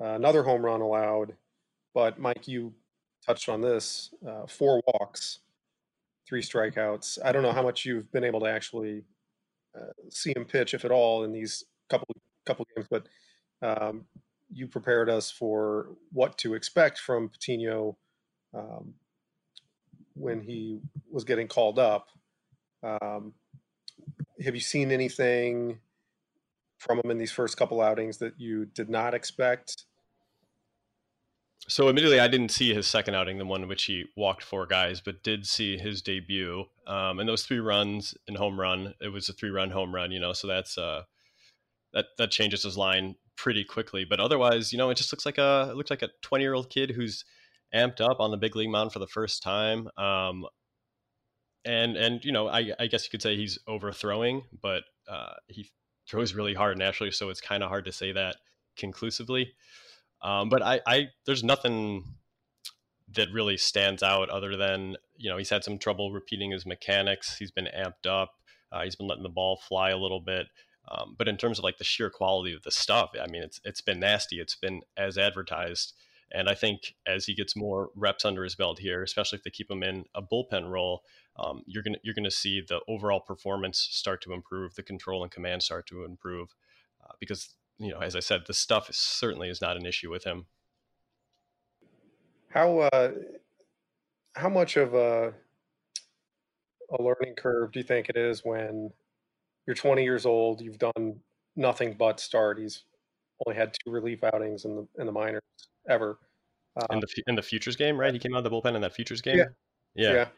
uh, 0.00 0.14
another 0.14 0.42
home 0.42 0.64
run 0.64 0.80
allowed, 0.80 1.34
but 1.94 2.18
Mike, 2.18 2.48
you 2.48 2.74
touched 3.24 3.48
on 3.48 3.60
this: 3.60 4.10
uh, 4.26 4.46
four 4.46 4.82
walks, 4.88 5.38
three 6.28 6.42
strikeouts. 6.42 7.18
I 7.24 7.30
don't 7.30 7.42
know 7.42 7.52
how 7.52 7.62
much 7.62 7.84
you've 7.84 8.10
been 8.10 8.24
able 8.24 8.40
to 8.40 8.46
actually 8.46 9.04
uh, 9.76 9.92
see 10.10 10.32
him 10.34 10.44
pitch, 10.44 10.74
if 10.74 10.84
at 10.84 10.90
all, 10.90 11.22
in 11.22 11.32
these 11.32 11.64
couple 11.88 12.08
couple 12.44 12.66
games, 12.74 12.88
but 12.90 13.06
um, 13.62 14.04
you 14.52 14.66
prepared 14.66 15.08
us 15.10 15.30
for 15.30 15.88
what 16.12 16.38
to 16.38 16.54
expect 16.54 16.98
from 16.98 17.28
Patino 17.28 17.96
um, 18.54 18.94
when 20.14 20.40
he 20.40 20.80
was 21.10 21.24
getting 21.24 21.48
called 21.48 21.78
up. 21.78 22.08
Um, 22.82 23.34
have 24.44 24.54
you 24.54 24.60
seen 24.60 24.90
anything 24.90 25.80
from 26.78 27.00
him 27.02 27.10
in 27.10 27.18
these 27.18 27.32
first 27.32 27.56
couple 27.56 27.80
outings 27.80 28.18
that 28.18 28.38
you 28.38 28.66
did 28.66 28.88
not 28.88 29.14
expect? 29.14 29.84
So, 31.68 31.88
admittedly, 31.88 32.20
I 32.20 32.28
didn't 32.28 32.50
see 32.50 32.72
his 32.72 32.86
second 32.86 33.16
outing, 33.16 33.38
the 33.38 33.44
one 33.44 33.62
in 33.62 33.68
which 33.68 33.84
he 33.84 34.04
walked 34.16 34.44
four 34.44 34.66
guys, 34.66 35.00
but 35.00 35.24
did 35.24 35.46
see 35.46 35.76
his 35.76 36.00
debut. 36.00 36.66
Um, 36.86 37.18
and 37.18 37.28
those 37.28 37.42
three 37.42 37.58
runs 37.58 38.14
and 38.28 38.36
home 38.36 38.60
run, 38.60 38.94
it 39.00 39.08
was 39.08 39.28
a 39.28 39.32
three-run 39.32 39.70
home 39.70 39.92
run, 39.92 40.12
you 40.12 40.20
know. 40.20 40.32
So 40.32 40.46
that's 40.46 40.78
uh, 40.78 41.02
that 41.92 42.06
that 42.18 42.30
changes 42.30 42.62
his 42.62 42.76
line 42.76 43.16
pretty 43.36 43.64
quickly. 43.64 44.04
But 44.08 44.20
otherwise, 44.20 44.72
you 44.72 44.78
know, 44.78 44.90
it 44.90 44.96
just 44.96 45.12
looks 45.12 45.26
like 45.26 45.38
a 45.38 45.68
it 45.70 45.76
looks 45.76 45.90
like 45.90 46.02
a 46.02 46.10
20-year-old 46.24 46.70
kid 46.70 46.90
who's 46.90 47.24
amped 47.74 48.00
up 48.00 48.20
on 48.20 48.30
the 48.30 48.36
big 48.36 48.56
league 48.56 48.70
mound 48.70 48.92
for 48.92 48.98
the 48.98 49.06
first 49.06 49.42
time. 49.42 49.88
Um, 49.96 50.46
and 51.64 51.96
and 51.96 52.24
you 52.24 52.32
know, 52.32 52.48
I, 52.48 52.72
I 52.78 52.86
guess 52.86 53.04
you 53.04 53.10
could 53.10 53.22
say 53.22 53.36
he's 53.36 53.58
overthrowing, 53.66 54.42
but 54.62 54.84
uh, 55.08 55.34
he 55.48 55.70
throws 56.08 56.34
really 56.34 56.54
hard 56.54 56.78
naturally, 56.78 57.10
so 57.10 57.28
it's 57.28 57.40
kind 57.40 57.62
of 57.62 57.68
hard 57.68 57.84
to 57.84 57.92
say 57.92 58.12
that 58.12 58.36
conclusively. 58.76 59.52
Um, 60.22 60.48
but 60.48 60.62
I, 60.62 60.80
I, 60.86 61.08
there's 61.26 61.44
nothing 61.44 62.04
that 63.14 63.28
really 63.32 63.56
stands 63.56 64.02
out 64.02 64.30
other 64.30 64.56
than 64.56 64.96
you 65.16 65.30
know 65.30 65.36
he's 65.36 65.50
had 65.50 65.64
some 65.64 65.78
trouble 65.78 66.12
repeating 66.12 66.52
his 66.52 66.66
mechanics. 66.66 67.36
He's 67.36 67.50
been 67.50 67.68
amped 67.76 68.08
up. 68.08 68.32
Uh, 68.72 68.82
he's 68.82 68.96
been 68.96 69.06
letting 69.06 69.22
the 69.22 69.28
ball 69.28 69.60
fly 69.68 69.90
a 69.90 69.98
little 69.98 70.20
bit. 70.20 70.46
Um, 70.88 71.14
but 71.18 71.28
in 71.28 71.36
terms 71.36 71.58
of 71.58 71.64
like 71.64 71.78
the 71.78 71.84
sheer 71.84 72.10
quality 72.10 72.54
of 72.54 72.62
the 72.62 72.70
stuff, 72.70 73.10
I 73.20 73.26
mean, 73.30 73.42
it's 73.42 73.60
it's 73.64 73.80
been 73.80 74.00
nasty. 74.00 74.40
It's 74.40 74.56
been 74.56 74.82
as 74.96 75.18
advertised. 75.18 75.94
And 76.32 76.48
I 76.48 76.54
think 76.54 76.94
as 77.06 77.26
he 77.26 77.34
gets 77.34 77.54
more 77.54 77.90
reps 77.94 78.24
under 78.24 78.42
his 78.42 78.56
belt 78.56 78.80
here, 78.80 79.02
especially 79.02 79.38
if 79.38 79.44
they 79.44 79.50
keep 79.50 79.70
him 79.70 79.82
in 79.82 80.06
a 80.14 80.22
bullpen 80.22 80.68
role, 80.68 81.02
um, 81.36 81.62
you're 81.66 81.82
gonna 81.82 81.98
you're 82.02 82.14
gonna 82.14 82.30
see 82.30 82.60
the 82.60 82.80
overall 82.88 83.20
performance 83.20 83.78
start 83.78 84.22
to 84.22 84.32
improve, 84.32 84.74
the 84.74 84.82
control 84.82 85.22
and 85.22 85.30
command 85.30 85.62
start 85.62 85.86
to 85.86 86.04
improve, 86.04 86.54
uh, 87.04 87.12
because 87.20 87.54
you 87.78 87.90
know, 87.90 88.00
as 88.00 88.16
I 88.16 88.20
said, 88.20 88.42
the 88.46 88.54
stuff 88.54 88.88
is, 88.88 88.96
certainly 88.96 89.48
is 89.48 89.60
not 89.60 89.76
an 89.76 89.86
issue 89.86 90.10
with 90.10 90.24
him. 90.24 90.46
How 92.48 92.78
uh, 92.78 93.12
how 94.34 94.48
much 94.48 94.76
of 94.76 94.94
a 94.94 95.34
a 96.90 97.02
learning 97.02 97.34
curve 97.36 97.72
do 97.72 97.80
you 97.80 97.84
think 97.84 98.08
it 98.08 98.16
is 98.16 98.44
when 98.44 98.90
you're 99.66 99.74
20 99.74 100.02
years 100.02 100.26
old, 100.26 100.60
you've 100.60 100.78
done 100.78 101.20
nothing 101.56 101.94
but 101.98 102.20
start. 102.20 102.58
He's 102.58 102.84
only 103.46 103.58
had 103.58 103.74
two 103.74 103.90
relief 103.90 104.22
outings 104.24 104.64
in 104.64 104.76
the 104.76 104.86
in 104.98 105.06
the 105.06 105.12
minors 105.12 105.42
ever. 105.88 106.18
Uh, 106.76 106.86
in 106.90 107.00
the 107.00 107.22
in 107.26 107.34
the 107.34 107.42
futures 107.42 107.76
game, 107.76 107.98
right? 107.98 108.12
He 108.12 108.18
came 108.18 108.34
out 108.34 108.38
of 108.38 108.44
the 108.44 108.50
bullpen 108.50 108.74
in 108.74 108.82
that 108.82 108.94
futures 108.94 109.20
game. 109.20 109.38
Yeah, 109.38 109.44
yeah. 109.94 110.12
yeah. 110.12 110.28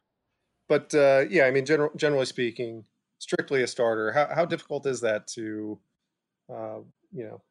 But 0.69 0.95
uh, 0.95 1.25
yeah, 1.29 1.45
I 1.45 1.51
mean, 1.51 1.65
general, 1.65 1.91
generally 1.97 2.27
speaking, 2.27 2.85
strictly 3.19 3.63
a 3.63 3.67
starter. 3.67 4.13
How 4.13 4.29
how 4.35 4.45
difficult 4.45 4.87
is 4.87 5.01
that 5.01 5.27
to, 5.29 5.79
uh, 6.53 6.79
you 7.13 7.25
know, 7.25 7.43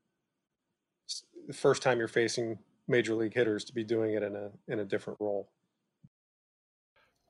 the 1.48 1.54
first 1.54 1.82
time 1.82 2.00
you're 2.00 2.08
facing 2.08 2.58
major 2.88 3.14
league 3.14 3.34
hitters 3.34 3.66
to 3.66 3.74
be 3.74 3.84
doing 3.84 4.14
it 4.14 4.24
in 4.24 4.36
a 4.36 4.50
in 4.68 4.80
a 4.80 4.86
different 4.86 5.20
role? 5.20 5.50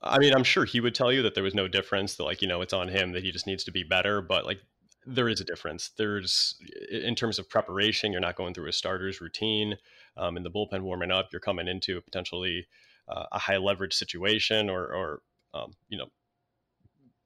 I 0.10 0.20
mean, 0.20 0.34
I'm 0.34 0.44
sure 0.44 0.66
he 0.66 0.80
would 0.80 0.96
tell 0.96 1.12
you 1.12 1.22
that 1.24 1.36
there 1.36 1.44
was 1.44 1.56
no 1.56 1.68
difference. 1.68 2.16
That 2.16 2.24
like 2.24 2.42
you 2.42 2.48
know, 2.48 2.62
it's 2.62 2.74
on 2.74 2.88
him 2.88 3.12
that 3.14 3.24
he 3.24 3.32
just 3.32 3.48
needs 3.48 3.64
to 3.66 3.72
be 3.72 3.84
better. 3.84 4.22
But 4.22 4.46
like, 4.46 4.60
there 5.06 5.30
is 5.30 5.40
a 5.40 5.46
difference. 5.46 5.92
There's 5.98 6.56
in 6.92 7.16
terms 7.16 7.40
of 7.40 7.50
preparation, 7.50 8.12
you're 8.12 8.22
not 8.22 8.36
going 8.36 8.54
through 8.54 8.70
a 8.70 8.74
starter's 8.74 9.22
routine. 9.22 9.78
Um, 10.18 10.36
in 10.36 10.44
the 10.44 10.52
bullpen 10.52 10.82
warming 10.82 11.12
up, 11.12 11.30
you're 11.32 11.40
coming 11.40 11.68
into 11.68 11.98
a 11.98 12.02
potentially 12.02 12.68
uh, 13.08 13.26
a 13.32 13.40
high 13.40 13.58
leverage 13.58 13.94
situation, 13.94 14.70
or 14.70 14.84
or 14.94 15.22
um, 15.54 15.74
you 15.90 15.98
know, 15.98 16.08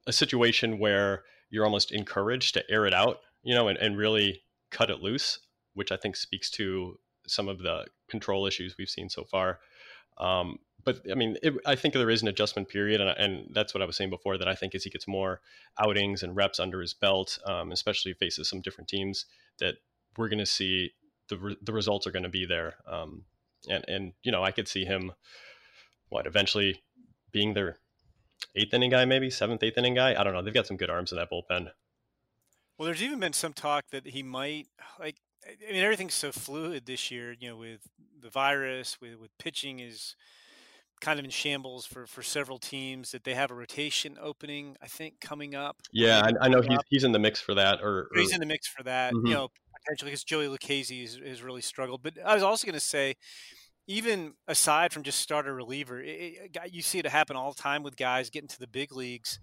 a 0.06 0.12
situation 0.12 0.78
where 0.78 1.24
you're 1.50 1.64
almost 1.64 1.92
encouraged 1.92 2.54
to 2.54 2.70
air 2.70 2.86
it 2.86 2.94
out, 2.94 3.18
you 3.42 3.54
know, 3.54 3.68
and, 3.68 3.78
and 3.78 3.96
really 3.96 4.42
cut 4.70 4.90
it 4.90 5.00
loose, 5.00 5.38
which 5.74 5.92
I 5.92 5.96
think 5.96 6.16
speaks 6.16 6.50
to 6.52 6.98
some 7.26 7.48
of 7.48 7.58
the 7.58 7.86
control 8.08 8.46
issues 8.46 8.76
we've 8.78 8.88
seen 8.88 9.08
so 9.08 9.24
far. 9.24 9.60
Um, 10.18 10.58
but 10.84 11.00
I 11.10 11.14
mean, 11.14 11.36
it, 11.42 11.54
I 11.66 11.74
think 11.74 11.94
there 11.94 12.10
is 12.10 12.22
an 12.22 12.28
adjustment 12.28 12.68
period, 12.68 13.00
and, 13.00 13.10
and, 13.10 13.54
that's 13.54 13.74
what 13.74 13.82
I 13.82 13.86
was 13.86 13.96
saying 13.96 14.10
before. 14.10 14.38
That 14.38 14.48
I 14.48 14.54
think 14.54 14.74
as 14.74 14.84
he 14.84 14.90
gets 14.90 15.06
more 15.06 15.40
outings 15.78 16.22
and 16.22 16.34
reps 16.34 16.58
under 16.58 16.80
his 16.80 16.94
belt, 16.94 17.38
um, 17.46 17.72
especially 17.72 18.12
faces 18.14 18.48
some 18.48 18.60
different 18.60 18.88
teams, 18.88 19.26
that 19.58 19.76
we're 20.16 20.28
going 20.28 20.38
to 20.38 20.46
see 20.46 20.92
the 21.28 21.36
re- 21.38 21.56
the 21.62 21.72
results 21.72 22.06
are 22.06 22.10
going 22.10 22.24
to 22.24 22.28
be 22.28 22.46
there. 22.46 22.74
Um, 22.86 23.24
and 23.68 23.84
and 23.88 24.12
you 24.22 24.32
know, 24.32 24.42
I 24.42 24.50
could 24.50 24.68
see 24.68 24.84
him 24.84 25.12
what 26.08 26.26
eventually 26.26 26.82
being 27.30 27.54
their 27.54 27.78
eighth 28.56 28.74
inning 28.74 28.90
guy, 28.90 29.04
maybe 29.04 29.30
seventh, 29.30 29.62
eighth 29.62 29.78
inning 29.78 29.94
guy. 29.94 30.14
I 30.18 30.24
don't 30.24 30.32
know. 30.32 30.42
They've 30.42 30.54
got 30.54 30.66
some 30.66 30.76
good 30.76 30.90
arms 30.90 31.12
in 31.12 31.18
that 31.18 31.30
bullpen. 31.30 31.70
Well, 32.78 32.86
there's 32.86 33.02
even 33.02 33.20
been 33.20 33.32
some 33.32 33.52
talk 33.52 33.84
that 33.90 34.08
he 34.08 34.22
might 34.22 34.66
like. 34.98 35.16
I 35.46 35.72
mean, 35.72 35.82
everything's 35.82 36.14
so 36.14 36.30
fluid 36.30 36.86
this 36.86 37.10
year. 37.10 37.34
You 37.38 37.50
know, 37.50 37.56
with 37.56 37.80
the 38.20 38.30
virus, 38.30 39.00
with 39.00 39.18
with 39.18 39.36
pitching 39.38 39.80
is 39.80 40.16
kind 41.02 41.18
of 41.18 41.24
in 41.26 41.30
shambles 41.30 41.84
for 41.84 42.06
for 42.06 42.22
several 42.22 42.58
teams. 42.58 43.10
That 43.10 43.24
they 43.24 43.34
have 43.34 43.50
a 43.50 43.54
rotation 43.54 44.16
opening, 44.22 44.76
I 44.80 44.86
think, 44.86 45.20
coming 45.20 45.54
up. 45.54 45.76
Yeah, 45.92 46.22
I, 46.24 46.46
I 46.46 46.48
know 46.48 46.62
he's 46.62 46.78
he's 46.88 47.04
in 47.04 47.12
the 47.12 47.18
mix 47.18 47.40
for 47.40 47.54
that. 47.54 47.80
Or, 47.82 48.04
or... 48.04 48.08
he's 48.14 48.32
in 48.32 48.40
the 48.40 48.46
mix 48.46 48.68
for 48.68 48.82
that. 48.84 49.12
Mm-hmm. 49.12 49.26
You 49.26 49.34
know, 49.34 49.48
potentially 49.84 50.10
because 50.10 50.24
Joey 50.24 50.46
Lucchesi 50.46 51.02
has, 51.02 51.18
has 51.22 51.42
really 51.42 51.60
struggled. 51.60 52.02
But 52.02 52.14
I 52.24 52.32
was 52.32 52.42
also 52.42 52.66
going 52.66 52.74
to 52.74 52.80
say, 52.80 53.16
even 53.86 54.34
aside 54.48 54.92
from 54.92 55.02
just 55.02 55.18
starter 55.20 55.54
reliever, 55.54 56.00
it, 56.00 56.54
it, 56.54 56.72
you 56.72 56.80
see 56.80 56.98
it 56.98 57.06
happen 57.06 57.36
all 57.36 57.52
the 57.52 57.60
time 57.60 57.82
with 57.82 57.96
guys 57.96 58.30
getting 58.30 58.48
to 58.48 58.58
the 58.58 58.68
big 58.68 58.92
leagues, 58.92 59.38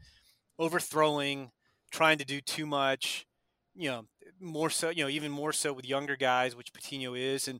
overthrowing, 0.57 1.51
trying 1.91 2.17
to 2.17 2.25
do 2.25 2.41
too 2.41 2.65
much. 2.65 3.27
You 3.75 3.89
know, 3.89 4.05
more 4.39 4.69
so, 4.69 4.89
you 4.89 5.03
know, 5.03 5.09
even 5.09 5.31
more 5.31 5.53
so 5.53 5.73
with 5.73 5.85
younger 5.85 6.15
guys, 6.15 6.55
which 6.55 6.73
Patino 6.73 7.13
is, 7.13 7.47
and 7.47 7.59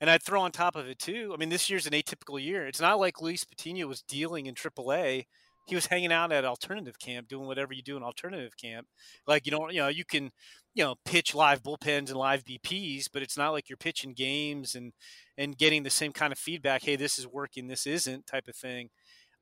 and 0.00 0.08
I'd 0.10 0.22
throw 0.22 0.40
on 0.40 0.52
top 0.52 0.76
of 0.76 0.86
it 0.86 0.98
too. 0.98 1.32
I 1.34 1.36
mean, 1.36 1.48
this 1.50 1.68
year's 1.68 1.86
an 1.86 1.92
atypical 1.92 2.42
year. 2.42 2.66
It's 2.66 2.80
not 2.80 2.98
like 2.98 3.20
Luis 3.20 3.44
Patino 3.44 3.86
was 3.86 4.02
dealing 4.02 4.46
in 4.46 4.54
AAA. 4.54 5.26
He 5.66 5.74
was 5.74 5.86
hanging 5.86 6.12
out 6.12 6.32
at 6.32 6.44
alternative 6.44 6.98
camp, 6.98 7.28
doing 7.28 7.46
whatever 7.46 7.72
you 7.72 7.82
do 7.82 7.96
in 7.96 8.02
alternative 8.02 8.56
camp. 8.56 8.88
Like 9.26 9.46
you 9.46 9.52
don't, 9.52 9.72
you 9.72 9.80
know, 9.80 9.88
you 9.88 10.04
can, 10.04 10.30
you 10.74 10.82
know, 10.82 10.96
pitch 11.04 11.34
live 11.34 11.62
bullpens 11.62 12.08
and 12.08 12.16
live 12.16 12.44
BPs, 12.44 13.08
but 13.12 13.22
it's 13.22 13.36
not 13.36 13.50
like 13.50 13.68
you're 13.68 13.76
pitching 13.76 14.14
games 14.14 14.74
and 14.74 14.92
and 15.38 15.56
getting 15.56 15.82
the 15.82 15.90
same 15.90 16.12
kind 16.12 16.32
of 16.32 16.38
feedback. 16.38 16.82
Hey, 16.82 16.96
this 16.96 17.18
is 17.18 17.26
working, 17.26 17.68
this 17.68 17.86
isn't, 17.86 18.26
type 18.26 18.48
of 18.48 18.56
thing. 18.56 18.90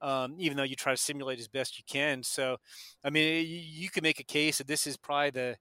Um, 0.01 0.37
even 0.39 0.57
though 0.57 0.65
you 0.65 0.77
try 0.77 0.93
to 0.93 0.97
simulate 0.97 1.41
as 1.41 1.49
best 1.49 1.77
you 1.77 1.85
can. 1.91 2.23
So, 2.23 2.59
I 3.03 3.11
mean, 3.11 3.45
you, 3.47 3.61
you 3.65 3.91
can 3.91 4.05
make 4.05 4.21
a 4.21 4.25
case 4.25 4.59
that 4.59 4.69
this 4.69 4.87
is 4.87 4.97
probably 4.97 5.31
the 5.31 5.57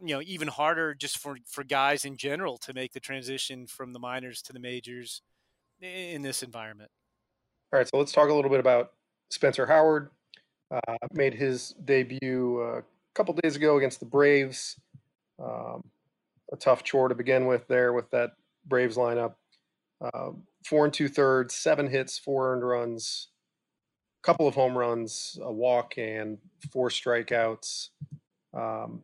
you 0.00 0.14
know 0.14 0.22
even 0.24 0.48
harder 0.48 0.94
just 0.94 1.18
for 1.18 1.36
for 1.46 1.64
guys 1.64 2.04
in 2.04 2.16
general 2.16 2.56
to 2.58 2.74
make 2.74 2.92
the 2.92 3.00
transition 3.00 3.66
from 3.66 3.92
the 3.92 3.98
minors 3.98 4.42
to 4.42 4.52
the 4.52 4.60
majors 4.60 5.22
in 5.80 6.22
this 6.22 6.42
environment. 6.42 6.90
All 7.72 7.78
right, 7.78 7.88
so 7.88 7.98
let's 7.98 8.12
talk 8.12 8.28
a 8.28 8.34
little 8.34 8.50
bit 8.50 8.60
about 8.60 8.92
Spencer 9.30 9.66
Howard. 9.66 10.10
Uh, 10.70 10.96
made 11.12 11.34
his 11.34 11.74
debut 11.84 12.60
uh, 12.62 12.78
a 12.78 12.82
couple 13.14 13.34
days 13.42 13.56
ago 13.56 13.76
against 13.76 14.00
the 14.00 14.06
Braves. 14.06 14.76
Um, 15.42 15.82
a 16.52 16.56
tough 16.56 16.82
chore 16.82 17.08
to 17.08 17.14
begin 17.14 17.46
with 17.46 17.66
there 17.68 17.92
with 17.92 18.10
that 18.10 18.32
Braves 18.66 18.96
lineup. 18.96 19.34
Uh, 20.00 20.30
four 20.66 20.84
and 20.84 20.92
two 20.92 21.08
thirds, 21.08 21.54
seven 21.54 21.88
hits, 21.88 22.18
four 22.18 22.52
earned 22.52 22.66
runs, 22.66 23.28
a 24.22 24.26
couple 24.26 24.48
of 24.48 24.54
home 24.54 24.76
runs, 24.76 25.38
a 25.42 25.52
walk, 25.52 25.94
and 25.96 26.38
four 26.72 26.88
strikeouts. 26.88 27.88
Um, 28.54 29.02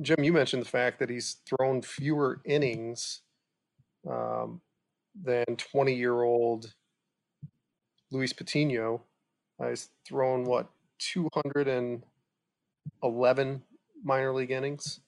Jim, 0.00 0.22
you 0.22 0.32
mentioned 0.32 0.62
the 0.62 0.68
fact 0.68 0.98
that 0.98 1.10
he's 1.10 1.36
thrown 1.46 1.82
fewer 1.82 2.40
innings 2.44 3.20
um, 4.08 4.60
than 5.22 5.44
20 5.56 5.94
year 5.94 6.22
old 6.22 6.72
Luis 8.10 8.32
Patino. 8.32 9.02
Uh, 9.58 9.68
he's 9.68 9.90
thrown 10.06 10.44
what 10.44 10.68
211 10.98 13.62
minor 14.04 14.32
league 14.32 14.50
innings. 14.50 15.00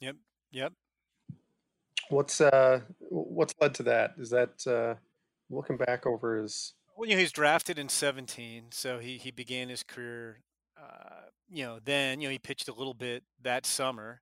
Yep. 0.00 0.16
Yep. 0.50 0.72
What's 2.08 2.40
uh 2.40 2.80
what's 3.00 3.52
led 3.60 3.74
to 3.74 3.82
that? 3.84 4.14
Is 4.18 4.30
that 4.30 4.66
uh 4.66 4.94
looking 5.50 5.76
back 5.76 6.06
over 6.06 6.40
his 6.40 6.72
well, 6.96 7.08
you 7.08 7.14
know, 7.14 7.20
he's 7.20 7.32
drafted 7.32 7.78
in 7.78 7.90
17, 7.90 8.66
so 8.70 8.98
he 8.98 9.18
he 9.18 9.30
began 9.30 9.68
his 9.68 9.82
career 9.82 10.38
uh, 10.86 11.22
you 11.48 11.64
know, 11.64 11.78
then 11.84 12.20
you 12.20 12.28
know 12.28 12.32
he 12.32 12.38
pitched 12.38 12.68
a 12.68 12.74
little 12.74 12.94
bit 12.94 13.22
that 13.42 13.66
summer. 13.66 14.20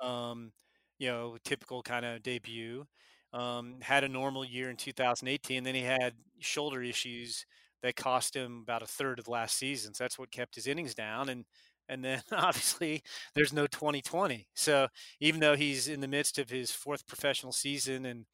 Um, 0.00 0.52
you 0.98 1.08
know, 1.08 1.36
typical 1.44 1.82
kind 1.82 2.04
of 2.04 2.22
debut. 2.22 2.86
Um, 3.32 3.76
had 3.80 4.04
a 4.04 4.08
normal 4.08 4.44
year 4.44 4.70
in 4.70 4.76
2018. 4.76 5.64
Then 5.64 5.74
he 5.74 5.82
had 5.82 6.14
shoulder 6.40 6.82
issues 6.82 7.46
that 7.82 7.96
cost 7.96 8.36
him 8.36 8.60
about 8.62 8.82
a 8.82 8.86
third 8.86 9.18
of 9.18 9.26
last 9.28 9.56
season. 9.56 9.94
So 9.94 10.04
that's 10.04 10.18
what 10.18 10.30
kept 10.30 10.54
his 10.54 10.66
innings 10.66 10.94
down. 10.94 11.28
And 11.28 11.44
and 11.88 12.04
then 12.04 12.22
obviously 12.32 13.02
there's 13.34 13.52
no 13.52 13.66
2020. 13.66 14.46
So 14.54 14.88
even 15.20 15.40
though 15.40 15.56
he's 15.56 15.88
in 15.88 16.00
the 16.00 16.08
midst 16.08 16.38
of 16.38 16.50
his 16.50 16.70
fourth 16.70 17.06
professional 17.06 17.52
season, 17.52 18.06
and 18.06 18.26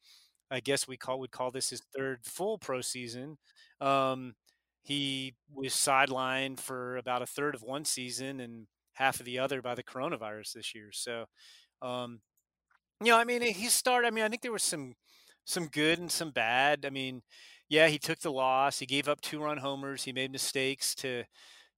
I 0.51 0.59
guess 0.59 0.87
we 0.87 0.97
call 0.97 1.19
would 1.19 1.31
call 1.31 1.51
this 1.51 1.69
his 1.69 1.81
third 1.95 2.19
full 2.23 2.57
pro 2.57 2.81
season, 2.81 3.37
um, 3.81 4.33
he 4.81 5.35
was 5.53 5.73
sidelined 5.73 6.59
for 6.59 6.97
about 6.97 7.21
a 7.21 7.27
third 7.27 7.55
of 7.55 7.61
one 7.63 7.85
season 7.85 8.39
and 8.39 8.67
half 8.93 9.19
of 9.19 9.25
the 9.25 9.39
other 9.39 9.61
by 9.61 9.75
the 9.75 9.83
coronavirus 9.83 10.53
this 10.53 10.75
year. 10.75 10.89
So, 10.91 11.25
um, 11.81 12.21
you 13.03 13.11
know, 13.11 13.17
I 13.17 13.23
mean, 13.23 13.41
he 13.41 13.67
started. 13.67 14.07
I 14.07 14.11
mean, 14.11 14.23
I 14.23 14.29
think 14.29 14.41
there 14.41 14.51
was 14.51 14.63
some 14.63 14.95
some 15.45 15.67
good 15.67 15.99
and 15.99 16.11
some 16.11 16.31
bad. 16.31 16.85
I 16.85 16.89
mean, 16.89 17.21
yeah, 17.69 17.87
he 17.87 17.97
took 17.97 18.19
the 18.19 18.31
loss. 18.31 18.79
He 18.79 18.85
gave 18.85 19.07
up 19.07 19.21
two 19.21 19.41
run 19.41 19.57
homers. 19.57 20.03
He 20.03 20.11
made 20.11 20.31
mistakes 20.31 20.93
to 20.95 21.23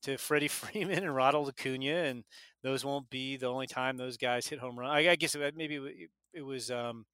to 0.03 0.17
Freddie 0.17 0.47
Freeman 0.49 1.03
and 1.03 1.15
Ronald 1.15 1.49
Acuna, 1.49 1.95
and 2.05 2.23
those 2.63 2.83
won't 2.85 3.09
be 3.09 3.37
the 3.37 3.47
only 3.47 3.67
time 3.67 3.97
those 3.97 4.17
guys 4.17 4.47
hit 4.47 4.59
home 4.59 4.77
run. 4.79 4.89
I, 4.89 5.11
I 5.11 5.15
guess 5.15 5.35
maybe 5.55 5.75
it, 5.75 6.09
it 6.33 6.41
was 6.41 6.71
um, 6.71 7.05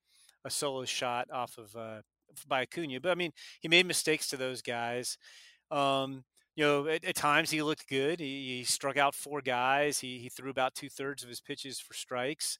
a 0.46 0.50
solo 0.50 0.86
shot 0.86 1.28
off 1.32 1.58
of 1.58 1.76
uh, 1.76 2.02
by 2.48 2.62
Acuna, 2.62 3.00
but 3.02 3.12
I 3.12 3.16
mean, 3.16 3.32
he 3.62 3.68
made 3.68 3.86
mistakes 3.86 4.28
to 4.30 4.38
those 4.38 4.62
guys. 4.62 5.18
Um, 5.72 6.24
you 6.56 6.66
know, 6.66 6.88
at, 6.88 7.06
at, 7.06 7.16
times 7.16 7.52
he 7.52 7.62
looked 7.62 7.88
good. 7.88 8.20
He, 8.20 8.58
he, 8.58 8.64
struck 8.64 8.98
out 8.98 9.14
four 9.14 9.42
guys. 9.42 10.00
He, 10.00 10.18
he 10.18 10.30
threw 10.30 10.50
about 10.50 10.74
two 10.74 10.90
thirds 10.90 11.22
of 11.22 11.30
his 11.30 11.40
pitches 11.40 11.80
for 11.80 11.94
strikes. 11.94 12.58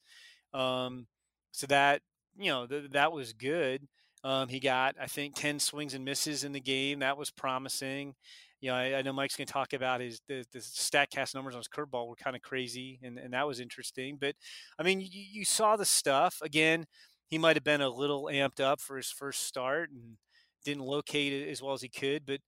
Um, 0.54 1.08
so 1.50 1.66
that, 1.66 2.02
you 2.38 2.50
know, 2.50 2.66
th- 2.66 2.92
that 2.92 3.12
was 3.12 3.32
good. 3.32 3.88
Um, 4.24 4.48
he 4.48 4.60
got, 4.60 4.96
I 5.00 5.06
think, 5.06 5.34
10 5.34 5.58
swings 5.58 5.94
and 5.94 6.04
misses 6.04 6.44
in 6.44 6.52
the 6.52 6.60
game. 6.60 7.00
That 7.00 7.18
was 7.18 7.30
promising. 7.30 8.14
You 8.60 8.70
know, 8.70 8.76
I, 8.76 8.98
I 8.98 9.02
know 9.02 9.12
Mike's 9.12 9.36
going 9.36 9.46
to 9.46 9.52
talk 9.52 9.72
about 9.72 10.00
his 10.00 10.20
the, 10.28 10.44
the 10.52 10.58
Statcast 10.58 11.34
numbers 11.34 11.54
on 11.54 11.60
his 11.60 11.68
curveball 11.68 12.08
were 12.08 12.16
kind 12.16 12.34
of 12.34 12.42
crazy, 12.42 12.98
and, 13.02 13.18
and 13.18 13.32
that 13.32 13.46
was 13.46 13.60
interesting. 13.60 14.18
But 14.20 14.34
I 14.78 14.82
mean, 14.82 15.00
you, 15.00 15.08
you 15.12 15.44
saw 15.44 15.76
the 15.76 15.84
stuff 15.84 16.38
again. 16.42 16.86
He 17.28 17.38
might 17.38 17.56
have 17.56 17.64
been 17.64 17.80
a 17.80 17.88
little 17.88 18.24
amped 18.24 18.60
up 18.60 18.80
for 18.80 18.96
his 18.96 19.10
first 19.10 19.46
start 19.46 19.90
and 19.90 20.16
didn't 20.64 20.84
locate 20.84 21.32
it 21.32 21.48
as 21.48 21.62
well 21.62 21.74
as 21.74 21.82
he 21.82 21.88
could. 21.88 22.26
But 22.26 22.40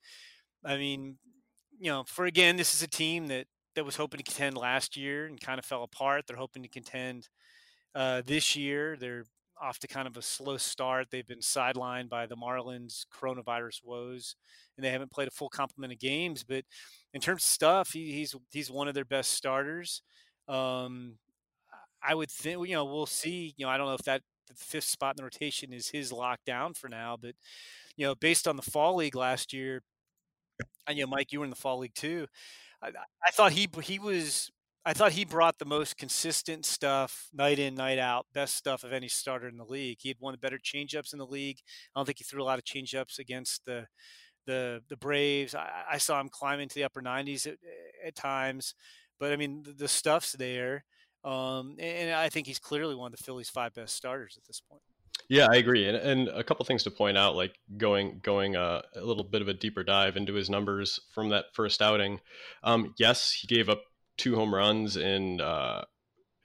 I 0.65 0.77
mean, 0.77 1.17
you 1.79 1.91
know, 1.91 2.05
for 2.07 2.27
again, 2.27 2.57
this 2.57 2.75
is 2.75 2.83
a 2.83 2.89
team 2.89 3.29
that 3.29 3.47
that 3.75 3.85
was 3.85 3.97
hoping 3.97 4.19
to 4.19 4.25
contend 4.25 4.57
last 4.57 4.97
year 4.97 5.27
and 5.27 5.41
kind 5.41 5.59
of 5.59 5.65
fell 5.65 5.83
apart. 5.85 6.25
They're 6.27 6.37
hoping 6.37 6.63
to 6.63 6.69
contend 6.69 7.29
uh, 7.95 8.23
this 8.27 8.57
year. 8.57 8.97
They're 8.99 9.25
off 9.61 9.79
to 9.81 9.89
kind 9.89 10.09
of 10.09 10.17
a 10.17 10.23
slow 10.23 10.57
start. 10.57 11.09
They've 11.11 11.27
been 11.27 11.41
sidelined 11.41 12.09
by 12.09 12.27
the 12.27 12.37
Marlins 12.37 13.05
coronavirus 13.15 13.85
woes, 13.85 14.37
and 14.77 14.85
they 14.85 14.91
haven't 14.91 15.13
played 15.13 15.29
a 15.29 15.33
full 15.33 15.49
complement 15.51 15.93
of 15.93 15.99
games. 15.99 16.45
But 16.45 16.65
in 17.15 17.21
terms 17.21 17.43
of 17.45 17.49
stuff, 17.51 17.93
he, 17.93 18.13
he's 18.13 18.35
he's 18.51 18.71
one 18.71 18.89
of 18.89 18.95
their 18.95 19.05
best 19.05 19.33
starters. 19.33 20.03
Um, 20.49 21.19
I 22.03 22.15
would 22.15 22.31
think 22.31 22.67
you 22.69 22.75
know 22.75 22.85
we'll 22.85 23.07
see. 23.07 23.55
You 23.57 23.67
know, 23.67 23.71
I 23.71 23.77
don't 23.79 23.87
know 23.87 23.95
if 23.95 24.03
that 24.05 24.23
the 24.49 24.55
fifth 24.55 24.85
spot 24.85 25.15
in 25.15 25.19
the 25.19 25.25
rotation 25.25 25.73
is 25.73 25.89
his 25.89 26.13
lockdown 26.13 26.77
for 26.77 26.89
now, 26.89 27.17
but 27.21 27.35
you 27.97 28.07
know, 28.07 28.15
based 28.15 28.49
on 28.49 28.57
the 28.57 28.63
fall 28.63 28.97
league 28.97 29.15
last 29.17 29.53
year, 29.53 29.83
and 30.87 30.99
you 30.99 31.05
know, 31.05 31.11
Mike, 31.11 31.33
you 31.33 31.41
were 31.41 31.45
in 31.45 31.51
the 31.51 31.57
fall 31.57 31.79
league 31.79 31.95
too. 31.95 32.27
I, 32.83 32.89
I 32.89 33.31
thought 33.33 33.53
he 33.53 33.69
he 33.83 33.99
was. 33.99 34.51
I 34.83 34.95
thought 34.95 35.13
he 35.13 35.27
brought 35.27 35.59
the 35.59 35.67
most 35.67 35.99
consistent 35.99 36.65
stuff 36.65 37.29
night 37.35 37.59
in, 37.59 37.75
night 37.75 37.99
out, 37.99 38.25
best 38.33 38.57
stuff 38.57 38.83
of 38.83 38.95
any 38.95 39.09
starter 39.09 39.47
in 39.47 39.59
the 39.59 39.65
league. 39.65 39.99
He 40.01 40.09
had 40.09 40.17
one 40.21 40.33
of 40.33 40.41
the 40.41 40.45
better 40.47 40.59
changeups 40.59 41.13
in 41.13 41.19
the 41.19 41.27
league. 41.27 41.59
I 41.95 41.99
don't 41.99 42.07
think 42.07 42.17
he 42.17 42.25
threw 42.25 42.43
a 42.43 42.45
lot 42.45 42.59
of 42.59 42.65
changeups 42.65 43.19
against 43.19 43.65
the 43.67 43.87
the 44.47 44.83
the 44.89 44.97
Braves. 44.97 45.55
I, 45.55 45.69
I 45.93 45.99
saw 45.99 46.21
him 46.21 46.29
climb 46.31 46.61
into 46.61 46.75
the 46.75 46.85
upper 46.85 47.03
90s 47.03 47.47
at, 47.47 47.59
at 48.05 48.15
times, 48.15 48.75
but 49.19 49.33
I 49.33 49.37
mean 49.37 49.63
the, 49.65 49.73
the 49.73 49.89
stuff's 49.89 50.33
there, 50.33 50.85
um, 51.25 51.77
and 51.79 52.15
I 52.15 52.31
think 52.31 52.47
he's 52.47 52.59
clearly 52.59 52.95
one 52.95 53.13
of 53.13 53.19
the 53.19 53.23
Phillies' 53.23 53.51
five 53.51 53.75
best 53.75 53.95
starters 53.95 54.37
at 54.39 54.47
this 54.47 54.61
point. 54.61 54.83
Yeah, 55.31 55.47
I 55.49 55.59
agree, 55.59 55.87
and, 55.87 55.97
and 55.97 56.29
a 56.29 56.43
couple 56.43 56.65
things 56.65 56.83
to 56.83 56.91
point 56.91 57.17
out, 57.17 57.37
like 57.37 57.57
going 57.77 58.19
going 58.21 58.57
uh, 58.57 58.83
a 58.97 59.01
little 59.01 59.23
bit 59.23 59.41
of 59.41 59.47
a 59.47 59.55
deeper 59.55 59.85
dive 59.85 60.17
into 60.17 60.35
his 60.35 60.51
numbers 60.51 60.99
from 61.15 61.29
that 61.29 61.55
first 61.55 61.81
outing. 61.81 62.19
Um, 62.65 62.95
yes, 62.99 63.31
he 63.31 63.47
gave 63.47 63.69
up 63.69 63.83
two 64.17 64.35
home 64.35 64.53
runs 64.53 64.97
in 64.97 65.41
uh, 65.41 65.85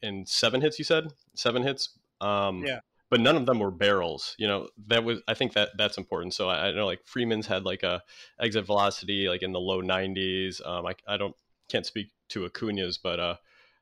in 0.04 0.28
seven 0.28 0.62
hits. 0.62 0.78
You 0.78 0.86
said 0.86 1.08
seven 1.34 1.64
hits. 1.64 1.98
Um, 2.22 2.64
yeah. 2.64 2.82
But 3.10 3.22
none 3.22 3.36
of 3.36 3.48
them 3.48 3.58
were 3.58 3.72
barrels. 3.72 4.36
You 4.38 4.48
know 4.48 4.70
that 4.86 5.04
was. 5.04 5.20
I 5.28 5.34
think 5.34 5.54
that 5.54 5.70
that's 5.80 5.98
important. 5.98 6.36
So 6.36 6.50
I, 6.50 6.68
I 6.68 6.72
know 6.72 6.86
like 6.86 7.02
Freeman's 7.06 7.48
had 7.48 7.66
like 7.66 7.82
a 7.82 8.04
exit 8.40 8.68
velocity 8.68 9.28
like 9.28 9.42
in 9.42 9.52
the 9.52 9.60
low 9.60 9.82
90s. 9.82 10.64
Um, 10.64 10.86
I 10.86 10.94
I 11.08 11.18
don't 11.18 11.36
can't 11.70 11.88
speak 11.88 12.12
to 12.30 12.46
Acuna's, 12.46 13.00
but 13.00 13.20
uh, 13.20 13.36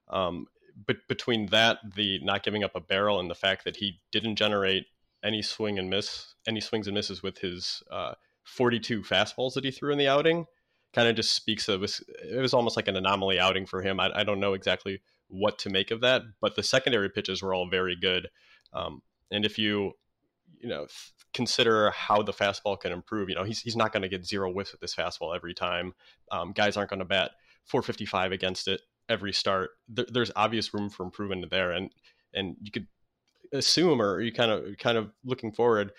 um, 0.08 0.48
but 0.88 0.98
between 1.10 1.48
that, 1.48 1.80
the 1.96 2.20
not 2.24 2.44
giving 2.44 2.64
up 2.64 2.76
a 2.76 2.80
barrel, 2.80 3.20
and 3.20 3.30
the 3.30 3.36
fact 3.36 3.66
that 3.66 3.78
he 3.78 4.00
didn't 4.12 4.38
generate 4.38 4.86
any 5.24 5.42
swing 5.42 5.80
and 5.80 5.90
miss, 5.90 6.36
any 6.48 6.60
swings 6.60 6.88
and 6.88 6.96
misses 6.96 7.24
with 7.24 7.40
his 7.40 7.84
uh, 7.92 8.14
42 8.44 9.02
fastballs 9.02 9.54
that 9.54 9.64
he 9.64 9.72
threw 9.72 9.92
in 9.92 9.98
the 9.98 10.08
outing 10.08 10.46
kind 10.94 11.08
of 11.08 11.16
just 11.16 11.34
speaks 11.34 11.68
of 11.68 11.84
it 11.84 12.40
was 12.40 12.54
almost 12.54 12.76
like 12.76 12.88
an 12.88 12.96
anomaly 12.96 13.40
outing 13.40 13.66
for 13.66 13.82
him. 13.82 14.00
I, 14.00 14.12
I, 14.14 14.24
don't 14.24 14.40
know 14.40 14.54
exactly 14.54 15.02
what 15.28 15.58
to 15.60 15.70
make 15.70 15.90
of 15.92 16.02
that, 16.02 16.22
but 16.40 16.56
the 16.56 16.64
secondary 16.64 17.10
pitches 17.10 17.42
were 17.42 17.54
all 17.54 17.68
very 17.68 17.96
good. 17.96 18.30
Um, 18.74 19.02
and 19.32 19.46
if 19.46 19.58
you 19.58 19.94
you 20.60 20.70
know 20.70 20.88
consider 21.34 21.90
how 21.92 22.22
the 22.22 22.32
fastball 22.32 22.80
can 22.80 22.92
improve, 22.92 23.30
you 23.30 23.36
know 23.36 23.44
he's 23.44 23.62
he's 23.62 23.76
not 23.76 23.92
going 23.92 24.04
to 24.04 24.10
get 24.10 24.26
zero 24.26 24.52
whiffs 24.52 24.72
with 24.72 24.82
this 24.82 24.96
fastball 24.96 25.36
every 25.36 25.54
time. 25.54 25.94
Um, 26.32 26.52
guys 26.52 26.78
aren't 26.78 26.92
going 26.92 27.00
to 27.00 27.06
bat 27.06 27.32
455 27.66 28.32
against 28.32 28.68
it 28.68 28.82
every 29.10 29.34
start. 29.34 29.72
There, 29.90 30.06
there's 30.12 30.32
obvious 30.36 30.74
room 30.74 30.90
for 30.90 31.04
improvement 31.04 31.50
there, 31.50 31.72
and 31.72 31.90
and 32.34 32.56
you 32.62 32.72
could 32.72 32.88
assume, 33.54 34.02
or 34.02 34.22
you 34.22 34.34
kind 34.34 34.52
of 34.52 34.78
kind 34.78 34.98
of 34.98 35.12
looking 35.24 35.52
forward, 35.52 35.92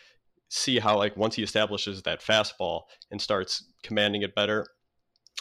see 0.48 0.78
how 0.78 0.98
like 0.98 1.16
once 1.16 1.34
he 1.36 1.42
establishes 1.42 2.02
that 2.02 2.20
fastball 2.20 2.82
and 3.10 3.20
starts 3.20 3.64
commanding 3.82 4.22
it 4.22 4.34
better, 4.34 4.66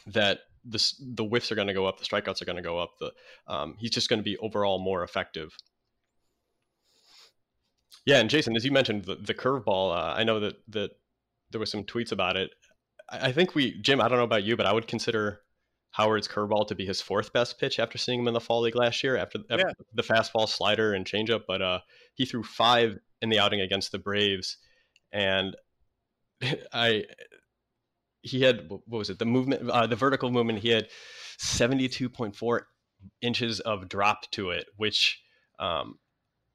that 0.07 0.39
the 0.65 0.93
the 1.15 1.23
whiffs 1.23 1.51
are 1.51 1.55
going 1.55 1.67
to 1.67 1.73
go 1.73 1.85
up, 1.85 1.99
the 1.99 2.05
strikeouts 2.05 2.41
are 2.41 2.45
going 2.45 2.55
to 2.55 2.61
go 2.61 2.79
up. 2.79 2.91
The 2.99 3.11
um, 3.47 3.75
he's 3.79 3.91
just 3.91 4.09
going 4.09 4.19
to 4.19 4.23
be 4.23 4.37
overall 4.37 4.79
more 4.79 5.03
effective. 5.03 5.55
Yeah, 8.05 8.19
and 8.19 8.29
Jason, 8.29 8.55
as 8.55 8.65
you 8.65 8.71
mentioned, 8.71 9.05
the, 9.05 9.15
the 9.15 9.33
curveball. 9.33 9.95
Uh, 9.95 10.13
I 10.13 10.23
know 10.23 10.39
that 10.39 10.55
that 10.69 10.91
there 11.51 11.59
was 11.59 11.71
some 11.71 11.83
tweets 11.83 12.11
about 12.11 12.37
it. 12.37 12.51
I, 13.09 13.27
I 13.27 13.31
think 13.31 13.55
we, 13.55 13.79
Jim. 13.81 14.01
I 14.01 14.07
don't 14.07 14.17
know 14.17 14.23
about 14.23 14.43
you, 14.43 14.55
but 14.57 14.65
I 14.65 14.73
would 14.73 14.87
consider 14.87 15.41
Howard's 15.93 16.27
curveball 16.27 16.67
to 16.67 16.75
be 16.75 16.85
his 16.85 17.01
fourth 17.01 17.31
best 17.33 17.59
pitch 17.59 17.79
after 17.79 17.97
seeing 17.97 18.19
him 18.19 18.27
in 18.27 18.33
the 18.33 18.41
fall 18.41 18.61
league 18.61 18.75
last 18.75 19.03
year 19.03 19.15
after, 19.15 19.39
after 19.49 19.67
yeah. 19.67 19.85
the 19.93 20.03
fastball, 20.03 20.49
slider, 20.49 20.93
and 20.93 21.05
changeup. 21.05 21.43
But 21.47 21.61
uh, 21.61 21.79
he 22.15 22.25
threw 22.25 22.43
five 22.43 22.97
in 23.21 23.29
the 23.29 23.39
outing 23.39 23.61
against 23.61 23.91
the 23.91 23.99
Braves, 23.99 24.57
and 25.11 25.55
I 26.73 27.05
he 28.23 28.41
had 28.41 28.69
what 28.69 28.81
was 28.87 29.09
it 29.09 29.19
the 29.19 29.25
movement 29.25 29.69
uh, 29.69 29.85
the 29.85 29.95
vertical 29.95 30.31
movement 30.31 30.59
he 30.59 30.69
had 30.69 30.87
72.4 31.39 32.61
inches 33.21 33.59
of 33.59 33.89
drop 33.89 34.31
to 34.31 34.49
it 34.49 34.67
which 34.77 35.21
um, 35.59 35.99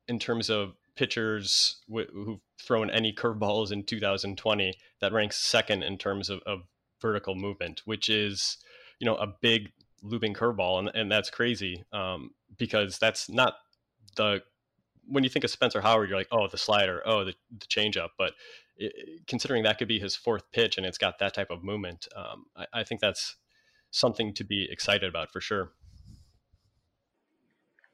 in 0.08 0.18
terms 0.18 0.48
of 0.50 0.74
pitchers 0.96 1.80
w- 1.88 2.08
who've 2.12 2.40
thrown 2.60 2.90
any 2.90 3.12
curveballs 3.12 3.70
in 3.70 3.84
2020 3.84 4.72
that 5.00 5.12
ranks 5.12 5.36
second 5.36 5.82
in 5.82 5.98
terms 5.98 6.30
of, 6.30 6.40
of 6.46 6.62
vertical 7.00 7.34
movement 7.34 7.82
which 7.84 8.08
is 8.08 8.56
you 8.98 9.06
know 9.06 9.16
a 9.16 9.26
big 9.40 9.70
looping 10.02 10.34
curveball 10.34 10.78
and, 10.78 10.90
and 10.94 11.10
that's 11.10 11.30
crazy 11.30 11.84
um, 11.92 12.30
because 12.56 12.98
that's 12.98 13.28
not 13.28 13.54
the 14.16 14.42
when 15.08 15.24
you 15.24 15.30
think 15.30 15.44
of 15.44 15.50
Spencer 15.50 15.80
Howard, 15.80 16.08
you're 16.08 16.18
like, 16.18 16.28
oh, 16.30 16.46
the 16.48 16.58
slider, 16.58 17.02
oh, 17.04 17.24
the, 17.24 17.34
the 17.50 17.66
changeup. 17.66 18.10
But 18.18 18.34
it, 18.76 19.26
considering 19.26 19.62
that 19.64 19.78
could 19.78 19.88
be 19.88 19.98
his 19.98 20.14
fourth 20.14 20.42
pitch 20.52 20.76
and 20.76 20.86
it's 20.86 20.98
got 20.98 21.18
that 21.18 21.34
type 21.34 21.50
of 21.50 21.64
movement, 21.64 22.06
um, 22.14 22.44
I, 22.56 22.66
I, 22.74 22.84
think 22.84 23.00
that's 23.00 23.36
something 23.90 24.34
to 24.34 24.44
be 24.44 24.68
excited 24.70 25.08
about 25.08 25.32
for 25.32 25.40
sure. 25.40 25.72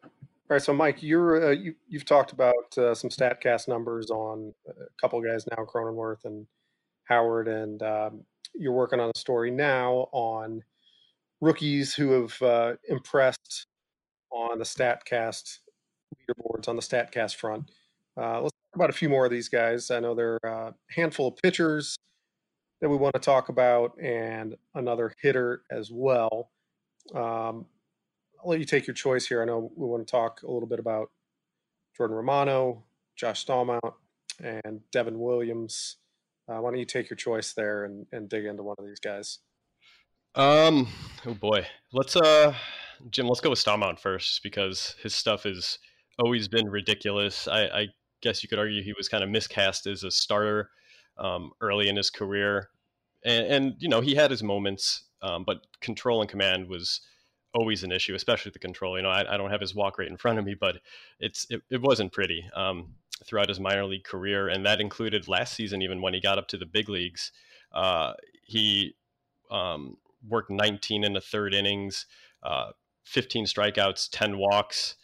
All 0.03 0.11
right, 0.51 0.63
so 0.63 0.75
Mike, 0.75 1.03
you're 1.03 1.51
uh, 1.51 1.51
you, 1.53 1.75
have 1.93 2.05
talked 2.05 2.33
about 2.33 2.77
uh, 2.77 2.95
some 2.95 3.09
Statcast 3.09 3.67
numbers 3.67 4.11
on 4.11 4.53
a 4.69 4.73
couple 5.01 5.21
guys 5.23 5.47
now, 5.57 5.65
Cronenworth 5.65 6.25
and 6.25 6.47
Howard, 7.05 7.49
and 7.49 7.83
um, 7.83 8.25
you're 8.55 8.73
working 8.73 9.01
on 9.01 9.11
a 9.15 9.19
story 9.19 9.51
now 9.51 10.09
on 10.13 10.63
rookies 11.45 11.95
who 11.95 12.23
have 12.23 12.41
uh, 12.43 12.75
impressed 12.89 13.67
on 14.31 14.59
the 14.59 14.65
Statcast 14.65 15.59
leaderboards 16.17 16.69
on 16.69 16.77
the 16.77 16.83
Statcast 16.83 17.37
front. 17.37 17.71
Uh, 18.17 18.41
let's 18.41 18.53
talk 18.53 18.77
about 18.77 18.91
a 18.91 18.95
few 18.95 19.09
more 19.09 19.27
of 19.27 19.31
these 19.31 19.49
guys. 19.49 19.91
I 19.91 20.01
know 20.01 20.15
there 20.15 20.39
are 20.43 20.69
a 20.69 20.75
handful 20.91 21.29
of 21.29 21.37
pitchers 21.37 21.97
that 22.81 22.89
we 22.89 22.97
want 22.97 23.15
to 23.15 23.21
talk 23.21 23.49
about, 23.51 23.93
and 24.01 24.57
another 24.75 25.13
hitter 25.21 25.63
as 25.71 25.91
well. 25.93 26.51
Um, 27.15 27.67
I'll 28.41 28.51
let 28.51 28.59
you 28.59 28.65
take 28.65 28.87
your 28.87 28.95
choice 28.95 29.27
here. 29.27 29.43
I 29.43 29.45
know 29.45 29.71
we 29.77 29.87
want 29.87 30.07
to 30.07 30.11
talk 30.11 30.43
a 30.43 30.51
little 30.51 30.69
bit 30.69 30.79
about 30.79 31.11
Jordan 31.97 32.17
Romano, 32.17 32.85
Josh 33.17 33.45
Staumont, 33.45 33.95
and 34.43 34.81
Devin 34.93 35.19
Williams. 35.19 35.97
Uh, 36.49 36.57
why 36.57 36.71
don't 36.71 36.79
you 36.79 36.85
take 36.85 37.09
your 37.09 37.17
choice 37.17 37.53
there 37.53 37.85
and, 37.85 38.07
and 38.13 38.29
dig 38.29 38.45
into 38.45 38.63
one 38.63 38.77
of 38.79 38.87
these 38.87 39.01
guys? 39.01 39.39
Um, 40.37 40.89
oh 41.27 41.35
boy, 41.35 41.65
let's 41.93 42.17
uh, 42.17 42.55
Jim, 43.11 43.29
let's 43.29 43.41
go 43.41 43.51
with 43.51 43.65
Staumont 43.65 44.01
first 44.01 44.43
because 44.43 44.97
his 45.01 45.15
stuff 45.15 45.47
is 45.47 45.79
always 46.19 46.49
been 46.49 46.69
ridiculous. 46.69 47.47
I, 47.47 47.63
I, 47.67 47.87
guess 48.21 48.43
you 48.43 48.49
could 48.49 48.59
argue 48.59 48.83
he 48.83 48.95
was 48.97 49.09
kind 49.09 49.23
of 49.23 49.29
miscast 49.29 49.87
as 49.87 50.03
a 50.03 50.11
starter 50.11 50.71
um, 51.19 51.53
early 51.61 51.89
in 51.89 51.97
his 51.97 52.09
career, 52.09 52.71
and, 53.23 53.47
and, 53.47 53.75
you 53.79 53.89
know 53.89 54.01
he 54.01 54.15
had 54.15 54.31
his 54.31 54.43
moments, 54.43 55.05
um, 55.23 55.45
but 55.45 55.67
control 55.81 56.21
and 56.21 56.31
command 56.31 56.67
was 56.67 57.03
always 57.53 57.85
an 57.85 57.93
issue, 57.93 58.15
especially 58.15 58.51
the 58.51 58.59
control. 58.59 58.97
You 58.97 59.03
know, 59.03 59.11
I, 59.11 59.35
I 59.35 59.37
don't 59.37 59.51
have 59.51 59.61
his 59.61 59.75
walk 59.75 59.99
rate 59.99 60.11
in 60.11 60.17
front 60.17 60.39
of 60.39 60.45
me, 60.45 60.57
but 60.59 60.79
it's 61.21 61.47
it, 61.49 61.63
it 61.71 61.81
wasn't 61.81 62.13
pretty 62.13 62.45
um, 62.57 62.95
throughout 63.25 63.51
his 63.51 63.61
minor 63.61 63.85
league 63.85 64.05
career, 64.05 64.49
and 64.49 64.67
that 64.67 64.81
included 64.81 65.29
last 65.29 65.55
season, 65.55 65.83
even 65.83 66.01
when 66.01 66.15
he 66.15 66.21
got 66.21 66.39
up 66.39 66.49
to 66.49 66.57
the 66.57 66.67
big 66.67 66.89
leagues. 66.89 67.31
Uh, 67.73 68.15
he 68.43 68.95
um, 69.51 69.97
worked 70.29 70.51
19 70.51 71.05
in 71.05 71.13
the 71.13 71.21
third 71.21 71.55
innings, 71.55 72.07
uh, 72.43 72.71
15 73.05 73.47
strikeouts, 73.47 74.09
10 74.11 74.39
walks 74.39 74.97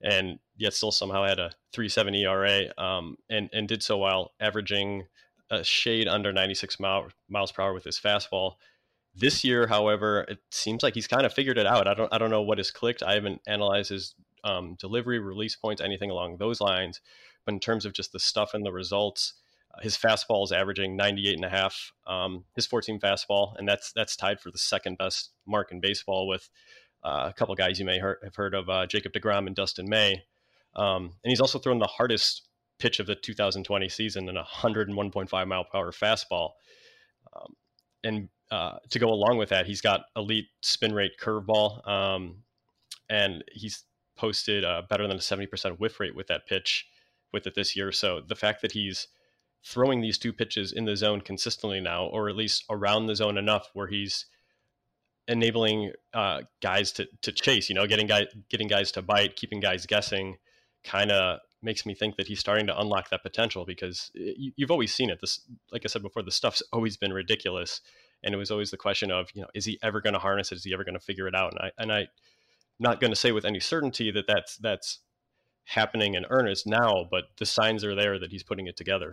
and 0.00 0.38
yet 0.56 0.74
still 0.74 0.92
somehow 0.92 1.24
had 1.24 1.38
a 1.38 1.50
3.7 1.74 2.16
ERA 2.16 2.72
um, 2.82 3.16
and 3.28 3.48
and 3.52 3.68
did 3.68 3.82
so 3.82 3.98
while 3.98 4.32
averaging 4.40 5.04
a 5.50 5.64
shade 5.64 6.08
under 6.08 6.32
96 6.32 6.78
mile, 6.78 7.08
miles 7.28 7.52
per 7.52 7.62
hour 7.62 7.72
with 7.72 7.84
his 7.84 7.98
fastball. 7.98 8.54
This 9.14 9.42
year, 9.42 9.66
however, 9.66 10.26
it 10.28 10.38
seems 10.50 10.82
like 10.82 10.94
he's 10.94 11.06
kind 11.06 11.24
of 11.24 11.32
figured 11.32 11.58
it 11.58 11.66
out. 11.66 11.88
I 11.88 11.94
don't 11.94 12.12
I 12.12 12.18
don't 12.18 12.30
know 12.30 12.42
what 12.42 12.58
has 12.58 12.70
clicked. 12.70 13.02
I 13.02 13.14
haven't 13.14 13.40
analyzed 13.46 13.90
his 13.90 14.14
um, 14.44 14.76
delivery, 14.78 15.18
release 15.18 15.56
points, 15.56 15.82
anything 15.82 16.10
along 16.10 16.36
those 16.36 16.60
lines. 16.60 17.00
But 17.44 17.54
in 17.54 17.60
terms 17.60 17.84
of 17.84 17.92
just 17.92 18.12
the 18.12 18.20
stuff 18.20 18.54
and 18.54 18.64
the 18.64 18.72
results, 18.72 19.34
his 19.82 19.96
fastball 19.96 20.44
is 20.44 20.52
averaging 20.52 20.96
98 20.96 21.34
and 21.34 21.44
a 21.44 21.48
half. 21.48 21.92
Um, 22.06 22.44
his 22.54 22.66
14 22.66 23.00
fastball, 23.00 23.54
and 23.58 23.68
that's 23.68 23.92
that's 23.92 24.16
tied 24.16 24.40
for 24.40 24.50
the 24.50 24.58
second 24.58 24.98
best 24.98 25.30
mark 25.46 25.72
in 25.72 25.80
baseball 25.80 26.26
with 26.26 26.48
uh, 27.04 27.26
a 27.28 27.32
couple 27.32 27.54
guys 27.54 27.78
you 27.78 27.84
may 27.84 27.98
have 27.98 28.34
heard 28.34 28.54
of, 28.54 28.68
uh, 28.68 28.86
Jacob 28.86 29.12
DeGrom 29.12 29.46
and 29.46 29.54
Dustin 29.54 29.88
May. 29.88 30.24
Um, 30.74 31.04
and 31.24 31.30
he's 31.30 31.40
also 31.40 31.58
thrown 31.58 31.78
the 31.78 31.86
hardest 31.86 32.48
pitch 32.78 33.00
of 33.00 33.06
the 33.06 33.14
2020 33.14 33.88
season 33.88 34.28
in 34.28 34.36
a 34.36 34.44
101.5 34.44 35.48
mile 35.48 35.64
per 35.64 35.78
hour 35.78 35.92
fastball. 35.92 36.50
Um, 37.34 37.54
and 38.04 38.28
uh, 38.50 38.78
to 38.90 38.98
go 38.98 39.08
along 39.08 39.38
with 39.38 39.50
that, 39.50 39.66
he's 39.66 39.80
got 39.80 40.02
elite 40.16 40.46
spin 40.62 40.94
rate 40.94 41.12
curveball, 41.20 41.86
um, 41.86 42.36
and 43.10 43.44
he's 43.52 43.84
posted 44.16 44.64
uh, 44.64 44.82
better 44.88 45.06
than 45.06 45.16
a 45.16 45.20
70% 45.20 45.78
whiff 45.78 46.00
rate 46.00 46.14
with 46.14 46.26
that 46.28 46.46
pitch 46.46 46.86
with 47.32 47.46
it 47.46 47.54
this 47.54 47.76
year. 47.76 47.92
So 47.92 48.20
the 48.26 48.34
fact 48.34 48.62
that 48.62 48.72
he's 48.72 49.08
throwing 49.64 50.00
these 50.00 50.18
two 50.18 50.32
pitches 50.32 50.72
in 50.72 50.84
the 50.84 50.96
zone 50.96 51.20
consistently 51.20 51.80
now, 51.80 52.06
or 52.06 52.28
at 52.28 52.36
least 52.36 52.64
around 52.70 53.06
the 53.06 53.16
zone 53.16 53.36
enough 53.36 53.70
where 53.74 53.88
he's 53.88 54.26
enabling 55.26 55.92
uh, 56.14 56.40
guys 56.62 56.92
to, 56.92 57.06
to 57.22 57.32
chase, 57.32 57.68
you 57.68 57.74
know, 57.74 57.86
getting 57.86 58.06
guys 58.06 58.26
getting 58.48 58.68
guys 58.68 58.90
to 58.92 59.02
bite, 59.02 59.36
keeping 59.36 59.60
guys 59.60 59.86
guessing, 59.86 60.36
kind 60.84 61.10
of 61.10 61.40
makes 61.62 61.84
me 61.84 61.94
think 61.94 62.16
that 62.16 62.26
he's 62.26 62.40
starting 62.40 62.66
to 62.66 62.80
unlock 62.80 63.10
that 63.10 63.22
potential 63.22 63.64
because 63.64 64.10
you, 64.14 64.52
have 64.60 64.70
always 64.70 64.94
seen 64.94 65.10
it. 65.10 65.20
This, 65.20 65.40
like 65.72 65.82
I 65.84 65.88
said 65.88 66.02
before, 66.02 66.22
the 66.22 66.30
stuff's 66.30 66.62
always 66.72 66.96
been 66.96 67.12
ridiculous, 67.12 67.80
and 68.22 68.34
it 68.34 68.38
was 68.38 68.50
always 68.50 68.70
the 68.70 68.76
question 68.76 69.10
of, 69.10 69.28
you 69.34 69.42
know, 69.42 69.48
is 69.54 69.64
he 69.64 69.78
ever 69.82 70.00
going 70.00 70.14
to 70.14 70.20
harness 70.20 70.52
it? 70.52 70.56
Is 70.56 70.64
he 70.64 70.72
ever 70.72 70.84
going 70.84 70.94
to 70.94 71.00
figure 71.00 71.28
it 71.28 71.34
out? 71.34 71.52
And 71.52 71.60
I 71.60 71.70
and 71.78 71.92
I, 71.92 72.08
not 72.80 73.00
going 73.00 73.12
to 73.12 73.16
say 73.16 73.32
with 73.32 73.44
any 73.44 73.60
certainty 73.60 74.10
that 74.12 74.26
that's 74.26 74.56
that's 74.56 75.00
happening 75.64 76.14
in 76.14 76.24
earnest 76.30 76.66
now, 76.66 77.06
but 77.10 77.24
the 77.38 77.46
signs 77.46 77.84
are 77.84 77.94
there 77.94 78.18
that 78.18 78.30
he's 78.30 78.42
putting 78.42 78.66
it 78.66 78.76
together. 78.76 79.12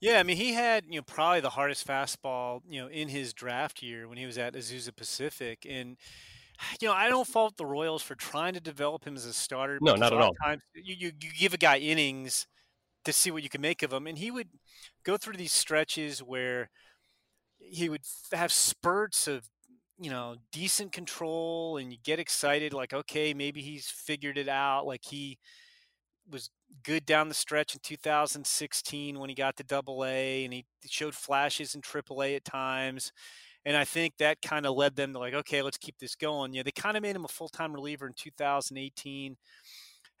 Yeah, 0.00 0.20
I 0.20 0.22
mean, 0.22 0.36
he 0.36 0.52
had 0.52 0.84
you 0.88 0.96
know 0.96 1.02
probably 1.02 1.40
the 1.40 1.50
hardest 1.50 1.86
fastball 1.86 2.60
you 2.68 2.80
know 2.80 2.88
in 2.88 3.08
his 3.08 3.32
draft 3.32 3.82
year 3.82 4.08
when 4.08 4.16
he 4.16 4.26
was 4.26 4.38
at 4.38 4.54
Azusa 4.54 4.94
Pacific, 4.94 5.66
and 5.68 5.96
you 6.80 6.88
know 6.88 6.94
I 6.94 7.08
don't 7.08 7.26
fault 7.26 7.56
the 7.56 7.66
Royals 7.66 8.02
for 8.02 8.14
trying 8.14 8.54
to 8.54 8.60
develop 8.60 9.04
him 9.06 9.16
as 9.16 9.24
a 9.26 9.32
starter. 9.32 9.78
No, 9.82 9.94
not 9.96 10.12
at 10.12 10.20
all. 10.20 10.34
Times 10.44 10.62
you, 10.74 10.94
you 10.98 11.12
you 11.20 11.30
give 11.38 11.54
a 11.54 11.58
guy 11.58 11.78
innings 11.78 12.46
to 13.04 13.12
see 13.12 13.30
what 13.30 13.42
you 13.42 13.48
can 13.48 13.60
make 13.62 13.82
of 13.82 13.92
him, 13.92 14.06
and 14.06 14.18
he 14.18 14.30
would 14.30 14.48
go 15.04 15.16
through 15.16 15.36
these 15.36 15.52
stretches 15.52 16.20
where 16.20 16.70
he 17.58 17.88
would 17.88 18.02
have 18.32 18.52
spurts 18.52 19.28
of 19.28 19.48
you 20.00 20.10
know 20.10 20.36
decent 20.52 20.92
control, 20.92 21.76
and 21.78 21.92
you 21.92 21.98
get 22.04 22.20
excited 22.20 22.72
like 22.72 22.92
okay 22.94 23.34
maybe 23.34 23.62
he's 23.62 23.88
figured 23.90 24.38
it 24.38 24.48
out, 24.48 24.86
like 24.86 25.04
he 25.04 25.38
was 26.30 26.50
good 26.84 27.06
down 27.06 27.28
the 27.28 27.34
stretch 27.34 27.74
in 27.74 27.80
2016 27.82 29.18
when 29.18 29.28
he 29.28 29.34
got 29.34 29.56
to 29.56 29.64
double 29.64 30.04
A 30.04 30.44
and 30.44 30.52
he 30.52 30.64
showed 30.86 31.14
flashes 31.14 31.74
in 31.74 31.80
triple 31.80 32.22
A 32.22 32.34
at 32.34 32.44
times. 32.44 33.12
And 33.64 33.76
I 33.76 33.84
think 33.84 34.14
that 34.18 34.40
kind 34.40 34.66
of 34.66 34.76
led 34.76 34.96
them 34.96 35.12
to 35.12 35.18
like, 35.18 35.34
okay, 35.34 35.62
let's 35.62 35.76
keep 35.76 35.98
this 35.98 36.14
going. 36.14 36.54
Yeah, 36.54 36.62
they 36.62 36.70
kind 36.70 36.96
of 36.96 37.02
made 37.02 37.16
him 37.16 37.24
a 37.24 37.28
full 37.28 37.48
time 37.48 37.74
reliever 37.74 38.06
in 38.06 38.14
2018. 38.16 39.36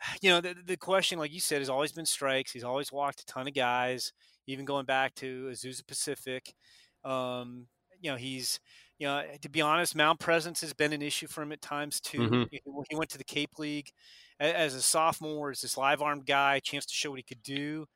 you 0.22 0.30
know, 0.30 0.40
the, 0.40 0.54
the 0.66 0.76
question, 0.76 1.18
like 1.18 1.32
you 1.32 1.40
said, 1.40 1.60
has 1.60 1.70
always 1.70 1.92
been 1.92 2.06
strikes. 2.06 2.52
He's 2.52 2.64
always 2.64 2.92
walked 2.92 3.20
a 3.20 3.26
ton 3.26 3.48
of 3.48 3.54
guys, 3.54 4.12
even 4.46 4.64
going 4.64 4.86
back 4.86 5.14
to 5.16 5.48
Azusa 5.50 5.86
Pacific. 5.86 6.54
Um, 7.04 7.66
you 8.00 8.10
know, 8.10 8.16
he's, 8.16 8.60
you 8.98 9.06
know, 9.06 9.22
to 9.40 9.48
be 9.48 9.60
honest, 9.60 9.96
mound 9.96 10.20
presence 10.20 10.60
has 10.60 10.72
been 10.72 10.92
an 10.92 11.02
issue 11.02 11.26
for 11.26 11.42
him 11.42 11.52
at 11.52 11.60
times 11.60 12.00
too. 12.00 12.18
Mm-hmm. 12.18 12.82
He 12.90 12.96
went 12.96 13.10
to 13.10 13.18
the 13.18 13.24
Cape 13.24 13.58
League 13.58 13.90
as 14.40 14.74
a 14.74 14.82
sophomore, 14.82 15.50
as 15.50 15.60
this 15.60 15.76
live 15.76 16.02
armed 16.02 16.26
guy, 16.26 16.60
chance 16.60 16.86
to 16.86 16.94
show 16.94 17.10
what 17.10 17.18
he 17.18 17.22
could 17.22 17.42
do, 17.42 17.86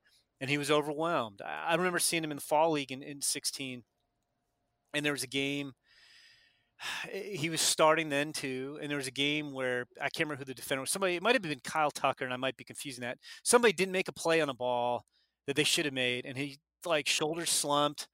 and 0.40 0.50
he 0.50 0.58
was 0.58 0.70
overwhelmed. 0.70 1.40
I 1.44 1.74
remember 1.74 1.98
seeing 1.98 2.24
him 2.24 2.32
in 2.32 2.38
the 2.38 2.42
fall 2.42 2.72
league 2.72 2.92
in, 2.92 3.02
in 3.02 3.22
16, 3.22 3.84
and 4.94 5.04
there 5.04 5.12
was 5.12 5.22
a 5.22 5.28
game 5.28 5.72
eh, 7.12 7.36
he 7.36 7.50
was 7.50 7.60
starting 7.60 8.08
then 8.08 8.32
too, 8.32 8.78
and 8.80 8.90
there 8.90 8.96
was 8.96 9.06
a 9.06 9.12
game 9.12 9.52
where 9.52 9.86
I 10.00 10.08
can't 10.08 10.26
remember 10.28 10.40
who 10.40 10.44
the 10.44 10.54
defender 10.54 10.80
was. 10.80 10.90
Somebody, 10.90 11.16
it 11.16 11.22
might 11.22 11.34
have 11.34 11.42
been 11.42 11.60
Kyle 11.64 11.90
Tucker, 11.90 12.24
and 12.24 12.32
I 12.32 12.36
might 12.36 12.56
be 12.56 12.64
confusing 12.64 13.02
that. 13.02 13.18
Somebody 13.42 13.72
didn't 13.72 13.92
make 13.92 14.08
a 14.08 14.12
play 14.12 14.40
on 14.40 14.48
a 14.48 14.54
ball 14.54 15.04
that 15.46 15.56
they 15.56 15.64
should 15.64 15.84
have 15.84 15.94
made, 15.94 16.26
and 16.26 16.36
he 16.36 16.58
like 16.84 17.08
shoulders 17.08 17.50
slumped, 17.50 18.08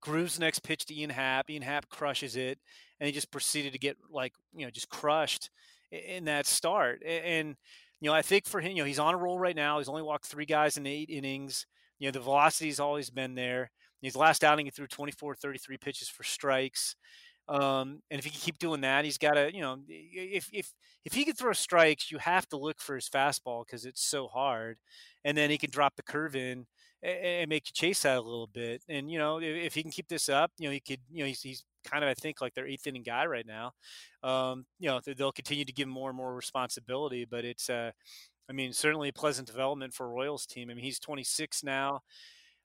grooves 0.00 0.34
the 0.34 0.40
next 0.40 0.60
pitch 0.60 0.86
to 0.86 0.94
Ian 0.98 1.10
Happ. 1.10 1.50
Ian 1.50 1.62
Happ 1.62 1.88
crushes 1.88 2.36
it, 2.36 2.58
and 3.00 3.06
he 3.06 3.12
just 3.12 3.30
proceeded 3.30 3.72
to 3.72 3.78
get 3.78 3.96
like 4.10 4.32
you 4.54 4.64
know 4.64 4.70
just 4.70 4.88
crushed 4.88 5.50
in 5.92 6.24
that 6.24 6.46
start. 6.46 7.02
And 7.04 7.56
you 8.00 8.10
know, 8.10 8.14
I 8.14 8.22
think 8.22 8.46
for 8.46 8.60
him, 8.60 8.72
you 8.72 8.82
know, 8.82 8.86
he's 8.86 8.98
on 8.98 9.14
a 9.14 9.18
roll 9.18 9.38
right 9.38 9.54
now. 9.54 9.78
He's 9.78 9.88
only 9.88 10.02
walked 10.02 10.26
three 10.26 10.46
guys 10.46 10.76
in 10.76 10.86
eight 10.86 11.08
innings. 11.08 11.66
You 11.98 12.08
know, 12.08 12.12
the 12.12 12.20
velocity's 12.20 12.80
always 12.80 13.10
been 13.10 13.34
there. 13.34 13.70
His 14.00 14.16
last 14.16 14.42
outing, 14.42 14.66
he 14.66 14.70
threw 14.70 14.88
24, 14.88 15.36
33 15.36 15.76
pitches 15.78 16.08
for 16.08 16.24
strikes. 16.24 16.96
Um, 17.48 18.00
and 18.10 18.18
if 18.18 18.24
he 18.24 18.30
can 18.30 18.40
keep 18.40 18.58
doing 18.58 18.80
that, 18.82 19.04
he's 19.04 19.18
got 19.18 19.34
to, 19.34 19.54
you 19.54 19.60
know, 19.60 19.78
if 19.88 20.48
if 20.52 20.72
if 21.04 21.12
he 21.12 21.24
can 21.24 21.34
throw 21.34 21.52
strikes, 21.52 22.10
you 22.10 22.18
have 22.18 22.48
to 22.48 22.56
look 22.56 22.80
for 22.80 22.94
his 22.94 23.08
fastball 23.08 23.64
because 23.66 23.84
it's 23.84 24.02
so 24.02 24.28
hard, 24.28 24.78
and 25.24 25.36
then 25.36 25.50
he 25.50 25.58
can 25.58 25.70
drop 25.70 25.96
the 25.96 26.02
curve 26.02 26.36
in 26.36 26.66
and, 27.02 27.48
make 27.48 27.68
you 27.68 27.72
chase 27.72 28.02
that 28.02 28.16
a 28.16 28.20
little 28.20 28.46
bit. 28.46 28.82
And 28.88 29.10
you 29.10 29.18
know, 29.18 29.38
if, 29.38 29.66
if, 29.66 29.74
he 29.74 29.82
can 29.82 29.90
keep 29.90 30.08
this 30.08 30.28
up, 30.28 30.52
you 30.58 30.68
know, 30.68 30.72
he 30.72 30.80
could, 30.80 31.00
you 31.10 31.20
know, 31.20 31.26
he's, 31.26 31.42
he's 31.42 31.64
kind 31.84 32.04
of 32.04 32.10
I 32.10 32.14
think 32.14 32.40
like 32.40 32.54
their 32.54 32.66
eighth 32.66 32.86
inning 32.86 33.02
guy 33.02 33.26
right 33.26 33.46
now. 33.46 33.72
Um, 34.22 34.66
you 34.78 34.88
know, 34.88 35.00
they'll 35.04 35.32
continue 35.32 35.64
to 35.64 35.72
give 35.72 35.86
him 35.86 35.92
more 35.92 36.10
and 36.10 36.16
more 36.16 36.34
responsibility, 36.34 37.24
but 37.24 37.44
it's, 37.44 37.68
uh, 37.68 37.90
I 38.48 38.52
mean, 38.52 38.72
certainly 38.72 39.08
a 39.08 39.12
pleasant 39.12 39.48
development 39.48 39.94
for 39.94 40.08
Royals 40.08 40.46
team. 40.46 40.70
I 40.70 40.74
mean, 40.74 40.84
he's 40.84 40.98
26 40.98 41.64
now. 41.64 42.00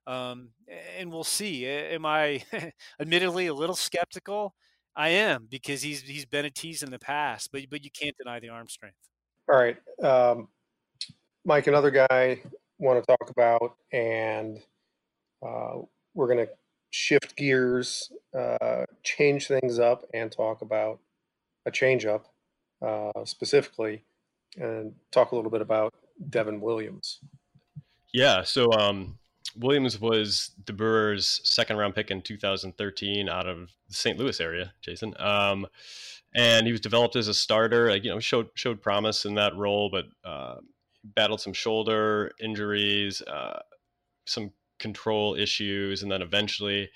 Um, 0.06 0.50
and 0.98 1.12
we'll 1.12 1.24
see. 1.24 1.66
Am 1.66 2.06
I, 2.06 2.44
admittedly, 3.00 3.48
a 3.48 3.54
little 3.54 3.76
skeptical? 3.76 4.54
I 4.96 5.10
am 5.10 5.48
because 5.50 5.84
he's 5.84 6.02
he's 6.02 6.26
been 6.26 6.46
a 6.46 6.50
tease 6.50 6.82
in 6.82 6.90
the 6.90 6.98
past, 6.98 7.52
but 7.52 7.62
but 7.70 7.84
you 7.84 7.92
can't 7.92 8.18
deny 8.18 8.40
the 8.40 8.50
arm 8.50 8.68
strength. 8.68 8.98
All 9.48 9.56
right, 9.56 9.78
um, 10.04 10.48
Mike, 11.46 11.68
another 11.68 11.92
guy 11.92 12.42
want 12.80 13.04
to 13.04 13.06
talk 13.06 13.30
about, 13.30 13.76
and 13.92 14.60
uh, 15.46 15.76
we're 16.14 16.28
going 16.28 16.46
to 16.46 16.52
shift 16.90 17.36
gears, 17.36 18.12
uh, 18.38 18.86
change 19.04 19.48
things 19.48 19.80
up, 19.80 20.04
and 20.14 20.32
talk 20.32 20.62
about 20.62 21.00
a 21.66 21.72
changeup 21.72 22.24
uh, 22.82 23.26
specifically, 23.26 24.04
and 24.58 24.94
talk 25.12 25.32
a 25.32 25.36
little 25.36 25.52
bit 25.52 25.62
about 25.62 25.94
Devin 26.30 26.62
Williams. 26.62 27.20
Yeah, 28.14 28.44
so 28.44 28.72
um, 28.72 29.18
Williams 29.56 30.00
was 30.00 30.52
the 30.66 30.74
Brewers' 30.74 31.42
second 31.44 31.78
round 31.78 31.96
pick 31.96 32.12
in 32.12 32.22
2013 32.22 33.30
out 33.30 33.48
of 33.48 33.70
the 33.88 33.94
St. 33.94 34.18
Louis 34.18 34.40
area, 34.40 34.74
Jason. 34.82 35.14
Um, 35.20 35.68
and 36.36 36.66
he 36.66 36.72
was 36.72 36.82
developed 36.82 37.16
as 37.16 37.28
a 37.28 37.34
starter. 37.34 37.90
Like, 37.90 38.04
you 38.04 38.12
know, 38.12 38.20
showed 38.20 38.50
showed 38.54 38.82
promise 38.82 39.26
in 39.26 39.36
that 39.36 39.56
role, 39.56 39.90
but 39.90 40.06
uh, 40.24 40.58
battled 41.16 41.42
some 41.42 41.54
shoulder 41.54 42.32
injuries, 42.40 43.22
uh, 43.22 43.60
some 44.26 44.52
control 44.80 45.36
issues, 45.36 46.04
and 46.04 46.12
then 46.12 46.22
eventually 46.22 46.90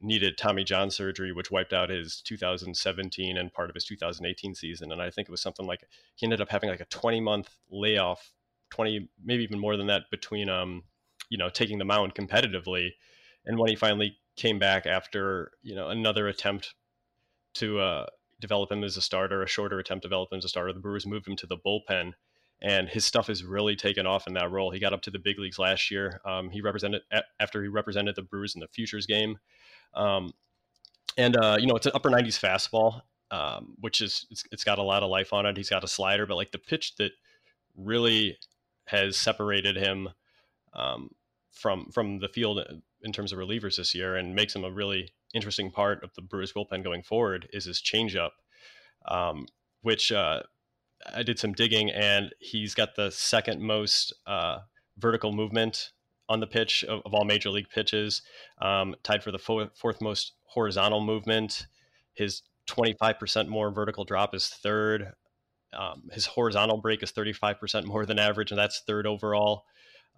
needed 0.00 0.36
Tommy 0.36 0.64
John 0.64 0.90
surgery, 0.90 1.32
which 1.32 1.50
wiped 1.50 1.72
out 1.72 1.88
his 1.88 2.20
2017 2.22 3.36
and 3.36 3.52
part 3.52 3.70
of 3.70 3.74
his 3.74 3.84
2018 3.84 4.54
season. 4.54 4.92
And 4.92 5.00
I 5.00 5.10
think 5.10 5.28
it 5.28 5.30
was 5.30 5.40
something 5.40 5.66
like 5.66 5.84
he 6.16 6.26
ended 6.26 6.40
up 6.40 6.50
having 6.50 6.68
like 6.68 6.80
a 6.80 6.86
20 6.86 7.20
month 7.20 7.48
layoff, 7.70 8.32
20 8.70 9.08
maybe 9.24 9.42
even 9.44 9.58
more 9.58 9.76
than 9.76 9.86
that 9.86 10.02
between 10.10 10.48
um 10.48 10.82
you 11.30 11.38
know 11.38 11.48
taking 11.48 11.78
the 11.78 11.84
mound 11.84 12.14
competitively. 12.14 12.90
And 13.46 13.58
when 13.58 13.70
he 13.70 13.76
finally 13.76 14.18
came 14.36 14.58
back 14.58 14.86
after 14.86 15.52
you 15.62 15.74
know 15.74 15.88
another 15.88 16.28
attempt 16.28 16.74
to 17.54 17.80
uh, 17.80 18.06
develop 18.40 18.70
him 18.70 18.82
as 18.84 18.96
a 18.96 19.02
starter, 19.02 19.42
a 19.42 19.48
shorter 19.48 19.78
attempt 19.78 20.02
to 20.02 20.08
develop 20.08 20.32
him 20.32 20.38
as 20.38 20.44
a 20.44 20.48
starter, 20.48 20.72
the 20.72 20.80
Brewers 20.80 21.06
moved 21.06 21.28
him 21.28 21.36
to 21.36 21.46
the 21.46 21.56
bullpen. 21.56 22.12
And 22.64 22.88
his 22.88 23.04
stuff 23.04 23.26
has 23.26 23.44
really 23.44 23.76
taken 23.76 24.06
off 24.06 24.26
in 24.26 24.32
that 24.34 24.50
role. 24.50 24.70
He 24.70 24.80
got 24.80 24.94
up 24.94 25.02
to 25.02 25.10
the 25.10 25.18
big 25.18 25.38
leagues 25.38 25.58
last 25.58 25.90
year. 25.90 26.20
Um, 26.24 26.48
he 26.48 26.62
represented 26.62 27.02
after 27.38 27.62
he 27.62 27.68
represented 27.68 28.16
the 28.16 28.22
Brewers 28.22 28.54
in 28.54 28.60
the 28.60 28.68
Futures 28.68 29.04
game, 29.04 29.38
um, 29.94 30.32
and 31.18 31.36
uh, 31.36 31.58
you 31.60 31.66
know 31.66 31.76
it's 31.76 31.84
an 31.84 31.92
upper 31.94 32.10
90s 32.10 32.40
fastball, 32.40 33.02
um, 33.30 33.74
which 33.80 34.00
is 34.00 34.26
it's, 34.30 34.44
it's 34.50 34.64
got 34.64 34.78
a 34.78 34.82
lot 34.82 35.02
of 35.02 35.10
life 35.10 35.34
on 35.34 35.44
it. 35.44 35.58
He's 35.58 35.68
got 35.68 35.84
a 35.84 35.88
slider, 35.88 36.24
but 36.24 36.36
like 36.36 36.52
the 36.52 36.58
pitch 36.58 36.96
that 36.96 37.12
really 37.76 38.38
has 38.86 39.16
separated 39.18 39.76
him 39.76 40.08
um, 40.72 41.10
from 41.52 41.90
from 41.90 42.18
the 42.18 42.28
field 42.28 42.60
in 43.02 43.12
terms 43.12 43.32
of 43.32 43.38
relievers 43.38 43.76
this 43.76 43.94
year 43.94 44.16
and 44.16 44.34
makes 44.34 44.56
him 44.56 44.64
a 44.64 44.70
really 44.70 45.10
interesting 45.34 45.70
part 45.70 46.02
of 46.02 46.14
the 46.14 46.22
Brewers 46.22 46.52
bullpen 46.52 46.82
going 46.82 47.02
forward 47.02 47.48
is 47.52 47.66
his 47.66 47.82
changeup, 47.82 48.30
um, 49.06 49.46
which 49.82 50.10
uh, 50.10 50.40
I 51.12 51.22
did 51.22 51.38
some 51.38 51.52
digging 51.52 51.90
and 51.90 52.34
he's 52.38 52.74
got 52.74 52.96
the 52.96 53.10
second 53.10 53.60
most 53.60 54.12
uh, 54.26 54.58
vertical 54.98 55.32
movement 55.32 55.90
on 56.28 56.40
the 56.40 56.46
pitch 56.46 56.84
of, 56.84 57.02
of 57.04 57.14
all 57.14 57.24
major 57.24 57.50
league 57.50 57.68
pitches, 57.68 58.22
um, 58.60 58.94
tied 59.02 59.22
for 59.22 59.30
the 59.30 59.38
fo- 59.38 59.70
fourth 59.74 60.00
most 60.00 60.32
horizontal 60.44 61.00
movement. 61.00 61.66
His 62.14 62.42
25% 62.68 63.48
more 63.48 63.70
vertical 63.70 64.04
drop 64.04 64.34
is 64.34 64.48
third. 64.48 65.12
Um, 65.72 66.04
his 66.12 66.26
horizontal 66.26 66.78
break 66.78 67.02
is 67.02 67.12
35% 67.12 67.84
more 67.84 68.06
than 68.06 68.18
average, 68.18 68.50
and 68.50 68.58
that's 68.58 68.80
third 68.86 69.06
overall. 69.06 69.64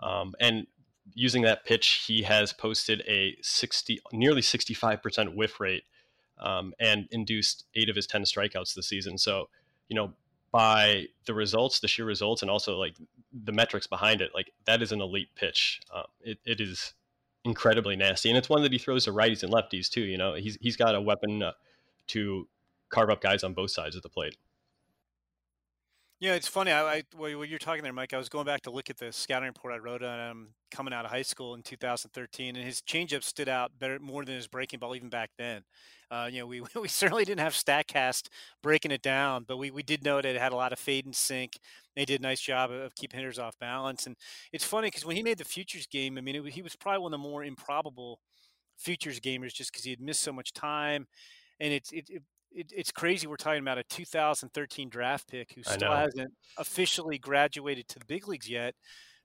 Um, 0.01 0.35
and 0.39 0.67
using 1.15 1.43
that 1.43 1.65
pitch, 1.65 2.05
he 2.07 2.23
has 2.23 2.53
posted 2.53 3.03
a 3.09 3.37
60, 3.41 4.01
nearly 4.13 4.43
65% 4.43 5.35
whiff 5.35 5.59
rate 5.59 5.85
um, 6.39 6.75
and 6.79 7.09
induced 7.11 7.65
eight 7.75 7.89
of 7.89 7.97
his 7.97 8.07
10 8.07 8.23
strikeouts 8.23 8.75
this 8.75 8.89
season. 8.89 9.19
So, 9.19 9.49
you 9.89 9.97
know, 9.97 10.13
by 10.57 11.05
the 11.27 11.35
results, 11.35 11.81
the 11.81 11.89
sheer 11.89 12.07
results, 12.07 12.41
and 12.41 12.51
also 12.51 12.79
like 12.79 12.97
the 13.45 13.53
metrics 13.53 13.87
behind 13.87 14.23
it, 14.23 14.31
like 14.35 14.51
that 14.65 14.81
is 14.81 14.91
an 14.91 15.03
elite 15.03 15.29
pitch. 15.37 15.83
Um, 15.95 16.05
it, 16.23 16.39
it 16.47 16.63
is 16.63 16.95
incredibly 17.45 17.95
nasty, 17.95 18.31
and 18.31 18.39
it's 18.39 18.49
one 18.49 18.63
that 18.63 18.73
he 18.73 18.79
throws 18.79 19.05
to 19.05 19.13
righties 19.13 19.43
and 19.43 19.53
lefties 19.53 19.91
too. 19.91 20.01
You 20.01 20.17
know, 20.17 20.33
he's 20.33 20.57
he's 20.63 20.79
got 20.79 20.95
a 20.95 21.01
weapon 21.01 21.43
uh, 21.43 21.53
to 22.09 22.49
carve 22.89 23.11
up 23.11 23.21
guys 23.21 23.45
on 23.45 23.53
both 23.53 23.71
sides 23.71 23.97
of 23.97 24.03
the 24.03 24.09
plate. 24.09 24.39
Yeah, 26.19 26.35
it's 26.35 26.49
funny. 26.49 26.73
I, 26.73 26.83
I 26.97 27.03
when 27.15 27.49
you're 27.49 27.59
talking 27.59 27.83
there, 27.83 27.93
Mike, 27.93 28.15
I 28.15 28.19
was 28.19 28.31
going 28.31 28.47
back 28.47 28.63
to 28.63 28.71
look 28.71 28.89
at 28.89 28.97
the 28.97 29.13
scouting 29.13 29.49
report 29.49 29.75
I 29.75 29.79
wrote 29.79 30.03
on 30.03 30.19
him 30.19 30.49
coming 30.71 30.95
out 30.95 31.05
of 31.05 31.11
high 31.11 31.21
school 31.23 31.55
in 31.55 31.63
2013, 31.63 32.57
and 32.57 32.65
his 32.65 32.81
changeup 32.81 33.23
stood 33.23 33.51
out 33.51 33.73
better 33.79 33.99
more 33.99 34.25
than 34.25 34.35
his 34.35 34.47
breaking 34.49 34.79
ball 34.79 34.97
even 34.97 35.11
back 35.11 35.31
then. 35.37 35.63
Uh, 36.11 36.27
you 36.33 36.41
know, 36.41 36.47
we 36.47 36.63
we 36.81 36.89
certainly 36.89 37.27
didn't 37.27 37.41
have 37.41 37.53
Statcast 37.53 38.29
breaking 38.63 38.93
it 38.93 39.03
down, 39.03 39.45
but 39.47 39.59
we, 39.59 39.71
we 39.71 39.83
did 39.83 40.05
know 40.05 40.17
that 40.17 40.25
it 40.25 40.41
had 40.41 40.53
a 40.53 40.57
lot 40.57 40.73
of 40.73 40.79
fade 40.79 41.05
and 41.05 41.15
sink. 41.15 41.59
They 41.95 42.07
did 42.07 42.21
a 42.21 42.23
nice 42.23 42.41
job 42.41 42.71
of, 42.71 42.95
keeping 42.95 43.19
hitters 43.21 43.39
off 43.39 43.59
balance, 43.59 44.07
and 44.07 44.17
it's 44.55 44.65
funny 44.65 44.87
because 44.87 45.05
when 45.05 45.17
he 45.17 45.23
made 45.23 45.37
the 45.39 45.45
futures 45.45 45.87
game, 45.87 46.17
I 46.17 46.23
mean, 46.23 46.37
it, 46.37 46.53
he 46.53 46.63
was 46.63 46.77
probably 46.77 47.01
one 47.03 47.13
of 47.13 47.21
the 47.21 47.29
more 47.29 47.45
improbable 47.45 48.21
futures 48.79 49.21
gamers 49.21 49.55
just 49.55 49.73
because 49.73 49.85
he 49.85 49.91
had 49.91 50.01
missed 50.01 50.23
so 50.23 50.33
much 50.33 50.53
time, 50.55 51.07
and 51.61 51.73
it's 51.73 51.93
it, 51.93 52.11
it 52.11 52.23
it, 52.57 52.73
it's 52.75 52.91
crazy. 52.91 53.27
We're 53.27 53.37
talking 53.37 53.61
about 53.61 53.79
a 53.79 53.85
2013 53.85 54.89
draft 54.89 55.29
pick 55.29 55.53
who 55.55 55.63
still 55.63 55.93
hasn't 55.93 56.33
officially 56.59 57.19
graduated 57.19 57.87
to 57.89 57.99
the 57.99 58.07
big 58.07 58.27
leagues 58.27 58.49
yet, 58.49 58.75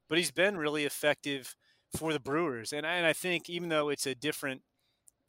but 0.09 0.17
he's 0.17 0.31
been 0.31 0.57
really 0.57 0.83
effective 0.83 1.55
for 1.97 2.11
the 2.11 2.19
Brewers. 2.19 2.73
And, 2.73 2.85
and 2.85 3.05
I 3.05 3.13
think 3.13 3.49
even 3.49 3.69
though 3.69 3.89
it's 3.89 4.05
a 4.05 4.13
different 4.13 4.61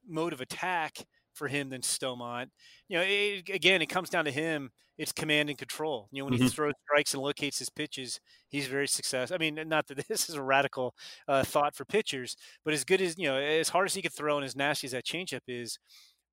mode 0.06 0.32
of 0.32 0.40
attack 0.40 1.06
for 1.32 1.48
him 1.48 1.70
than 1.70 1.80
Staumont, 1.80 2.48
you 2.88 2.98
know, 2.98 3.04
it, 3.06 3.48
again, 3.48 3.80
it 3.80 3.86
comes 3.86 4.10
down 4.10 4.24
to 4.24 4.32
him. 4.32 4.70
It's 4.98 5.12
command 5.12 5.48
and 5.48 5.56
control. 5.56 6.08
You 6.10 6.20
know, 6.20 6.26
when 6.26 6.34
mm-hmm. 6.34 6.44
he 6.44 6.48
throws 6.50 6.74
strikes 6.84 7.14
and 7.14 7.22
locates 7.22 7.58
his 7.58 7.70
pitches, 7.70 8.20
he's 8.48 8.66
very 8.66 8.86
successful. 8.86 9.34
I 9.34 9.38
mean, 9.38 9.58
not 9.66 9.86
that 9.86 10.04
this 10.08 10.28
is 10.28 10.34
a 10.34 10.42
radical 10.42 10.94
uh, 11.28 11.44
thought 11.44 11.74
for 11.74 11.84
pitchers, 11.84 12.36
but 12.64 12.74
as 12.74 12.84
good 12.84 13.00
as 13.00 13.16
you 13.16 13.28
know, 13.28 13.36
as 13.36 13.70
hard 13.70 13.86
as 13.86 13.94
he 13.94 14.02
could 14.02 14.12
throw 14.12 14.36
and 14.36 14.44
as 14.44 14.56
nasty 14.56 14.86
as 14.86 14.90
that 14.92 15.06
changeup 15.06 15.40
is, 15.48 15.78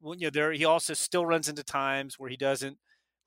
you 0.02 0.28
know, 0.28 0.30
there 0.30 0.52
he 0.52 0.66
also 0.66 0.94
still 0.94 1.26
runs 1.26 1.50
into 1.50 1.64
times 1.64 2.18
where 2.18 2.30
he 2.30 2.38
doesn't 2.38 2.78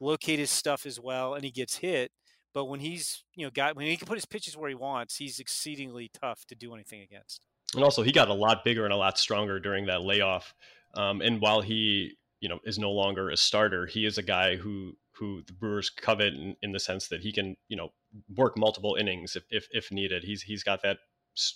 locate 0.01 0.39
his 0.39 0.51
stuff 0.51 0.85
as 0.87 0.99
well 0.99 1.35
and 1.35 1.45
he 1.45 1.51
gets 1.51 1.77
hit. 1.77 2.11
But 2.55 2.67
when 2.67 2.81
he's, 2.81 3.25
you 3.35 3.47
know, 3.47 3.51
got 3.51 3.77
when 3.77 3.87
he 3.87 3.97
can 3.97 4.07
put 4.07 4.17
his 4.17 4.27
pitches 4.27 4.57
where 4.57 4.69
he 4.69 4.75
wants, 4.75 5.17
he's 5.17 5.39
exceedingly 5.39 6.11
tough 6.13 6.45
to 6.47 6.55
do 6.55 6.75
anything 6.75 7.01
against. 7.01 7.47
And 7.75 7.83
also, 7.83 8.03
he 8.03 8.13
got 8.13 8.29
a 8.29 8.35
lot 8.35 8.65
bigger 8.65 8.85
and 8.85 8.93
a 8.93 8.97
lot 8.97 9.19
stronger 9.19 9.59
during 9.59 9.87
that 9.87 10.03
layoff. 10.03 10.53
Um, 10.95 11.23
and 11.23 11.41
while 11.41 11.63
he, 11.63 12.19
you 12.41 12.49
know, 12.51 12.59
is 12.65 12.79
no 12.79 12.91
longer 12.91 13.31
a 13.31 13.37
starter, 13.37 13.87
he 13.87 14.05
is 14.05 14.19
a 14.19 14.23
guy 14.23 14.57
who 14.57 14.97
who 15.17 15.43
the 15.47 15.53
Brewers 15.53 15.89
covet 15.89 16.35
in, 16.35 16.57
in, 16.63 16.73
the 16.73 16.81
sense 16.81 17.09
that 17.09 17.21
he 17.21 17.33
can, 17.33 17.55
you 17.69 17.77
know, 17.77 17.91
work 18.35 18.59
multiple 18.59 18.97
innings 18.99 19.37
if 19.37 19.45
if, 19.51 19.69
if 19.71 19.91
needed. 19.91 20.25
He's 20.25 20.43
he's 20.43 20.63
got 20.63 20.83
that 20.83 20.99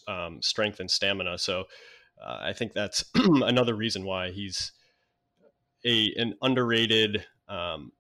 um, 0.09 0.41
strength 0.41 0.81
and 0.81 0.91
stamina. 0.91 1.37
So 1.37 1.64
uh, 2.25 2.39
I 2.41 2.53
think 2.55 2.73
that's 2.73 3.05
another 3.14 3.75
reason 3.75 4.05
why 4.05 4.31
he's 4.31 4.73
a 5.87 6.12
an 6.16 6.34
underrated 6.43 7.24
um, 7.49 7.93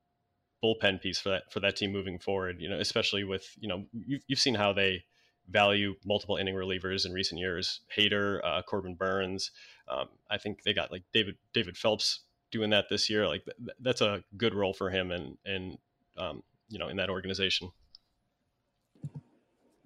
bullpen 0.62 1.00
piece 1.00 1.18
for 1.18 1.30
that 1.30 1.52
for 1.52 1.60
that 1.60 1.76
team 1.76 1.92
moving 1.92 2.18
forward. 2.18 2.60
You 2.60 2.68
know, 2.68 2.78
especially 2.78 3.24
with 3.24 3.46
you 3.58 3.68
know 3.68 3.84
you've 3.92 4.22
you've 4.26 4.38
seen 4.38 4.54
how 4.54 4.72
they 4.72 5.04
value 5.48 5.94
multiple 6.04 6.36
inning 6.36 6.54
relievers 6.54 7.06
in 7.06 7.12
recent 7.12 7.38
years. 7.38 7.80
Hader, 7.96 8.40
uh, 8.44 8.62
Corbin 8.62 8.96
Burnes. 8.96 9.52
Um, 9.88 10.08
I 10.28 10.38
think 10.38 10.62
they 10.64 10.74
got 10.74 10.90
like 10.90 11.04
David 11.12 11.36
David 11.52 11.76
Phelps 11.76 12.20
doing 12.50 12.70
that 12.70 12.86
this 12.90 13.08
year. 13.08 13.26
Like 13.26 13.44
th- 13.44 13.76
that's 13.80 14.00
a 14.00 14.22
good 14.36 14.54
role 14.54 14.74
for 14.74 14.90
him 14.90 15.10
and 15.10 15.38
and 15.44 15.78
um, 16.18 16.42
you 16.68 16.78
know 16.78 16.88
in 16.88 16.96
that 16.96 17.10
organization. 17.10 17.70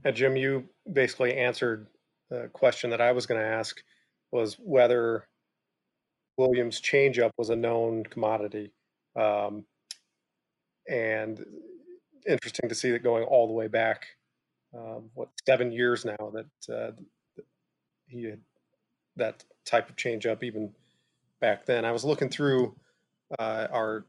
And 0.02 0.16
Jim, 0.16 0.36
you 0.36 0.64
basically 0.90 1.36
answered 1.36 1.86
the 2.30 2.48
question 2.54 2.90
that 2.90 3.02
I 3.02 3.12
was 3.12 3.26
going 3.26 3.40
to 3.40 3.46
ask 3.46 3.82
was 4.30 4.54
whether 4.54 5.26
Williams' 6.40 6.80
changeup 6.80 7.32
was 7.36 7.50
a 7.50 7.56
known 7.56 8.02
commodity. 8.04 8.72
Um, 9.14 9.66
and 10.88 11.44
interesting 12.26 12.68
to 12.68 12.74
see 12.74 12.90
that 12.92 13.02
going 13.02 13.24
all 13.24 13.46
the 13.46 13.52
way 13.52 13.68
back, 13.68 14.06
um, 14.74 15.10
what 15.14 15.28
seven 15.46 15.70
years 15.70 16.06
now 16.06 16.32
that, 16.32 16.74
uh, 16.74 16.92
he 18.06 18.24
had 18.24 18.40
that 19.16 19.44
type 19.66 19.90
of 19.90 19.96
changeup 19.96 20.42
even 20.42 20.72
back 21.40 21.66
then. 21.66 21.84
I 21.84 21.92
was 21.92 22.04
looking 22.04 22.30
through 22.30 22.74
uh, 23.38 23.68
our 23.70 24.06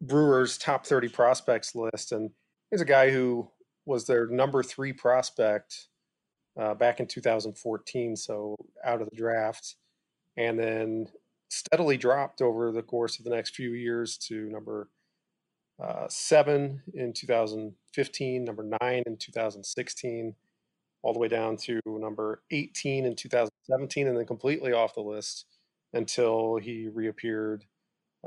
Brewers 0.00 0.56
top 0.56 0.86
30 0.86 1.08
prospects 1.08 1.74
list, 1.74 2.12
and 2.12 2.30
he's 2.70 2.80
a 2.80 2.86
guy 2.86 3.10
who 3.10 3.48
was 3.86 4.06
their 4.06 4.28
number 4.28 4.62
three 4.62 4.92
prospect 4.92 5.88
uh, 6.58 6.74
back 6.74 7.00
in 7.00 7.06
2014, 7.06 8.16
so 8.16 8.54
out 8.84 9.02
of 9.02 9.10
the 9.10 9.16
draft, 9.16 9.74
and 10.36 10.58
then 10.58 11.08
steadily 11.54 11.96
dropped 11.96 12.42
over 12.42 12.72
the 12.72 12.82
course 12.82 13.18
of 13.18 13.24
the 13.24 13.30
next 13.30 13.54
few 13.54 13.72
years 13.72 14.18
to 14.18 14.48
number 14.50 14.88
uh, 15.82 16.06
seven 16.08 16.82
in 16.94 17.12
2015, 17.12 18.44
number 18.44 18.68
nine 18.80 19.02
in 19.06 19.16
2016, 19.16 20.34
all 21.02 21.12
the 21.12 21.18
way 21.18 21.28
down 21.28 21.56
to 21.56 21.80
number 21.86 22.42
18 22.50 23.04
in 23.04 23.14
2017, 23.14 24.08
and 24.08 24.16
then 24.16 24.26
completely 24.26 24.72
off 24.72 24.94
the 24.94 25.00
list 25.00 25.46
until 25.92 26.56
he 26.56 26.88
reappeared 26.88 27.64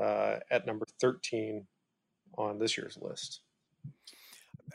uh, 0.00 0.36
at 0.50 0.66
number 0.66 0.86
13 1.00 1.66
on 2.36 2.58
this 2.58 2.78
year's 2.78 2.98
list. 3.00 3.40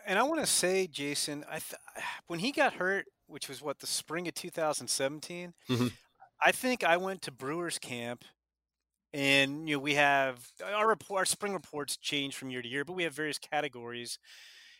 And 0.05 0.19
I 0.19 0.23
want 0.23 0.41
to 0.41 0.47
say, 0.47 0.87
Jason, 0.87 1.45
I 1.49 1.59
th- 1.59 2.05
when 2.27 2.39
he 2.39 2.51
got 2.51 2.73
hurt, 2.73 3.05
which 3.27 3.47
was 3.47 3.61
what 3.61 3.79
the 3.79 3.87
spring 3.87 4.27
of 4.27 4.33
2017, 4.33 5.53
mm-hmm. 5.69 5.87
I 6.45 6.51
think 6.51 6.83
I 6.83 6.97
went 6.97 7.21
to 7.23 7.31
Brewers 7.31 7.79
camp 7.79 8.25
and 9.13 9.67
you 9.67 9.75
know 9.75 9.79
we 9.79 9.93
have 9.95 10.47
our 10.73 10.87
report 10.87 11.19
our 11.19 11.25
spring 11.25 11.53
reports 11.53 11.97
change 11.97 12.35
from 12.35 12.49
year 12.49 12.61
to 12.61 12.67
year 12.67 12.83
but 12.83 12.93
we 12.93 13.03
have 13.03 13.13
various 13.13 13.37
categories 13.37 14.17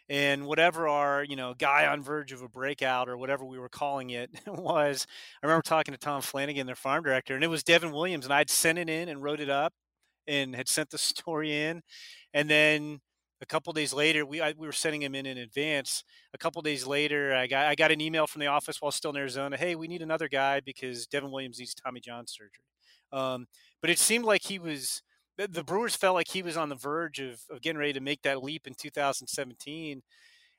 and 0.10 0.46
whatever 0.46 0.88
our 0.88 1.24
you 1.24 1.36
know 1.36 1.54
guy 1.58 1.86
on 1.88 2.02
verge 2.02 2.32
of 2.32 2.42
a 2.42 2.50
breakout 2.50 3.08
or 3.08 3.18
whatever 3.18 3.46
we 3.46 3.60
were 3.60 3.70
calling 3.70 4.10
it 4.10 4.30
was 4.48 5.06
i 5.42 5.46
remember 5.46 5.62
talking 5.62 5.94
to 5.94 6.00
tom 6.00 6.22
flanagan 6.22 6.66
their 6.66 6.76
farm 6.76 7.04
director 7.04 7.36
and 7.36 7.44
it 7.44 7.48
was 7.48 7.64
devin 7.64 7.92
williams 7.92 8.26
and 8.26 8.34
i'd 8.34 8.50
sent 8.50 8.78
it 8.78 8.90
in 8.90 9.10
and 9.10 9.24
wrote 9.24 9.40
it 9.40 9.50
up 9.50 9.74
and 10.28 10.56
had 10.56 10.68
sent 10.68 10.90
the 10.90 10.98
story 11.00 11.54
in 11.56 11.82
and 12.34 12.50
then 12.50 13.00
a 13.42 13.46
couple 13.46 13.74
days 13.74 13.94
later 13.94 14.26
we 14.26 14.42
I, 14.42 14.54
we 14.58 14.68
were 14.68 14.74
sending 14.74 15.02
him 15.02 15.16
in 15.16 15.26
in 15.26 15.38
advance. 15.38 16.06
A 16.34 16.38
couple 16.38 16.62
days 16.62 16.88
later 16.88 17.36
i 17.36 17.46
got 17.46 17.68
i 17.68 17.76
got 17.76 17.92
an 17.92 18.02
email 18.02 18.26
from 18.26 18.40
the 18.40 18.48
office 18.48 18.82
while 18.82 18.92
still 18.92 19.12
in 19.12 19.18
arizona 19.18 19.58
hey 19.58 19.76
we 19.76 19.88
need 19.88 20.02
another 20.02 20.30
guy 20.30 20.62
because 20.62 21.08
devin 21.08 21.30
williams 21.30 21.60
needs 21.60 21.74
tommy 21.74 22.00
john 22.00 22.26
surgery. 22.26 22.64
Um, 23.12 23.46
but 23.84 23.90
it 23.90 24.00
seemed 24.00 24.24
like 24.24 24.44
he 24.44 24.58
was 24.58 25.04
the, 25.38 25.46
the, 25.46 25.64
Brewers 25.64 25.96
felt 25.96 26.16
like 26.16 26.30
he 26.30 26.42
was 26.42 26.56
on 26.56 26.70
the 26.70 26.76
verge 26.76 27.20
of, 27.20 27.42
of 27.50 27.62
getting 27.62 27.78
ready 27.78 27.92
to 27.92 28.00
make 28.00 28.22
that 28.22 28.42
leap 28.42 28.66
in 28.66 28.76
2017. 28.76 29.92
And 29.94 30.02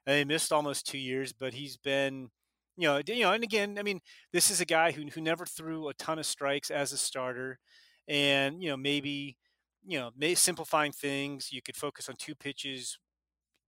they 0.05 0.25
missed 0.25 0.53
almost 0.53 0.87
two 0.87 0.99
years, 0.99 1.33
but 1.33 1.55
he's 1.55 1.79
been, 1.79 2.29
you 2.77 2.87
know, 2.87 3.01
you 3.07 3.22
know, 3.22 3.33
and 3.33 3.43
again, 3.43 3.79
I 3.79 3.83
mean, 3.83 4.01
this 4.31 4.51
is 4.51 4.61
a 4.61 4.66
guy 4.66 4.93
who 4.93 5.05
who 5.07 5.22
never 5.22 5.47
threw 5.47 5.89
a 5.89 5.95
ton 5.95 6.18
of 6.18 6.27
strikes 6.27 6.70
as 6.70 6.93
a 6.93 6.99
starter, 6.99 7.59
and 8.07 8.62
you 8.62 8.68
know, 8.68 8.77
maybe, 8.77 9.39
you 9.87 9.99
know, 9.99 10.11
may 10.14 10.35
simplifying 10.35 10.93
things. 10.93 11.51
You 11.51 11.62
could 11.62 11.77
focus 11.77 12.11
on 12.11 12.16
two 12.18 12.35
pitches 12.35 12.99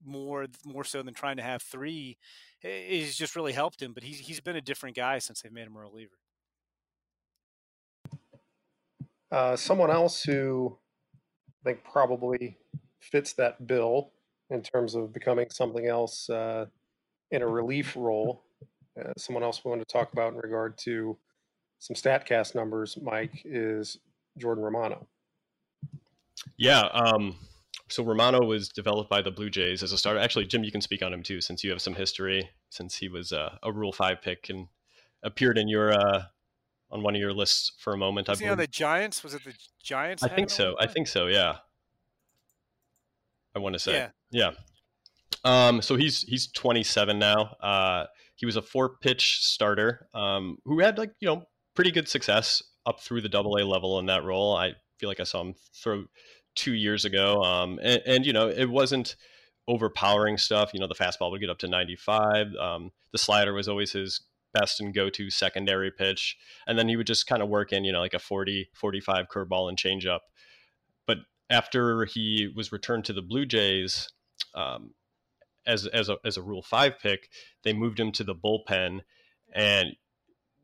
more 0.05 0.47
more 0.67 0.85
so 0.85 1.03
than 1.03 1.15
trying 1.15 1.39
to 1.39 1.43
have 1.43 1.63
three. 1.63 2.19
It's 2.61 3.17
just 3.17 3.37
really 3.37 3.53
helped 3.55 3.81
him. 3.81 3.95
But 3.95 4.03
he's 4.03 4.19
he's 4.19 4.41
been 4.41 4.57
a 4.57 4.61
different 4.61 4.97
guy 4.97 5.19
since 5.19 5.41
they've 5.41 5.53
made 5.53 5.67
him 5.67 5.77
a 5.77 5.81
reliever. 5.81 6.19
Uh, 9.31 9.57
someone 9.57 9.91
else 9.91 10.23
who 10.23 10.79
I 11.65 11.71
think 11.71 11.85
probably 11.85 12.59
fits 13.01 13.33
that 13.35 13.67
bill 13.67 14.13
in 14.51 14.63
terms 14.63 14.95
of 14.95 15.13
becoming 15.13 15.51
something 15.51 15.87
else 15.87 16.31
uh, 16.31 16.67
in 17.31 17.43
a 17.43 17.47
relief 17.47 17.97
role. 17.97 18.45
Uh, 18.99 19.13
someone 19.19 19.43
else 19.43 19.65
we 19.65 19.71
want 19.71 19.81
to 19.81 19.93
talk 19.93 20.13
about 20.13 20.33
in 20.33 20.39
regard 20.39 20.79
to 20.79 21.19
some 21.79 21.95
StatCast 21.95 22.55
numbers, 22.55 22.97
Mike, 23.03 23.43
is 23.45 23.99
Jordan 24.39 24.65
Romano. 24.65 25.07
Yeah. 26.57 26.83
Um, 26.93 27.37
so 27.89 28.03
Romano 28.03 28.45
was 28.45 28.69
developed 28.69 29.11
by 29.11 29.23
the 29.23 29.31
Blue 29.31 29.51
Jays 29.51 29.83
as 29.83 29.93
a 29.93 29.99
starter. 29.99 30.19
Actually, 30.19 30.47
Jim, 30.47 30.65
you 30.65 30.73
can 30.73 30.81
speak 30.81 31.03
on 31.03 31.13
him 31.13 31.23
too, 31.23 31.41
since 31.41 31.63
you 31.63 31.71
have 31.71 31.83
some 31.83 31.95
history, 31.95 32.49
since 32.71 32.97
he 32.97 33.09
was 33.09 33.33
uh, 33.33 33.57
a 33.63 33.73
Rule 33.73 33.93
Five 33.93 34.23
pick 34.23 34.49
and 34.49 34.69
appeared 35.23 35.59
in 35.59 35.69
your 35.69 35.93
uh, 35.93 36.23
on 36.91 37.03
one 37.03 37.15
of 37.15 37.21
your 37.21 37.33
lists 37.33 37.73
for 37.79 37.93
a 37.93 37.97
moment. 37.97 38.29
Was 38.29 38.41
I 38.41 38.45
he 38.45 38.51
on 38.51 38.59
the 38.59 38.67
Giants? 38.67 39.23
Was 39.23 39.35
it 39.35 39.45
the 39.45 39.55
Giants? 39.83 40.23
I 40.23 40.29
think 40.29 40.51
so. 40.51 40.77
I 40.79 40.87
think 40.87 41.09
so. 41.09 41.27
Yeah. 41.27 41.57
I 43.55 43.59
want 43.59 43.75
to 43.75 43.79
say. 43.79 43.93
Yeah. 43.93 44.09
Yeah. 44.31 44.51
Um, 45.45 45.81
so 45.81 45.97
he's 45.97 46.23
he's 46.23 46.49
27 46.53 47.19
now. 47.19 47.57
Uh, 47.63 48.07
he 48.35 48.47
was 48.47 48.57
a 48.57 48.63
four 48.63 48.97
pitch 48.99 49.39
starter 49.43 50.09
um, 50.15 50.59
who 50.65 50.81
had 50.81 50.99
like 50.99 51.13
you 51.21 51.29
know 51.29 51.45
pretty 51.75 51.91
good 51.91 52.09
success 52.09 52.63
up 52.85 53.01
through 53.01 53.23
the 53.23 53.29
Double 53.29 53.57
A 53.57 53.65
level 53.65 53.99
in 53.99 54.07
that 54.07 54.25
role. 54.25 54.57
I 54.57 54.73
feel 54.99 55.09
like 55.09 55.21
I 55.21 55.25
saw 55.25 55.41
him 55.43 55.55
throw 55.75 56.05
two 56.55 56.73
years 56.73 57.05
ago, 57.05 57.43
um, 57.43 57.79
and, 57.83 58.03
and, 58.07 58.27
you 58.27 58.33
know 58.33 58.49
it 58.49 58.69
wasn't 58.69 59.17
overpowering 59.69 60.39
stuff. 60.39 60.71
You 60.73 60.81
know 60.81 60.87
the 60.87 60.95
fastball 60.95 61.31
would 61.31 61.41
get 61.41 61.51
up 61.51 61.59
to 61.59 61.69
95. 61.69 62.55
Um, 62.61 62.93
the 63.13 63.19
slider 63.19 63.53
was 63.53 63.69
always 63.69 63.93
his 63.93 64.21
best 64.59 64.81
and 64.81 64.95
go 64.95 65.11
to 65.11 65.31
secondary 65.31 65.91
pitch. 65.91 66.37
And 66.67 66.79
then 66.79 66.89
he 66.89 66.97
would 66.97 67.07
just 67.07 67.27
kind 67.27 67.43
of 67.43 67.49
work 67.49 67.73
in, 67.73 67.85
you 67.85 67.93
know, 67.93 68.01
like 68.01 68.15
a 68.15 68.19
40, 68.19 68.71
45 68.75 69.27
curveball 69.29 69.69
and 69.69 69.79
changeup. 69.79 70.21
But 71.07 71.19
after 71.51 72.05
he 72.05 72.53
was 72.55 72.73
returned 72.73 73.05
to 73.07 73.13
the 73.13 73.23
Blue 73.23 73.47
Jays, 73.47 74.09
um, 74.55 74.95
as, 75.67 75.87
as, 75.87 76.09
a, 76.09 76.17
as 76.25 76.37
a 76.37 76.43
Rule 76.43 76.63
5 76.63 76.99
pick, 76.99 77.29
they 77.65 77.73
moved 77.73 77.99
him 77.99 78.13
to 78.13 78.25
the 78.25 78.35
bullpen. 78.35 79.01
And, 79.53 79.97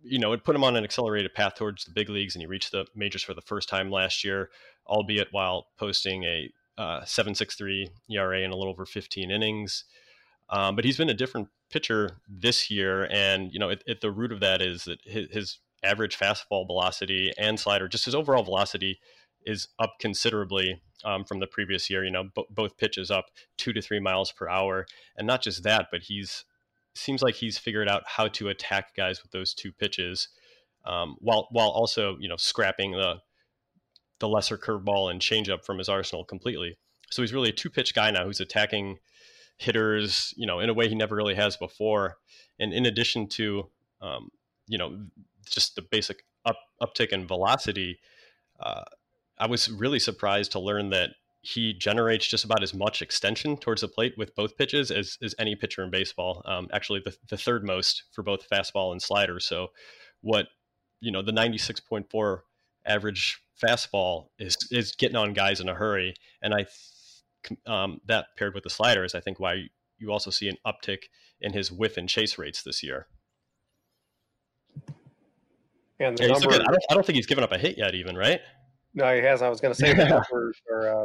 you 0.03 0.19
know, 0.19 0.33
it 0.33 0.45
put 0.45 0.57
him 0.57 0.65
on 0.65 0.77
an 0.77 0.85
accelerated 0.85 1.35
path 1.35 1.55
towards 1.57 1.85
the 1.85 1.93
big 1.93 2.09
leagues. 2.09 2.35
And 2.35 2.43
he 2.43 2.47
reached 2.47 2.73
the 2.73 2.87
majors 2.95 3.23
for 3.23 3.35
the 3.35 3.41
first 3.41 3.69
time 3.69 3.91
last 3.91 4.25
year, 4.25 4.51
albeit 4.87 5.29
while 5.33 5.67
posting 5.79 6.25
a 6.25 6.51
uh, 6.79 7.03
7.63 7.03 7.89
ERA 8.11 8.41
in 8.41 8.51
a 8.51 8.57
little 8.57 8.73
over 8.73 8.87
15 8.87 9.31
innings. 9.31 9.85
Um, 10.49 10.77
but 10.77 10.85
he's 10.85 10.97
been 10.99 11.11
a 11.11 11.15
different 11.15 11.49
pitcher 11.73 12.19
this 12.29 12.71
year, 12.71 13.09
and 13.11 13.53
you 13.53 13.59
know, 13.59 13.71
at, 13.71 13.83
at 13.89 14.01
the 14.01 14.11
root 14.11 14.33
of 14.33 14.41
that 14.41 14.63
is 14.63 14.85
that 14.85 15.01
his, 15.05 15.29
his, 15.31 15.59
average 15.85 16.17
fastball 16.17 16.65
velocity 16.65 17.33
and 17.37 17.59
slider, 17.59 17.89
just 17.89 18.05
his 18.05 18.15
overall 18.15 18.45
velocity, 18.45 19.01
is 19.45 19.67
up 19.81 19.95
considerably 19.99 20.81
um, 21.05 21.25
from 21.25 21.41
the 21.41 21.47
previous 21.49 21.91
year. 21.91 22.05
You 22.05 22.13
know, 22.13 22.29
b- 22.35 22.47
both 22.51 22.77
pitches 22.77 23.11
up 23.11 23.27
two 23.59 23.73
to 23.73 23.83
three 23.83 23.99
miles 23.99 24.31
per 24.31 24.49
hour, 24.49 24.87
and 25.17 25.27
not 25.27 25.43
just 25.43 25.65
that, 25.65 25.89
but 25.91 26.03
he's 26.03 26.45
seems 26.95 27.23
like 27.23 27.35
he's 27.35 27.59
figured 27.59 27.89
out 27.89 28.03
how 28.07 28.29
to 28.29 28.49
attack 28.49 28.95
guys 28.95 29.23
with 29.23 29.33
those 29.33 29.55
two 29.55 29.73
pitches, 29.73 30.29
um, 30.85 31.17
while 31.19 31.49
while 31.51 31.71
also 31.71 32.17
you 32.21 32.29
know 32.29 32.37
scrapping 32.37 32.93
the 32.93 33.17
the 34.21 34.29
lesser 34.29 34.57
curveball 34.57 35.11
and 35.11 35.21
changeup 35.21 35.65
from 35.65 35.79
his 35.79 35.89
arsenal 35.89 36.25
completely. 36.25 36.79
So 37.11 37.23
he's 37.23 37.33
really 37.35 37.51
a 37.51 37.53
two 37.53 37.71
pitch 37.71 37.93
guy 37.93 38.11
now 38.11 38.25
who's 38.25 38.41
attacking 38.41 38.99
hitters, 39.59 40.35
you 40.37 40.47
know, 40.47 40.61
in 40.61 40.69
a 40.69 40.75
way 40.75 40.89
he 40.89 40.95
never 40.95 41.15
really 41.15 41.35
has 41.35 41.57
before. 41.57 42.19
And 42.59 42.73
in 42.73 42.87
addition 42.87 43.29
to, 43.29 43.69
um, 44.01 44.31
you 44.67 44.79
know, 44.79 44.99
just 45.49 45.77
the 45.77 45.83
basic 45.83 46.25
up, 46.45 46.59
uptick 46.81 47.11
in 47.11 47.27
velocity, 47.27 47.99
uh, 48.61 48.85
I 49.39 49.47
was 49.47 49.71
really 49.71 49.99
surprised 49.99 50.53
to 50.53 50.61
learn 50.61 50.91
that 50.91 51.11
he 51.43 51.73
generates 51.73 52.27
just 52.27 52.45
about 52.45 52.63
as 52.63 52.73
much 52.73 53.03
extension 53.03 53.57
towards 53.57 53.81
the 53.81 53.89
plate 53.89 54.15
with 54.17 54.35
both 54.37 54.57
pitches 54.57 54.93
as, 54.93 55.19
as 55.23 55.35
any 55.39 55.57
pitcher 55.57 55.83
in 55.83 55.91
baseball. 55.91 56.43
Um, 56.45 56.69
actually, 56.73 57.01
the, 57.05 57.17
the 57.29 57.37
third 57.37 57.65
most 57.65 58.05
for 58.13 58.23
both 58.23 58.49
fastball 58.49 58.93
and 58.93 59.03
slider. 59.03 59.41
So, 59.41 59.73
what 60.21 60.47
you 61.01 61.11
know, 61.11 61.21
the 61.21 61.33
96.4 61.33 62.41
average 62.87 63.43
fastball 63.61 64.29
is 64.39 64.57
is 64.71 64.93
getting 64.93 65.17
on 65.17 65.33
guys 65.33 65.61
in 65.61 65.69
a 65.69 65.75
hurry, 65.75 66.15
and 66.41 66.55
I 66.55 66.67
um, 67.67 68.01
that 68.07 68.27
paired 68.37 68.55
with 68.55 68.65
the 68.65 68.71
slider 68.71 69.05
is, 69.05 69.15
I 69.15 69.21
think, 69.21 69.41
why 69.41 69.65
you 69.99 70.13
also 70.13 70.31
see 70.31 70.49
an 70.49 70.57
uptick 70.67 71.05
in 71.41 71.53
his 71.53 71.71
whiff 71.71 71.97
and 71.97 72.09
chase 72.09 72.39
rates 72.39 72.63
this 72.63 72.83
year. 72.83 73.07
And 76.01 76.19
the 76.19 76.25
yeah, 76.25 76.33
number, 76.33 76.49
looking, 76.49 76.67
I, 76.67 76.71
don't, 76.71 76.83
I 76.91 76.95
don't 76.95 77.07
think 77.07 77.17
he's 77.17 77.27
given 77.27 77.45
up 77.45 77.53
a 77.53 77.59
hit 77.59 77.79
yet, 77.79 77.95
even 77.95 78.17
right? 78.17 78.41
no, 78.95 79.15
he 79.15 79.23
has. 79.23 79.43
I 79.43 79.49
was 79.49 79.61
going 79.61 79.75
to 79.75 79.81
say 79.81 79.93
the 79.93 80.05
numbers 80.09 80.61
are 80.71 81.03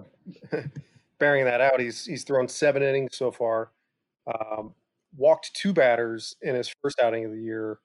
uh, 0.54 0.62
bearing 1.20 1.46
that 1.46 1.62
out. 1.62 1.80
He's 1.80 2.06
he's 2.06 2.24
thrown 2.24 2.48
seven 2.48 2.84
innings 2.84 3.16
so 3.16 3.32
far, 3.32 3.72
um, 4.28 4.74
walked 5.16 5.54
two 5.56 5.74
batters 5.74 6.36
in 6.42 6.56
his 6.56 6.74
first 6.82 7.00
outing 7.02 7.26
of 7.26 7.32
the 7.32 7.42
year, 7.42 7.80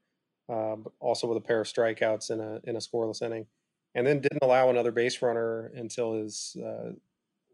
um, 0.49 0.87
also 1.01 1.27
with 1.27 1.39
a 1.39 1.41
pair 1.41 1.61
of 1.61 1.67
strikeouts 1.67 2.31
in 2.31 2.41
a 2.41 2.61
in 2.65 2.77
a 2.77 2.81
scoreless 2.81 3.23
inning, 3.23 3.47
and 3.95 4.07
then 4.07 4.21
didn't 4.21 4.43
allow 4.43 4.71
another 4.71 4.93
base 4.93 5.23
runner 5.23 5.71
until 5.75 6.15
his 6.15 6.57
uh, 6.65 6.93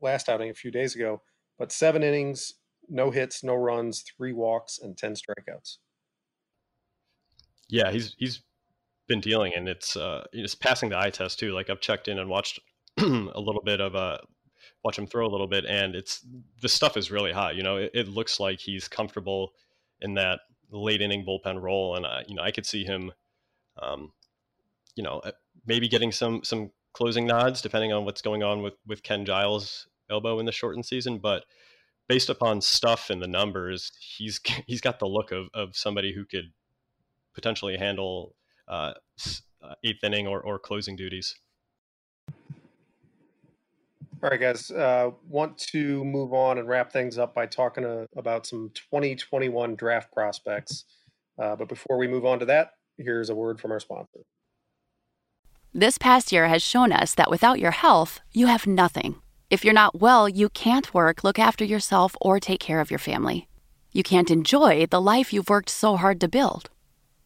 last 0.01 0.29
outing 0.29 0.51
a 0.51 0.55
few 0.55 0.71
days 0.71 0.95
ago. 0.95 1.23
But 1.59 1.73
seven 1.73 2.03
innings, 2.03 2.55
no 2.89 3.11
hits, 3.11 3.43
no 3.43 3.55
runs, 3.55 4.03
three 4.17 4.33
walks, 4.33 4.79
and 4.79 4.97
ten 4.97 5.15
strikeouts. 5.15 5.79
Yeah, 7.69 7.91
he's 7.91 8.15
he's 8.19 8.43
been 9.09 9.21
dealing, 9.21 9.53
and 9.55 9.69
it's 9.69 9.97
uh, 9.97 10.25
it's 10.33 10.55
passing 10.55 10.91
the 10.91 10.99
eye 10.99 11.11
test 11.11 11.39
too. 11.39 11.53
Like 11.53 11.71
I've 11.71 11.81
checked 11.81 12.09
in 12.09 12.19
and 12.19 12.29
watched 12.29 12.61
a 12.99 13.03
little 13.03 13.63
bit 13.65 13.81
of 13.81 13.97
uh, 13.97 14.19
watch 14.85 14.99
him 14.99 15.07
throw 15.07 15.27
a 15.27 15.31
little 15.33 15.49
bit, 15.49 15.65
and 15.67 15.95
it's 15.95 16.25
the 16.63 16.69
stuff 16.69 16.97
is 16.97 17.11
really 17.11 17.33
hot. 17.33 17.57
You 17.57 17.63
know, 17.63 17.77
it, 17.77 17.91
it 17.95 18.09
looks 18.09 18.39
like 18.39 18.61
he's 18.61 18.89
comfortable 18.89 19.53
in 20.01 20.15
that 20.15 20.41
late 20.71 21.03
inning 21.03 21.25
bullpen 21.27 21.61
role, 21.61 21.97
and 21.97 22.07
uh, 22.07 22.21
you 22.27 22.35
know, 22.35 22.43
I 22.43 22.51
could 22.51 22.67
see 22.67 22.85
him, 22.85 23.13
um, 23.83 24.13
you 24.95 25.03
know, 25.03 25.19
uh, 25.21 25.33
maybe 25.67 25.89
getting 25.89 26.13
some 26.13 26.45
some 26.45 26.71
closing 26.99 27.27
nods 27.27 27.63
depending 27.63 27.93
on 27.93 28.05
what's 28.05 28.21
going 28.21 28.43
on 28.43 28.63
with 28.63 28.75
with 28.87 29.03
Ken 29.03 29.25
Giles' 29.25 29.87
elbow 30.11 30.39
in 30.39 30.47
the 30.47 30.53
shortened 30.53 30.87
season, 30.87 31.19
but. 31.19 31.45
Based 32.09 32.31
upon 32.31 32.63
stuff 32.63 33.11
and 33.11 33.21
the 33.21 33.27
numbers, 33.29 33.93
he's 34.01 34.41
he's 34.67 34.81
got 34.81 34.99
the 34.99 35.05
look 35.05 35.31
of, 35.31 35.49
of 35.53 35.77
somebody 35.77 36.15
who 36.15 36.25
could 36.25 36.51
potentially 37.35 37.77
handle 37.77 38.35
uh, 38.67 38.95
uh, 39.63 39.75
eighth 39.85 40.03
inning 40.03 40.27
or, 40.27 40.41
or 40.41 40.59
closing 40.59 40.97
duties. 40.97 41.35
All 44.21 44.31
right, 44.31 44.41
guys. 44.41 44.71
Uh, 44.71 45.11
want 45.29 45.57
to 45.59 46.05
move 46.05 46.33
on 46.33 46.59
and 46.59 46.69
wrap 46.69 46.93
things 46.93 47.19
up 47.19 47.35
by 47.35 47.47
talking 47.47 47.85
uh, 47.85 48.07
about 48.17 48.47
some 48.47 48.71
2021 48.75 49.77
draft 49.77 50.13
prospects. 50.13 50.85
Uh, 51.41 51.55
but 51.55 51.69
before 51.69 51.99
we 51.99 52.09
move 52.09 52.27
on 52.27 52.41
to 52.41 52.47
that, 52.47 52.73
here's 52.97 53.31
a 53.31 53.35
word 53.35 53.61
from 53.61 53.71
our 53.71 53.79
sponsor. 53.79 54.21
This 55.79 55.97
past 55.97 56.33
year 56.33 56.49
has 56.49 56.61
shown 56.61 56.91
us 56.91 57.15
that 57.15 57.31
without 57.31 57.61
your 57.61 57.71
health, 57.71 58.19
you 58.33 58.49
have 58.49 58.67
nothing. 58.67 59.15
If 59.49 59.65
you're 59.65 59.73
not 59.73 60.01
well, 60.01 60.29
you 60.29 60.49
can't 60.49 60.93
work, 60.93 61.23
look 61.23 61.39
after 61.39 61.65
yourself, 61.65 62.17
or 62.21 62.41
take 62.41 62.59
care 62.59 62.81
of 62.81 62.91
your 62.91 62.99
family. 62.99 63.47
You 63.93 64.03
can't 64.03 64.29
enjoy 64.29 64.87
the 64.87 65.01
life 65.01 65.33
you've 65.33 65.49
worked 65.49 65.71
so 65.71 65.97
hard 65.97 66.21
to 66.21 66.29
build. 66.29 66.69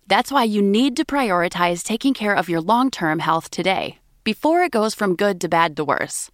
That's 0.07 0.31
why 0.31 0.45
you 0.45 0.61
need 0.61 0.99
to 0.99 1.05
prioritize 1.07 1.83
taking 1.83 2.13
care 2.13 2.35
of 2.35 2.51
your 2.51 2.61
long 2.61 2.91
term 2.91 3.21
health 3.21 3.51
today, 3.51 4.01
before 4.23 4.63
it 4.65 4.73
goes 4.73 4.95
from 4.95 5.17
good 5.17 5.41
to 5.41 5.49
bad 5.49 5.75
to 5.77 5.85
worse. 5.87 6.31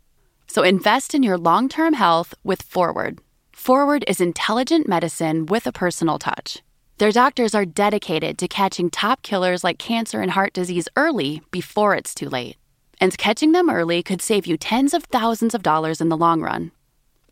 So 0.48 0.64
invest 0.64 1.14
in 1.14 1.22
your 1.22 1.38
long 1.38 1.68
term 1.68 1.94
health 1.94 2.34
with 2.42 2.62
Forward. 2.62 3.20
Forward 3.52 4.04
is 4.08 4.20
intelligent 4.20 4.88
medicine 4.88 5.46
with 5.46 5.68
a 5.68 5.72
personal 5.72 6.18
touch. 6.18 6.64
Their 6.98 7.12
doctors 7.12 7.54
are 7.54 7.64
dedicated 7.64 8.38
to 8.38 8.48
catching 8.48 8.90
top 8.90 9.22
killers 9.22 9.62
like 9.62 9.78
cancer 9.78 10.20
and 10.20 10.32
heart 10.32 10.52
disease 10.52 10.88
early 10.96 11.42
before 11.52 11.94
it's 11.94 12.12
too 12.12 12.28
late. 12.28 12.56
And 13.00 13.16
catching 13.16 13.52
them 13.52 13.70
early 13.70 14.02
could 14.02 14.20
save 14.20 14.46
you 14.46 14.56
tens 14.56 14.92
of 14.92 15.04
thousands 15.04 15.54
of 15.54 15.62
dollars 15.62 16.00
in 16.00 16.08
the 16.08 16.16
long 16.16 16.40
run. 16.40 16.72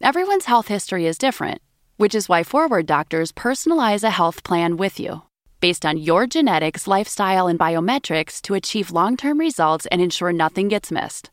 Everyone's 0.01 0.45
health 0.45 0.69
history 0.69 1.05
is 1.05 1.19
different, 1.19 1.61
which 1.97 2.15
is 2.15 2.29
why 2.29 2.45
Forward 2.45 2.87
doctors 2.87 3.33
personalize 3.33 4.05
a 4.05 4.11
health 4.11 4.45
plan 4.45 4.77
with 4.77 5.01
you 5.01 5.23
based 5.61 5.85
on 5.87 5.97
your 5.97 6.27
genetics, 6.27 6.87
lifestyle, 6.87 7.49
and 7.49 7.59
biometrics 7.59 8.41
to 8.43 8.55
achieve 8.55 8.93
long 8.93 9.17
term 9.17 9.41
results 9.41 9.87
and 9.87 10.01
ensure 10.01 10.33
nothing 10.33 10.69
gets 10.69 10.93
missed. 10.93 11.31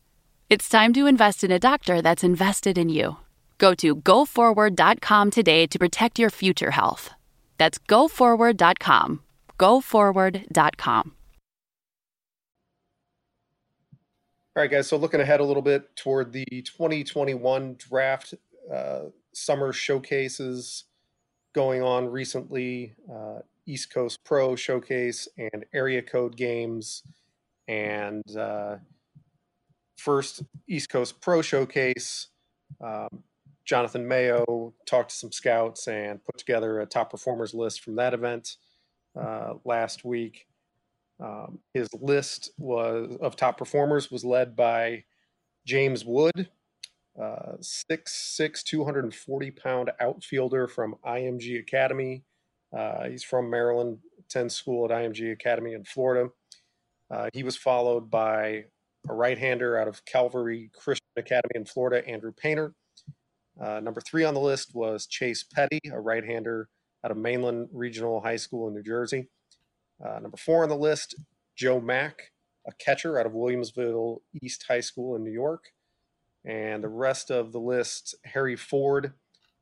It's 0.50 0.70
time 0.70 0.94
to 0.94 1.06
invest 1.06 1.44
in 1.44 1.52
a 1.52 1.60
doctor 1.60 2.02
that's 2.02 2.24
invested 2.24 2.78
in 2.78 2.90
you. 2.90 3.18
Go 3.60 3.76
to 3.76 3.96
goforward.com 3.96 5.30
today 5.30 5.68
to 5.68 5.78
protect 5.78 6.18
your 6.18 6.30
future 6.32 6.72
health. 6.72 7.12
That's 7.58 7.78
goforward.com. 7.78 9.22
Goforward.com. 9.60 11.16
All 14.56 14.62
right, 14.62 14.70
guys. 14.70 14.88
So 14.88 14.98
looking 14.98 15.20
ahead 15.20 15.40
a 15.40 15.44
little 15.44 15.64
bit 15.64 15.96
toward 15.96 16.32
the 16.32 16.46
2021 16.46 17.76
draft, 17.80 18.36
uh, 18.72 19.06
summer 19.34 19.74
showcases 19.74 20.84
going 21.54 21.82
on 21.82 22.08
recently, 22.08 22.94
uh, 23.12 23.40
East 23.66 23.92
Coast 23.92 24.24
Pro 24.24 24.56
Showcase 24.56 25.28
and 25.38 25.66
Area 25.74 26.02
Code 26.02 26.36
Games, 26.36 27.02
and 27.68 28.24
uh, 28.38 28.76
first 29.98 30.44
East 30.68 30.90
Coast 30.90 31.20
Pro 31.20 31.42
Showcase. 31.42 32.28
Um, 32.80 33.24
Jonathan 33.66 34.08
Mayo 34.08 34.74
talked 34.86 35.12
to 35.12 35.16
some 35.16 35.32
scouts 35.32 35.88
and 35.88 36.24
put 36.24 36.38
together 36.38 36.80
a 36.80 36.86
top 36.86 37.12
performers 37.12 37.54
list 37.54 37.82
from 37.82 37.96
that 37.96 38.14
event 38.14 38.58
uh, 39.20 39.54
last 39.64 40.04
week. 40.04 40.48
Um, 41.20 41.60
his 41.74 41.88
list 41.94 42.52
was 42.58 43.18
of 43.22 43.36
top 43.36 43.58
performers 43.58 44.12
was 44.12 44.26
led 44.26 44.56
by 44.56 45.06
James 45.66 46.04
Wood, 46.04 46.50
uh, 47.22 47.54
6'6", 47.62 48.64
240 48.64 49.52
pound 49.52 49.92
outfielder 50.00 50.68
from 50.68 50.96
IMG 51.06 51.60
Academy. 51.60 52.24
Uh, 52.76 53.08
he's 53.08 53.24
from 53.24 53.50
Maryland, 53.50 54.00
attends 54.20 54.56
school 54.56 54.86
at 54.86 54.92
IMG 54.92 55.32
Academy 55.32 55.74
in 55.74 55.86
Florida. 55.86 56.30
Uh, 57.10 57.30
he 57.34 57.44
was 57.44 57.56
followed 57.56 58.10
by 58.10 58.66
a 59.08 59.14
right-hander 59.14 59.78
out 59.78 59.88
of 59.88 60.04
Calvary 60.06 60.72
Christian 60.74 61.06
Academy 61.18 61.52
in 61.56 61.66
Florida, 61.66 62.06
Andrew 62.08 62.32
Painter. 62.32 62.74
Uh, 63.60 63.80
number 63.80 64.02
three 64.02 64.24
on 64.24 64.34
the 64.34 64.40
list 64.40 64.74
was 64.74 65.06
Chase 65.06 65.44
Petty, 65.44 65.80
a 65.92 66.00
right-hander 66.00 66.70
out 67.04 67.12
of 67.12 67.18
Mainland 67.18 67.70
Regional 67.72 68.22
High 68.22 68.38
School 68.38 68.68
in 68.68 68.74
New 68.74 68.84
Jersey. 68.84 69.30
Uh, 70.04 70.20
number 70.20 70.38
four 70.38 70.64
on 70.64 70.70
the 70.70 70.76
list, 70.76 71.16
Joe 71.56 71.80
Mack, 71.80 72.32
a 72.68 72.72
catcher 72.74 73.20
out 73.20 73.26
of 73.26 73.34
Williamsville 73.34 74.22
East 74.42 74.66
High 74.68 74.80
School 74.80 75.16
in 75.16 75.24
New 75.24 75.32
York. 75.32 75.72
And 76.46 76.84
the 76.84 76.90
rest 76.90 77.32
of 77.32 77.52
the 77.52 77.60
list, 77.60 78.16
Harry 78.26 78.56
Ford, 78.56 79.14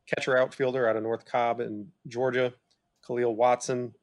catcher 0.08 0.38
outfielder 0.38 0.88
out 0.88 0.96
of 0.96 1.04
North 1.04 1.26
Cobb 1.26 1.60
in 1.60 1.88
Georgia. 2.08 2.54
Khalil 3.06 3.36
Watson, 3.36 3.94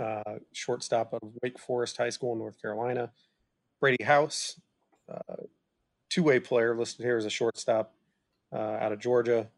uh, 0.00 0.38
shortstop 0.52 1.12
of 1.12 1.20
Wake 1.42 1.58
Forest 1.58 1.96
High 1.96 2.10
School 2.10 2.32
in 2.32 2.38
North 2.38 2.60
Carolina. 2.60 3.10
Brady 3.80 4.04
House, 4.04 4.60
uh, 5.12 5.44
two 6.08 6.22
way 6.22 6.40
player 6.40 6.76
listed 6.76 7.04
here 7.04 7.16
as 7.16 7.24
a 7.24 7.30
shortstop 7.30 7.94
uh, 8.52 8.56
out 8.56 8.92
of 8.92 8.98
Georgia. 8.98 9.48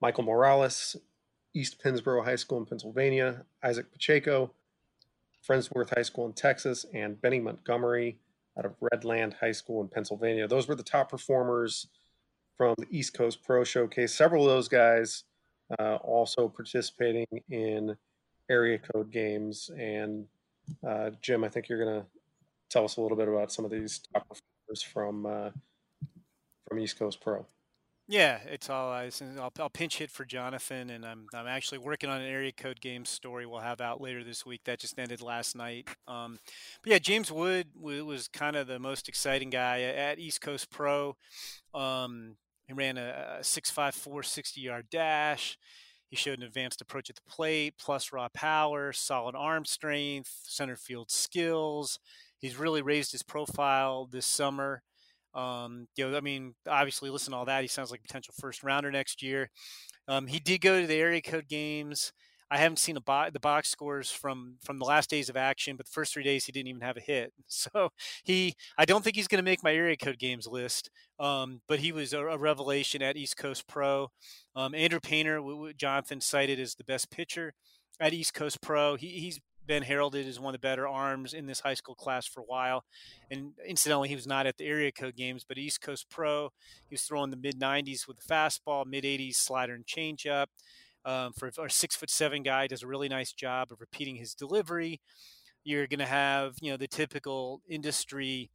Michael 0.00 0.24
Morales, 0.24 0.96
East 1.54 1.82
Pennsboro 1.82 2.24
High 2.24 2.36
School 2.36 2.58
in 2.58 2.66
Pennsylvania. 2.66 3.44
Isaac 3.62 3.90
Pacheco, 3.92 4.52
Friendswood 5.46 5.94
High 5.94 6.02
School 6.02 6.26
in 6.26 6.32
Texas, 6.32 6.84
and 6.92 7.20
Benny 7.20 7.40
Montgomery 7.40 8.18
out 8.58 8.64
of 8.64 8.74
Redland 8.80 9.34
High 9.34 9.52
School 9.52 9.82
in 9.82 9.88
Pennsylvania. 9.88 10.48
Those 10.48 10.68
were 10.68 10.74
the 10.74 10.82
top 10.82 11.10
performers 11.10 11.88
from 12.56 12.74
the 12.78 12.86
East 12.90 13.14
Coast 13.14 13.42
Pro 13.44 13.64
Showcase. 13.64 14.14
Several 14.14 14.44
of 14.44 14.50
those 14.50 14.68
guys 14.68 15.24
uh, 15.78 15.96
also 15.96 16.48
participating 16.48 17.26
in 17.50 17.96
area 18.50 18.78
code 18.78 19.10
games. 19.10 19.70
And 19.78 20.26
uh, 20.86 21.10
Jim, 21.20 21.44
I 21.44 21.48
think 21.48 21.68
you're 21.68 21.84
going 21.84 22.00
to 22.00 22.06
tell 22.70 22.84
us 22.84 22.96
a 22.96 23.00
little 23.00 23.16
bit 23.16 23.28
about 23.28 23.52
some 23.52 23.64
of 23.64 23.70
these 23.70 24.00
top 24.12 24.26
performers 24.28 24.82
from 24.82 25.26
uh, 25.26 25.50
from 26.68 26.80
East 26.80 26.98
Coast 26.98 27.20
Pro. 27.20 27.46
Yeah, 28.08 28.38
it's 28.46 28.70
all 28.70 28.90
eyes. 28.90 29.20
And 29.20 29.38
I'll, 29.40 29.52
I'll 29.58 29.68
pinch 29.68 29.98
hit 29.98 30.10
for 30.12 30.24
Jonathan, 30.24 30.90
and 30.90 31.04
I'm 31.04 31.26
I'm 31.34 31.48
actually 31.48 31.78
working 31.78 32.08
on 32.08 32.20
an 32.20 32.28
area 32.28 32.52
code 32.52 32.80
game 32.80 33.04
story 33.04 33.46
we'll 33.46 33.60
have 33.60 33.80
out 33.80 34.00
later 34.00 34.22
this 34.22 34.46
week. 34.46 34.62
That 34.64 34.78
just 34.78 34.98
ended 34.98 35.20
last 35.20 35.56
night. 35.56 35.88
Um, 36.06 36.38
but 36.82 36.92
yeah, 36.92 36.98
James 36.98 37.32
Wood 37.32 37.68
was 37.74 38.28
kind 38.28 38.54
of 38.54 38.68
the 38.68 38.78
most 38.78 39.08
exciting 39.08 39.50
guy 39.50 39.82
at 39.82 40.20
East 40.20 40.40
Coast 40.40 40.70
Pro. 40.70 41.16
Um, 41.74 42.36
he 42.68 42.74
ran 42.74 42.96
a, 42.96 43.38
a 43.40 43.42
6.54 43.42 44.24
60 44.24 44.60
yard 44.60 44.86
dash. 44.90 45.58
He 46.08 46.14
showed 46.14 46.38
an 46.38 46.44
advanced 46.44 46.80
approach 46.80 47.10
at 47.10 47.16
the 47.16 47.22
plate, 47.28 47.74
plus 47.76 48.12
raw 48.12 48.28
power, 48.32 48.92
solid 48.92 49.34
arm 49.34 49.64
strength, 49.64 50.30
center 50.44 50.76
field 50.76 51.10
skills. 51.10 51.98
He's 52.38 52.56
really 52.56 52.82
raised 52.82 53.10
his 53.10 53.24
profile 53.24 54.06
this 54.06 54.26
summer. 54.26 54.82
Um, 55.36 55.86
you 55.96 56.10
know, 56.10 56.16
I 56.16 56.20
mean, 56.20 56.54
obviously, 56.68 57.10
listen 57.10 57.32
to 57.32 57.36
all 57.36 57.44
that. 57.44 57.62
He 57.62 57.68
sounds 57.68 57.90
like 57.90 58.00
a 58.00 58.08
potential 58.08 58.34
first 58.40 58.64
rounder 58.64 58.90
next 58.90 59.22
year. 59.22 59.50
Um, 60.08 60.26
he 60.26 60.38
did 60.38 60.60
go 60.60 60.80
to 60.80 60.86
the 60.86 60.94
area 60.94 61.20
code 61.20 61.48
games. 61.48 62.12
I 62.50 62.58
haven't 62.58 62.78
seen 62.78 62.96
bo- 63.04 63.28
the 63.32 63.40
box 63.40 63.68
scores 63.68 64.10
from 64.10 64.56
from 64.62 64.78
the 64.78 64.84
last 64.84 65.10
days 65.10 65.28
of 65.28 65.36
action, 65.36 65.76
but 65.76 65.86
the 65.86 65.92
first 65.92 66.14
three 66.14 66.22
days 66.22 66.44
he 66.44 66.52
didn't 66.52 66.68
even 66.68 66.80
have 66.80 66.96
a 66.96 67.00
hit. 67.00 67.32
So 67.48 67.90
he, 68.24 68.54
I 68.78 68.84
don't 68.84 69.02
think 69.02 69.16
he's 69.16 69.28
going 69.28 69.38
to 69.38 69.50
make 69.50 69.62
my 69.62 69.74
area 69.74 69.96
code 69.96 70.18
games 70.18 70.46
list. 70.46 70.90
Um, 71.18 71.60
but 71.68 71.80
he 71.80 71.90
was 71.92 72.12
a, 72.12 72.20
a, 72.20 72.38
revelation 72.38 73.02
at 73.02 73.16
East 73.16 73.36
Coast 73.36 73.66
Pro. 73.66 74.08
Um, 74.54 74.74
Andrew 74.74 75.00
Painter, 75.00 75.36
w- 75.36 75.56
w- 75.56 75.74
Jonathan 75.74 76.20
cited 76.20 76.60
as 76.60 76.74
the 76.74 76.84
best 76.84 77.10
pitcher 77.10 77.54
at 77.98 78.12
East 78.12 78.34
Coast 78.34 78.60
Pro. 78.60 78.96
He, 78.96 79.08
he's 79.08 79.40
been 79.66 79.82
heralded 79.82 80.26
as 80.26 80.40
one 80.40 80.54
of 80.54 80.60
the 80.60 80.66
better 80.66 80.86
arms 80.86 81.34
in 81.34 81.46
this 81.46 81.60
high 81.60 81.74
school 81.74 81.94
class 81.94 82.26
for 82.26 82.40
a 82.40 82.44
while. 82.44 82.84
And 83.30 83.52
incidentally, 83.66 84.08
he 84.08 84.14
was 84.14 84.26
not 84.26 84.46
at 84.46 84.56
the 84.56 84.64
area 84.64 84.92
code 84.92 85.16
games, 85.16 85.44
but 85.46 85.58
East 85.58 85.80
Coast 85.80 86.08
Pro, 86.10 86.50
he 86.88 86.94
was 86.94 87.02
throwing 87.02 87.30
the 87.30 87.36
mid 87.36 87.60
90s 87.60 88.06
with 88.06 88.18
the 88.18 88.32
fastball, 88.32 88.86
mid 88.86 89.04
80s 89.04 89.36
slider 89.36 89.74
and 89.74 89.86
changeup. 89.86 90.46
Um, 91.04 91.32
for 91.32 91.48
a 91.48 91.70
six 91.70 91.94
foot 91.94 92.10
seven 92.10 92.42
guy, 92.42 92.66
does 92.66 92.82
a 92.82 92.86
really 92.88 93.08
nice 93.08 93.32
job 93.32 93.70
of 93.70 93.80
repeating 93.80 94.16
his 94.16 94.34
delivery. 94.34 95.00
You're 95.62 95.86
going 95.86 96.00
to 96.00 96.06
have, 96.06 96.56
you 96.60 96.72
know, 96.72 96.76
the 96.76 96.88
typical 96.88 97.60
industry 97.68 98.50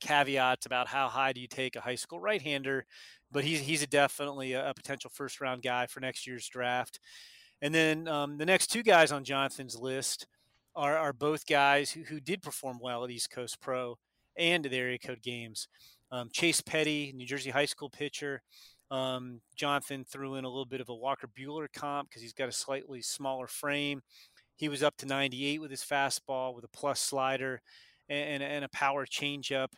caveats 0.00 0.66
about 0.66 0.88
how 0.88 1.08
high 1.08 1.32
do 1.32 1.40
you 1.40 1.46
take 1.46 1.76
a 1.76 1.80
high 1.80 1.94
school 1.94 2.18
right 2.18 2.40
hander, 2.40 2.86
but 3.30 3.44
he's 3.44 3.60
he's 3.60 3.82
a 3.82 3.86
definitely 3.86 4.54
a, 4.54 4.70
a 4.70 4.74
potential 4.74 5.10
first 5.12 5.40
round 5.40 5.62
guy 5.62 5.86
for 5.86 6.00
next 6.00 6.26
year's 6.26 6.48
draft. 6.48 6.98
And 7.62 7.74
then 7.74 8.08
um, 8.08 8.38
the 8.38 8.46
next 8.46 8.68
two 8.68 8.82
guys 8.82 9.12
on 9.12 9.24
Jonathan's 9.24 9.76
list 9.76 10.26
are, 10.74 10.96
are 10.96 11.12
both 11.12 11.46
guys 11.46 11.90
who, 11.90 12.02
who 12.02 12.20
did 12.20 12.42
perform 12.42 12.78
well 12.80 13.04
at 13.04 13.10
East 13.10 13.30
Coast 13.30 13.60
Pro 13.60 13.98
and 14.36 14.64
the 14.64 14.76
area 14.76 14.98
code 14.98 15.22
games. 15.22 15.68
Um, 16.10 16.28
Chase 16.32 16.60
Petty, 16.60 17.12
New 17.14 17.26
Jersey 17.26 17.50
high 17.50 17.66
school 17.66 17.90
pitcher. 17.90 18.42
Um, 18.90 19.40
Jonathan 19.54 20.04
threw 20.04 20.34
in 20.34 20.44
a 20.44 20.48
little 20.48 20.64
bit 20.64 20.80
of 20.80 20.88
a 20.88 20.94
Walker 20.94 21.28
Buehler 21.28 21.68
comp 21.72 22.08
because 22.08 22.22
he's 22.22 22.32
got 22.32 22.48
a 22.48 22.52
slightly 22.52 23.02
smaller 23.02 23.46
frame. 23.46 24.02
He 24.56 24.68
was 24.68 24.82
up 24.82 24.96
to 24.98 25.06
98 25.06 25.60
with 25.60 25.70
his 25.70 25.84
fastball 25.84 26.54
with 26.54 26.64
a 26.64 26.68
plus 26.68 27.00
slider 27.00 27.62
and, 28.08 28.42
and, 28.42 28.42
and 28.42 28.64
a 28.64 28.68
power 28.70 29.06
changeup 29.06 29.68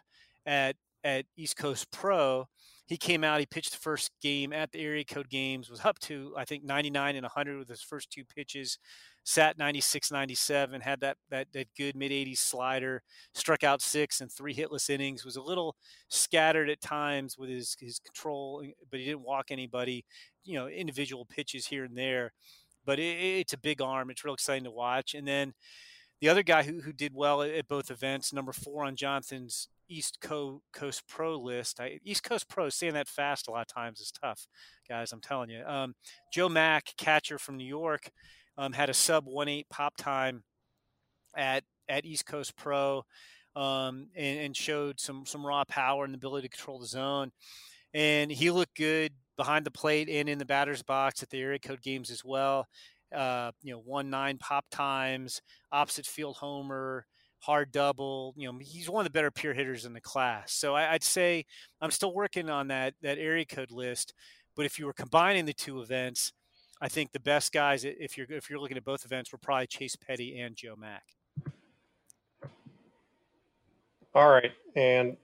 at 0.46 0.76
at 1.04 1.26
East 1.36 1.56
Coast 1.56 1.90
Pro 1.90 2.46
he 2.86 2.96
came 2.96 3.22
out, 3.22 3.40
he 3.40 3.46
pitched 3.46 3.72
the 3.72 3.78
first 3.78 4.10
game 4.20 4.52
at 4.52 4.72
the 4.72 4.80
area 4.80 5.04
code 5.04 5.28
games, 5.28 5.70
was 5.70 5.84
up 5.84 5.98
to, 6.00 6.34
I 6.36 6.44
think, 6.44 6.64
99 6.64 7.16
and 7.16 7.24
100 7.24 7.58
with 7.58 7.68
his 7.68 7.82
first 7.82 8.10
two 8.10 8.24
pitches, 8.24 8.78
sat 9.24 9.56
96, 9.56 10.10
97, 10.10 10.80
had 10.80 11.00
that, 11.00 11.16
that, 11.30 11.46
that 11.52 11.68
good 11.76 11.94
mid 11.94 12.10
80s 12.10 12.38
slider, 12.38 13.02
struck 13.34 13.62
out 13.62 13.80
six 13.80 14.20
and 14.20 14.30
three 14.30 14.54
hitless 14.54 14.90
innings, 14.90 15.24
was 15.24 15.36
a 15.36 15.42
little 15.42 15.76
scattered 16.08 16.68
at 16.68 16.80
times 16.80 17.38
with 17.38 17.48
his, 17.48 17.76
his 17.78 18.00
control, 18.00 18.62
eh, 18.64 18.70
but 18.90 18.98
he 18.98 19.06
didn't 19.06 19.22
walk 19.22 19.46
anybody, 19.50 20.04
you 20.44 20.54
know, 20.54 20.66
individual 20.66 21.24
pitches 21.24 21.66
here 21.66 21.84
and 21.84 21.96
there. 21.96 22.32
But 22.84 22.98
it, 22.98 23.16
it's 23.16 23.52
a 23.52 23.58
big 23.58 23.80
arm. 23.80 24.10
It's 24.10 24.24
real 24.24 24.34
exciting 24.34 24.64
to 24.64 24.70
watch. 24.72 25.14
And 25.14 25.26
then 25.26 25.54
the 26.20 26.28
other 26.28 26.42
guy 26.42 26.64
who, 26.64 26.80
who 26.80 26.92
did 26.92 27.14
well 27.14 27.42
at 27.42 27.68
both 27.68 27.90
events, 27.90 28.32
number 28.32 28.52
four 28.52 28.84
on 28.84 28.96
Jonathan's 28.96 29.68
East 29.92 30.18
Coast 30.20 31.02
Pro 31.08 31.38
list. 31.38 31.80
I, 31.80 31.98
East 32.04 32.22
Coast 32.22 32.48
Pro 32.48 32.68
saying 32.68 32.94
that 32.94 33.08
fast 33.08 33.48
a 33.48 33.50
lot 33.50 33.62
of 33.62 33.74
times 33.74 34.00
is 34.00 34.10
tough, 34.10 34.46
guys. 34.88 35.12
I'm 35.12 35.20
telling 35.20 35.50
you. 35.50 35.62
Um, 35.64 35.94
Joe 36.32 36.48
Mack, 36.48 36.94
catcher 36.96 37.38
from 37.38 37.56
New 37.56 37.66
York, 37.66 38.10
um, 38.56 38.72
had 38.72 38.90
a 38.90 38.94
sub 38.94 39.26
one 39.26 39.48
eight 39.48 39.68
pop 39.68 39.96
time 39.96 40.44
at 41.36 41.64
at 41.88 42.04
East 42.06 42.26
Coast 42.26 42.56
Pro, 42.56 43.04
um, 43.54 44.08
and, 44.16 44.40
and, 44.40 44.56
showed 44.56 44.98
some 44.98 45.26
some 45.26 45.44
raw 45.44 45.64
power 45.64 46.04
and 46.04 46.14
the 46.14 46.18
ability 46.18 46.48
to 46.48 46.56
control 46.56 46.78
the 46.78 46.86
zone. 46.86 47.30
And 47.92 48.30
he 48.30 48.50
looked 48.50 48.76
good 48.76 49.12
behind 49.36 49.66
the 49.66 49.70
plate 49.70 50.08
and 50.08 50.28
in 50.28 50.38
the 50.38 50.46
batter's 50.46 50.82
box 50.82 51.22
at 51.22 51.30
the 51.30 51.40
area 51.40 51.58
code 51.58 51.82
games 51.82 52.10
as 52.10 52.24
well. 52.24 52.66
Uh, 53.14 53.52
you 53.62 53.72
know, 53.72 53.80
one 53.84 54.08
nine 54.08 54.38
pop 54.38 54.64
times, 54.70 55.42
opposite 55.70 56.06
field 56.06 56.36
homer 56.38 57.04
hard 57.42 57.72
double. 57.72 58.34
You 58.36 58.50
know, 58.50 58.58
he's 58.60 58.88
one 58.88 59.04
of 59.04 59.12
the 59.12 59.16
better 59.16 59.30
pure 59.30 59.52
hitters 59.52 59.84
in 59.84 59.92
the 59.92 60.00
class. 60.00 60.52
So 60.52 60.74
I, 60.74 60.92
would 60.92 61.02
say 61.02 61.44
I'm 61.80 61.90
still 61.90 62.14
working 62.14 62.48
on 62.48 62.68
that 62.68 62.94
that 63.02 63.18
area 63.18 63.44
code 63.44 63.70
list. 63.70 64.14
But 64.56 64.66
if 64.66 64.78
you 64.78 64.86
were 64.86 64.92
combining 64.92 65.44
the 65.44 65.52
two 65.52 65.80
events, 65.80 66.32
I 66.80 66.88
think 66.88 67.12
the 67.12 67.20
best 67.20 67.52
guys, 67.52 67.84
if 67.84 68.16
you're 68.16 68.26
if 68.30 68.48
you're 68.48 68.58
looking 68.58 68.76
at 68.76 68.84
both 68.84 69.04
events, 69.04 69.32
were 69.32 69.38
probably 69.38 69.66
Chase 69.66 69.96
Petty 69.96 70.38
and 70.38 70.56
Joe 70.56 70.76
Mack. 70.76 71.04
All 74.14 74.28
right, 74.28 74.52
and 74.76 75.16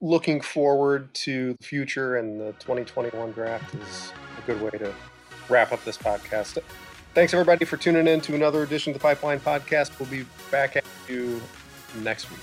looking 0.00 0.40
forward 0.40 1.12
to 1.14 1.54
the 1.54 1.64
future 1.64 2.16
and 2.16 2.40
the 2.40 2.52
2021 2.58 3.32
draft 3.32 3.74
is 3.74 4.12
a 4.42 4.46
good 4.46 4.60
way 4.60 4.70
to 4.70 4.92
wrap 5.48 5.70
up 5.70 5.84
this 5.84 5.98
podcast. 5.98 6.58
Thanks 7.14 7.34
everybody 7.34 7.66
for 7.66 7.76
tuning 7.76 8.08
in 8.08 8.20
to 8.22 8.34
another 8.34 8.62
edition 8.62 8.90
of 8.90 8.98
the 8.98 9.02
Pipeline 9.02 9.38
Podcast. 9.38 9.98
We'll 10.00 10.08
be 10.08 10.24
back 10.50 10.76
at 10.76 10.84
you 11.08 11.40
next 12.02 12.30
week. 12.30 12.40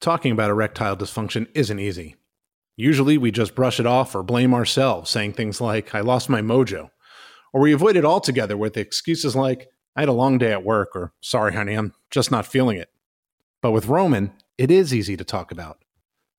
Talking 0.00 0.32
about 0.32 0.50
erectile 0.50 0.96
dysfunction 0.96 1.48
isn't 1.54 1.78
easy. 1.78 2.16
Usually 2.76 3.16
we 3.16 3.30
just 3.30 3.54
brush 3.54 3.80
it 3.80 3.86
off 3.86 4.14
or 4.14 4.22
blame 4.22 4.52
ourselves, 4.52 5.08
saying 5.08 5.32
things 5.32 5.60
like, 5.60 5.94
I 5.94 6.00
lost 6.00 6.28
my 6.28 6.42
mojo. 6.42 6.90
Or 7.52 7.60
we 7.60 7.72
avoid 7.72 7.96
it 7.96 8.04
altogether 8.04 8.56
with 8.56 8.76
excuses 8.76 9.34
like, 9.34 9.68
I 9.96 10.00
had 10.00 10.08
a 10.08 10.12
long 10.12 10.38
day 10.38 10.52
at 10.52 10.64
work, 10.64 10.90
or 10.94 11.12
sorry, 11.20 11.54
honey, 11.54 11.74
I'm 11.74 11.94
just 12.10 12.30
not 12.30 12.46
feeling 12.46 12.76
it. 12.76 12.90
But 13.62 13.70
with 13.70 13.86
Roman, 13.86 14.32
it 14.58 14.70
is 14.70 14.92
easy 14.92 15.16
to 15.16 15.24
talk 15.24 15.50
about 15.50 15.78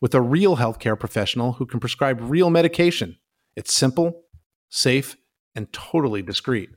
with 0.01 0.13
a 0.13 0.21
real 0.21 0.57
healthcare 0.57 0.99
professional 0.99 1.53
who 1.53 1.65
can 1.65 1.79
prescribe 1.79 2.19
real 2.21 2.49
medication. 2.49 3.17
It's 3.55 3.73
simple, 3.73 4.25
safe, 4.69 5.15
and 5.55 5.71
totally 5.71 6.21
discreet. 6.21 6.69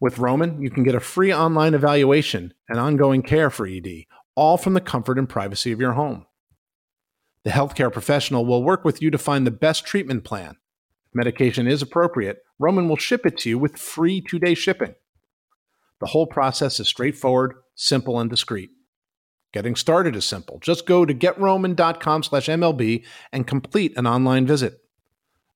With 0.00 0.18
Roman, 0.18 0.62
you 0.62 0.70
can 0.70 0.82
get 0.82 0.94
a 0.94 1.00
free 1.00 1.32
online 1.32 1.74
evaluation 1.74 2.54
and 2.68 2.78
ongoing 2.78 3.22
care 3.22 3.50
for 3.50 3.66
ED, 3.66 4.04
all 4.34 4.56
from 4.56 4.74
the 4.74 4.80
comfort 4.80 5.18
and 5.18 5.28
privacy 5.28 5.72
of 5.72 5.80
your 5.80 5.92
home. 5.92 6.26
The 7.44 7.50
healthcare 7.50 7.92
professional 7.92 8.44
will 8.44 8.62
work 8.62 8.84
with 8.84 9.00
you 9.00 9.10
to 9.10 9.18
find 9.18 9.46
the 9.46 9.50
best 9.50 9.84
treatment 9.84 10.24
plan. 10.24 10.56
If 11.06 11.14
medication 11.14 11.66
is 11.66 11.82
appropriate, 11.82 12.42
Roman 12.58 12.88
will 12.88 12.96
ship 12.96 13.24
it 13.24 13.38
to 13.38 13.50
you 13.50 13.58
with 13.58 13.78
free 13.78 14.20
two 14.20 14.38
day 14.38 14.54
shipping. 14.54 14.94
The 16.00 16.06
whole 16.08 16.26
process 16.26 16.80
is 16.80 16.88
straightforward, 16.88 17.54
simple, 17.74 18.18
and 18.18 18.30
discreet. 18.30 18.70
Getting 19.52 19.74
started 19.74 20.14
is 20.14 20.24
simple. 20.24 20.58
Just 20.60 20.86
go 20.86 21.04
to 21.04 21.12
getroman.com 21.12 22.22
slash 22.22 22.46
MLB 22.46 23.04
and 23.32 23.46
complete 23.46 23.96
an 23.96 24.06
online 24.06 24.46
visit. 24.46 24.80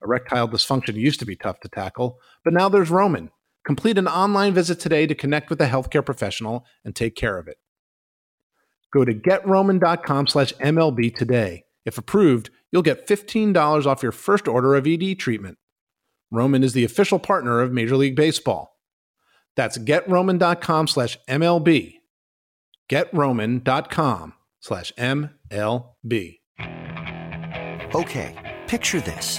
Erectile 0.05 0.48
dysfunction 0.48 0.94
used 0.94 1.20
to 1.20 1.26
be 1.26 1.36
tough 1.36 1.61
to 1.61 1.68
tackle, 1.68 2.18
but 2.44 2.52
now 2.52 2.68
there's 2.68 2.90
Roman. 2.90 3.30
Complete 3.66 3.96
an 3.96 4.07
online 4.07 4.52
visit 4.52 4.78
today 4.78 5.07
to 5.07 5.14
connect 5.14 5.48
with 5.48 5.61
a 5.61 5.66
healthcare 5.66 6.05
professional 6.05 6.66
and 6.84 6.94
take 6.94 7.16
care 7.16 7.38
of 7.38 7.48
it. 7.48 7.57
Go 8.92 9.05
to 9.05 9.14
getroman.com 9.14 10.26
slash 10.26 10.52
MLB 10.55 11.14
today. 11.14 11.64
If 11.84 11.98
approved, 11.98 12.50
you'll 12.70 12.82
get 12.82 13.07
$15 13.07 13.86
off 13.86 14.02
your 14.02 14.12
first 14.12 14.46
order 14.46 14.74
of 14.74 14.86
ED 14.86 15.18
treatment. 15.18 15.59
Roman 16.30 16.62
is 16.62 16.74
the 16.74 16.84
official 16.84 17.18
partner 17.18 17.61
of 17.61 17.72
Major 17.72 17.96
League 17.96 18.16
Baseball. 18.16 18.78
That's 19.57 19.78
getroman.com 19.78 20.86
slash 20.88 21.18
MLB 21.28 21.94
getroman.com 22.90 24.34
slash 24.61 24.92
MLB. 24.98 26.38
Okay, 27.94 28.59
picture 28.66 29.00
this. 29.00 29.38